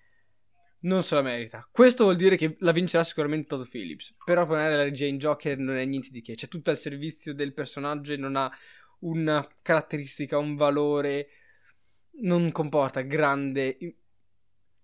non 0.86 1.04
se 1.04 1.16
la 1.16 1.22
merita. 1.22 1.68
Questo 1.72 2.04
vuol 2.06 2.16
dire 2.16 2.38
che 2.38 2.56
la 2.60 2.72
vincerà 2.72 3.04
sicuramente 3.04 3.48
Todd 3.48 3.66
Phillips. 3.70 4.16
Però 4.24 4.46
per 4.46 4.58
me 4.58 4.70
la 4.70 4.84
regia 4.84 5.06
in 5.06 5.18
Joker 5.18 5.58
non 5.58 5.76
è 5.78 5.86
niente 5.86 6.10
di 6.12 6.22
che. 6.22 6.36
C'è 6.36 6.48
tutto 6.48 6.72
al 6.72 6.78
servizio 6.78 7.34
del 7.34 7.54
personaggio 7.54 8.14
e 8.14 8.18
non 8.18 8.36
ha 8.36 8.52
una 9.00 9.46
caratteristica, 9.62 10.38
un 10.38 10.56
valore. 10.56 11.28
Non 12.22 12.52
comporta 12.52 13.02
grande 13.02 13.78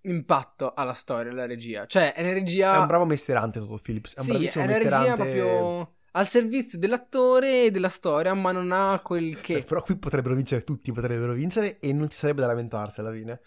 impatto 0.02 0.74
alla 0.74 0.94
storia, 0.94 1.32
la 1.32 1.46
regia. 1.46 1.86
Cioè, 1.86 2.14
è 2.14 2.22
una 2.22 2.34
regia... 2.34 2.76
È 2.76 2.80
un 2.80 2.88
bravo 2.88 3.06
mestierante 3.06 3.60
Todd 3.60 3.80
Phillips, 3.82 4.16
è 4.16 4.20
un 4.20 4.26
sì, 4.26 4.32
bravissimo 4.32 4.64
è 4.64 4.68
una 4.68 4.78
regia 4.78 5.16
proprio 5.16 5.96
al 6.14 6.28
servizio 6.28 6.78
dell'attore 6.78 7.66
e 7.66 7.72
della 7.72 7.90
storia, 7.90 8.34
ma 8.34 8.52
non 8.52 8.72
ha 8.72 9.00
quel 9.02 9.40
che... 9.40 9.54
Cioè, 9.54 9.64
però 9.64 9.82
qui 9.84 9.96
potrebbero 9.98 10.36
vincere 10.36 10.64
tutti, 10.64 10.92
potrebbero 10.92 11.34
vincere 11.34 11.80
e 11.80 11.94
non 11.94 12.10
ci 12.10 12.18
sarebbe 12.18 12.42
da 12.42 12.48
lamentarsi 12.48 13.00
alla 13.00 13.14
fine. 13.14 13.42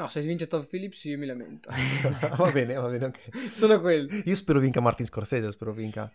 No, 0.00 0.08
se 0.08 0.22
vince 0.22 0.46
Todd 0.46 0.64
Phillips 0.64 1.04
io 1.04 1.18
mi 1.18 1.26
lamento. 1.26 1.68
va 2.38 2.50
bene, 2.50 2.72
va 2.72 2.88
bene, 2.88 3.04
ok. 3.04 3.52
Solo 3.52 3.78
quello. 3.82 4.08
Io 4.24 4.34
spero 4.34 4.58
vinca 4.58 4.80
Martin 4.80 5.04
Scorsese, 5.04 5.52
spero 5.52 5.74
vinca. 5.74 6.10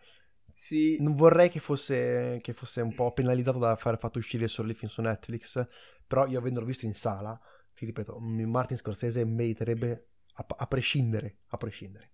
Sì. 0.55 0.97
Non 0.99 1.13
vorrei 1.13 1.49
che 1.49 1.59
fosse, 1.59 2.39
che 2.41 2.53
fosse 2.53 2.81
un 2.81 2.95
po' 2.95 3.13
penalizzato 3.13 3.59
da 3.59 3.77
aver 3.79 3.99
fatto 3.99 4.17
uscire 4.17 4.47
solo 4.47 4.71
i 4.71 4.73
film 4.73 4.89
su 4.89 5.03
Netflix, 5.03 5.67
però 6.07 6.25
io 6.25 6.39
avendolo 6.39 6.65
visto 6.65 6.87
in 6.87 6.95
sala, 6.95 7.39
ti 7.75 7.85
ripeto, 7.85 8.17
Martin 8.19 8.75
Scorsese 8.75 9.23
meriterebbe 9.23 10.07
a, 10.33 10.45
a 10.47 10.65
prescindere, 10.65 11.41
a 11.49 11.57
prescindere. 11.57 12.09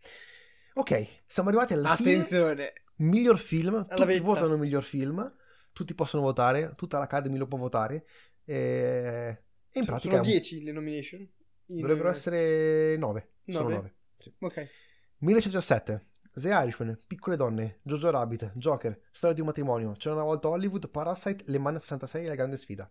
Ok, 0.73 1.21
siamo 1.25 1.47
arrivati 1.47 1.71
alla 1.71 1.95
fine. 1.95 2.15
Attenzione. 2.15 2.73
Miglior 2.95 3.39
film, 3.39 3.87
tutti 3.87 4.03
vetta. 4.03 4.23
votano 4.23 4.57
miglior 4.57 4.83
film, 4.83 5.33
tutti 5.71 5.95
possono 5.95 6.21
votare, 6.23 6.73
tutta 6.75 6.99
l'Academy 6.99 7.37
lo 7.37 7.47
può 7.47 7.57
votare. 7.57 8.05
E, 8.43 9.43
e 9.71 9.79
in 9.79 9.85
pratica 9.85 10.17
Sono 10.17 10.27
10 10.27 10.63
le 10.63 10.71
nomination? 10.73 11.29
In- 11.73 11.79
dovrebbero 11.81 12.09
essere 12.09 12.97
9. 12.97 13.29
Sono 13.45 13.59
Nove? 13.69 13.73
9. 13.75 13.95
Ok. 14.39 14.69
1917, 15.17 16.07
The 16.33 16.49
Irishman, 16.49 16.99
Piccole 17.07 17.35
donne, 17.35 17.79
Jojo 17.83 18.09
Rabbit, 18.09 18.51
Joker, 18.55 18.99
Storia 19.11 19.35
di 19.35 19.41
un 19.41 19.47
matrimonio, 19.47 19.93
C'era 19.93 20.15
una 20.15 20.23
volta 20.23 20.47
Hollywood, 20.49 20.89
Parasite, 20.89 21.43
Le 21.47 21.57
Mani 21.59 21.79
66 21.79 22.25
e 22.25 22.27
La 22.27 22.35
grande 22.35 22.57
sfida. 22.57 22.89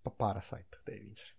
Pa- 0.00 0.10
Parasite 0.10 0.80
deve 0.84 1.00
vincere. 1.00 1.30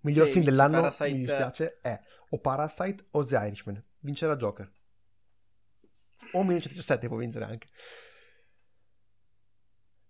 Miglior 0.00 0.26
Sì, 0.26 0.32
film 0.32 0.44
dell'anno, 0.44 0.80
Parasite. 0.80 1.10
mi 1.10 1.18
dispiace, 1.18 1.78
è 1.80 2.00
o 2.30 2.38
Parasite 2.38 3.06
o 3.10 3.24
The 3.24 3.36
Irishman. 3.36 3.82
Vincerà 4.00 4.36
Joker. 4.36 4.70
O 6.32 6.38
1917 6.42 7.08
può 7.08 7.16
vincere 7.16 7.44
anche. 7.44 7.68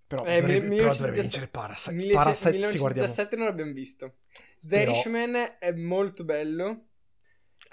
Però, 0.07 0.25
Eh, 0.25 0.41
dovrebbe, 0.41 0.67
mi- 0.69 0.77
però 0.77 0.91
1917 0.91 0.99
dovrebbe 0.99 1.21
vincere 1.23 1.49
Parasite. 1.49 1.95
19- 1.97 2.13
Parasite, 2.15 2.53
se 2.53 2.79
guardiamo. 2.79 3.09
1917 3.09 3.37
non 3.37 3.47
l'abbiamo 3.47 3.73
visto. 3.73 4.15
The 4.67 4.79
Però- 4.79 4.91
Irishman 4.93 5.57
è 5.59 5.73
molto 5.73 6.25
bello. 6.25 6.87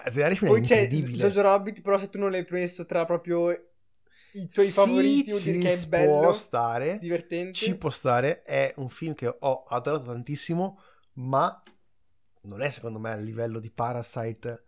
Eh, 0.04 0.10
The 0.10 0.20
Irishman 0.20 0.50
Poi 0.50 0.60
c'è. 0.60 0.88
Jojo 0.88 1.40
Rabbit, 1.40 1.80
però 1.80 1.98
se 1.98 2.10
tu 2.10 2.18
non 2.18 2.30
l'hai 2.30 2.44
messo 2.50 2.84
tra 2.84 3.04
proprio 3.06 3.50
i 3.50 4.48
tuoi 4.48 4.66
Sì, 4.66 4.72
favoriti 4.72 5.30
vuol 5.30 5.42
dire 5.42 5.58
che 5.58 5.72
è 5.72 5.78
può 5.78 5.88
bello, 5.88 6.32
stare. 6.32 6.98
divertente. 6.98 7.52
Ci 7.52 7.76
può 7.76 7.90
stare, 7.90 8.42
è 8.42 8.72
un 8.76 8.88
film 8.90 9.14
che 9.14 9.26
ho 9.26 9.62
adorato 9.64 10.04
tantissimo, 10.04 10.78
ma 11.14 11.62
non 12.42 12.60
è 12.60 12.70
secondo 12.70 12.98
me 12.98 13.12
a 13.12 13.16
livello 13.16 13.58
di 13.58 13.70
Parasite 13.70 14.62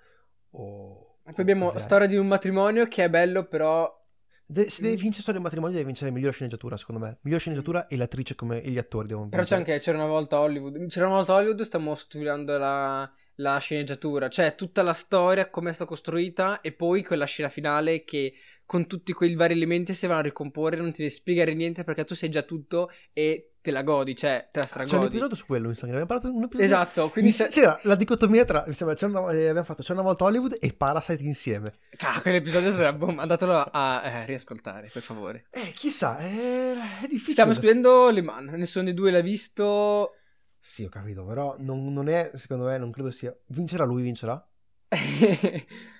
o... 0.50 1.18
E 1.24 1.32
poi 1.32 1.40
abbiamo 1.40 1.76
Storia 1.78 2.06
di 2.06 2.16
un 2.16 2.26
matrimonio 2.26 2.86
che 2.86 3.04
è 3.04 3.10
bello, 3.10 3.46
però 3.46 4.02
De- 4.46 4.68
se 4.70 4.82
deve 4.82 4.96
vincere 4.96 5.22
Storia 5.22 5.32
del 5.34 5.42
matrimonio 5.42 5.74
deve 5.74 5.86
vincere 5.86 6.10
miglior 6.10 6.32
sceneggiatura 6.32 6.76
secondo 6.76 7.00
me. 7.04 7.18
Miglior 7.22 7.40
sceneggiatura 7.40 7.86
e 7.86 7.96
l'attrice 7.96 8.34
come... 8.34 8.62
e 8.62 8.70
gli 8.70 8.78
attori 8.78 9.08
devono 9.08 9.28
Però 9.28 9.42
c'è 9.42 9.56
vincere. 9.56 9.72
anche 9.72 9.84
C'era 9.84 9.98
una 9.98 10.06
volta 10.06 10.40
Hollywood. 10.40 10.86
C'era 10.88 11.06
una 11.06 11.16
volta 11.16 11.34
Hollywood, 11.34 11.62
stiamo 11.62 11.94
studiando 11.94 12.58
la, 12.58 13.10
la 13.36 13.58
sceneggiatura. 13.58 14.28
Cioè, 14.28 14.54
tutta 14.54 14.82
la 14.82 14.92
storia, 14.92 15.48
come 15.48 15.70
è 15.70 15.72
stata 15.72 15.88
costruita, 15.88 16.60
e 16.60 16.72
poi 16.72 17.02
quella 17.02 17.24
scena 17.24 17.48
finale 17.48 18.04
che 18.04 18.34
con 18.66 18.86
tutti 18.86 19.12
quei 19.12 19.34
vari 19.34 19.54
elementi 19.54 19.94
si 19.94 20.06
vanno 20.06 20.20
a 20.20 20.22
ricomporre, 20.22 20.76
non 20.76 20.90
ti 20.90 20.98
devi 20.98 21.10
spiegare 21.10 21.52
niente 21.54 21.84
perché 21.84 22.04
tu 22.04 22.14
sai 22.14 22.30
già 22.30 22.42
tutto 22.42 22.90
e 23.12 23.53
te 23.64 23.70
la 23.70 23.82
godi, 23.82 24.14
cioè 24.14 24.50
te 24.52 24.60
la 24.60 24.66
C'è 24.66 24.78
un 24.78 24.84
stragodi. 24.84 25.06
episodio 25.06 25.36
su 25.36 25.46
quello, 25.46 25.68
mi 25.68 25.74
sa 25.74 25.86
che 25.86 25.86
abbiamo 25.86 26.04
parlato 26.04 26.28
un 26.28 26.42
episodio. 26.42 26.66
Esatto, 26.66 27.08
quindi 27.08 27.32
se... 27.32 27.48
C'era 27.48 27.80
la 27.84 27.94
dicotomia 27.94 28.44
tra, 28.44 28.62
mi 28.66 28.74
sembra, 28.74 28.94
c'è 28.94 29.06
una, 29.06 29.20
eh, 29.32 29.46
abbiamo 29.48 29.64
fatto, 29.64 29.82
c'è 29.82 29.94
una 29.94 30.02
volta 30.02 30.24
Hollywood 30.24 30.58
e 30.60 30.74
Parasite 30.74 31.22
insieme. 31.22 31.72
Cacchio, 31.96 32.20
quell'episodio 32.20 32.70
sarebbe... 32.72 33.06
Andatelo 33.16 33.70
a 33.70 34.02
eh, 34.04 34.26
riascoltare, 34.26 34.90
per 34.92 35.00
favore. 35.00 35.46
Eh, 35.50 35.72
chissà, 35.72 36.18
è, 36.18 36.74
è 36.74 37.06
difficile. 37.08 37.32
Stiamo 37.32 37.52
escludendo 37.52 38.10
Le 38.10 38.20
Mans, 38.20 38.50
nessuno 38.50 38.84
dei 38.84 38.92
due 38.92 39.10
l'ha 39.10 39.22
visto. 39.22 40.12
Sì, 40.60 40.84
ho 40.84 40.90
capito, 40.90 41.24
però 41.24 41.56
non, 41.58 41.90
non 41.90 42.10
è, 42.10 42.32
secondo 42.34 42.66
me, 42.66 42.76
non 42.76 42.90
credo 42.90 43.10
sia... 43.10 43.34
Vincerà 43.46 43.84
lui, 43.84 44.02
vincerà? 44.02 44.46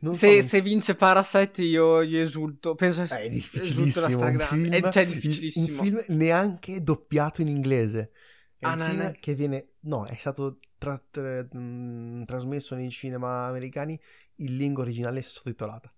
Non 0.00 0.12
so, 0.12 0.18
se, 0.18 0.42
se 0.42 0.60
vince 0.60 0.94
Parasite 0.94 1.62
io, 1.62 2.00
io 2.02 2.20
esulto. 2.20 2.74
Penso 2.74 3.02
Eh, 3.02 3.04
esulto 3.04 3.24
è 3.24 3.28
difficilissimo, 3.28 3.82
un 3.84 3.90
stragrande. 3.92 4.44
film, 4.46 4.72
Eh, 4.72 4.90
cioè, 4.90 5.02
è 5.02 5.06
difficilissimo. 5.06 5.80
un 5.80 5.84
film 5.86 6.04
neanche 6.08 6.82
doppiato 6.82 7.40
in 7.42 7.48
inglese. 7.48 8.10
È 8.58 8.66
Ah, 8.66 8.72
un 8.74 8.80
film 8.88 9.12
che 9.20 9.34
viene, 9.34 9.72
no, 9.80 10.06
è 10.06 10.16
stato 10.16 10.58
tra- 10.78 11.02
tra- 11.10 11.46
mh, 11.50 12.24
trasmesso 12.24 12.74
nei 12.74 12.90
cinema 12.90 13.46
americani 13.46 14.00
in 14.36 14.56
lingua 14.56 14.82
originale 14.82 15.22
sottotitolata. 15.22 15.92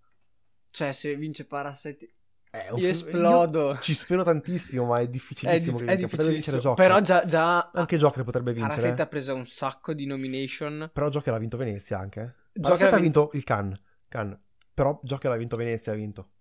Cioè, 0.70 0.92
se 0.92 1.14
vince 1.16 1.46
Parasite 1.46 2.14
È 2.50 2.68
un 2.70 2.78
io 2.78 2.88
esplodo. 2.88 3.70
io 3.70 3.78
ci 3.80 3.94
spero 3.94 4.22
tantissimo, 4.24 4.86
ma 4.86 5.00
è 5.00 5.04
È, 5.04 5.08
difficilissimo 5.08 5.78
dif- 5.78 5.88
che 5.88 5.94
è. 5.94 5.98
Potrebbe 6.08 6.30
vincere 6.32 6.56
difficilissimo. 6.56 6.60
Joker. 6.74 6.86
Però 6.86 7.00
già, 7.00 7.24
già 7.26 7.70
Anche 7.72 7.96
Joker 7.96 8.24
potrebbe 8.24 8.52
vincere. 8.52 8.74
Parasite 8.74 9.00
eh. 9.00 9.04
ha 9.04 9.06
preso 9.06 9.34
un 9.34 9.46
sacco 9.46 9.92
di 9.94 10.06
nomination. 10.06 10.90
Però 10.92 11.08
Joker 11.10 11.34
ha 11.34 11.38
vinto 11.38 11.56
Venezia 11.56 11.98
anche. 11.98 12.34
Joker 12.60 12.86
ha 12.86 12.88
ha 12.88 12.94
vin- 12.94 13.02
vinto 13.02 13.30
il 13.32 13.44
Cannes. 13.44 13.80
Cannes. 14.08 14.38
Però 14.74 15.00
Joker 15.02 15.30
ha 15.30 15.36
vinto 15.36 15.56
Venezia, 15.56 15.92
ha 15.92 15.96
vinto. 15.96 16.32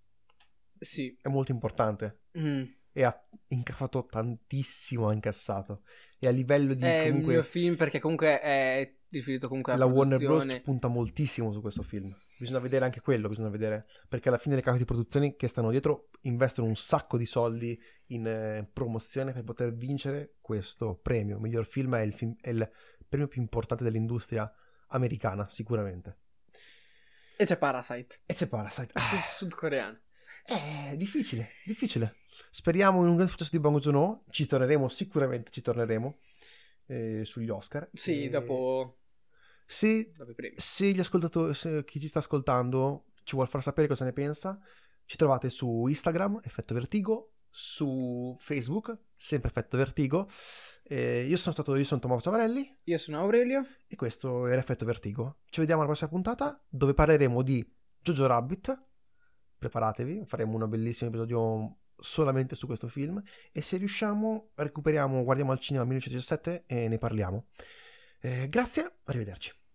Sì. 0.79 1.17
È 1.21 1.27
molto 1.27 1.51
importante. 1.51 2.21
Mm. 2.37 2.63
E 2.91 3.03
ha 3.03 3.27
incassato 3.47 4.05
tantissimo, 4.05 5.09
ha 5.09 5.13
incassato. 5.13 5.83
E 6.19 6.27
a 6.27 6.31
livello 6.31 6.73
di 6.73 6.83
È 6.83 7.01
il 7.01 7.09
comunque... 7.09 7.33
mio 7.33 7.43
film 7.43 7.75
perché 7.75 7.99
comunque 7.99 8.39
è 8.39 8.95
riferito 9.09 9.47
comunque 9.47 9.73
alla 9.73 9.85
la 9.85 9.91
Warner 9.91 10.19
Bros. 10.19 10.61
punta 10.61 10.87
moltissimo 10.87 11.51
su 11.51 11.61
questo 11.61 11.83
film. 11.83 12.15
Bisogna 12.37 12.59
vedere 12.59 12.85
anche 12.85 13.01
quello, 13.01 13.29
bisogna 13.29 13.49
vedere. 13.49 13.85
Perché 14.07 14.29
alla 14.29 14.37
fine 14.37 14.55
le 14.55 14.61
case 14.61 14.79
di 14.79 14.85
produzione 14.85 15.35
che 15.35 15.47
stanno 15.47 15.69
dietro 15.69 16.09
investono 16.21 16.67
un 16.67 16.75
sacco 16.75 17.17
di 17.17 17.25
soldi 17.25 17.79
in 18.07 18.27
eh, 18.27 18.69
promozione 18.71 19.31
per 19.31 19.43
poter 19.43 19.73
vincere 19.73 20.35
questo 20.41 20.99
premio. 21.01 21.39
Miglior 21.39 21.65
film 21.65 21.95
è 21.95 22.01
il, 22.01 22.13
film- 22.13 22.35
è 22.41 22.49
il 22.49 22.69
premio 23.07 23.27
più 23.27 23.41
importante 23.41 23.83
dell'industria 23.83 24.51
americana, 24.87 25.47
sicuramente. 25.49 26.17
E 27.37 27.45
c'è 27.45 27.57
Parasite. 27.57 28.19
E 28.25 28.33
c'è 28.33 28.47
Parasite. 28.47 28.91
Ah, 28.93 29.01
Sud- 29.01 29.23
sudcoreano. 29.35 29.99
È 30.43 30.93
difficile, 30.95 31.49
difficile. 31.65 32.15
Speriamo 32.51 33.01
in 33.03 33.09
un 33.09 33.15
gran 33.17 33.27
successo 33.27 33.51
di 33.51 33.59
Bong 33.59 33.79
Joon-ho. 33.79 34.23
Ci 34.29 34.45
torneremo, 34.45 34.87
sicuramente 34.89 35.51
ci 35.51 35.61
torneremo 35.61 36.19
eh, 36.87 37.25
sugli 37.25 37.49
Oscar. 37.49 37.89
Sì, 37.93 38.23
E 38.25 38.29
dopo, 38.29 38.99
Se, 39.65 40.11
dopo 40.15 40.33
premi. 40.33 40.55
se 40.57 40.91
gli 40.91 40.99
ascoltatori, 40.99 41.53
se 41.53 41.83
chi 41.83 41.99
ci 41.99 42.07
sta 42.07 42.19
ascoltando 42.19 43.07
ci 43.23 43.35
vuole 43.35 43.49
far 43.49 43.61
sapere 43.61 43.87
cosa 43.87 44.05
ne 44.05 44.13
pensa, 44.13 44.57
ci 45.05 45.17
trovate 45.17 45.49
su 45.49 45.85
Instagram, 45.87 46.39
Effetto 46.43 46.73
Vertigo, 46.73 47.33
su 47.49 48.35
Facebook, 48.39 48.97
sempre 49.15 49.49
Effetto 49.49 49.77
Vertigo. 49.77 50.29
Eh, 50.83 51.25
io 51.25 51.37
sono 51.37 51.53
stato, 51.53 51.75
io 51.75 51.83
sono 51.83 51.99
Tommaso 51.99 52.21
Ciavarelli 52.21 52.69
Io 52.85 52.97
sono 52.97 53.19
Aurelio. 53.19 53.65
e 53.87 53.95
questo 53.95 54.47
era 54.47 54.59
Effetto 54.59 54.85
Vertigo. 54.85 55.39
Ci 55.49 55.59
vediamo 55.59 55.81
alla 55.81 55.89
prossima 55.89 56.09
puntata 56.09 56.63
dove 56.69 56.93
parleremo 56.93 57.41
di 57.41 57.65
Jojo 58.01 58.25
Rabbit. 58.25 58.85
Preparatevi, 59.57 60.23
faremo 60.25 60.55
un 60.55 60.69
bellissimo 60.69 61.09
episodio 61.09 61.77
solamente 61.99 62.55
su 62.55 62.67
questo 62.67 62.87
film 62.87 63.21
e 63.51 63.61
se 63.61 63.77
riusciamo 63.77 64.51
recuperiamo, 64.53 65.23
guardiamo 65.23 65.51
al 65.51 65.59
cinema 65.59 65.83
1917 65.85 66.63
e 66.67 66.87
ne 66.87 66.97
parliamo. 66.97 67.47
Eh, 68.19 68.47
grazie, 68.49 68.99
arrivederci. 69.05 69.66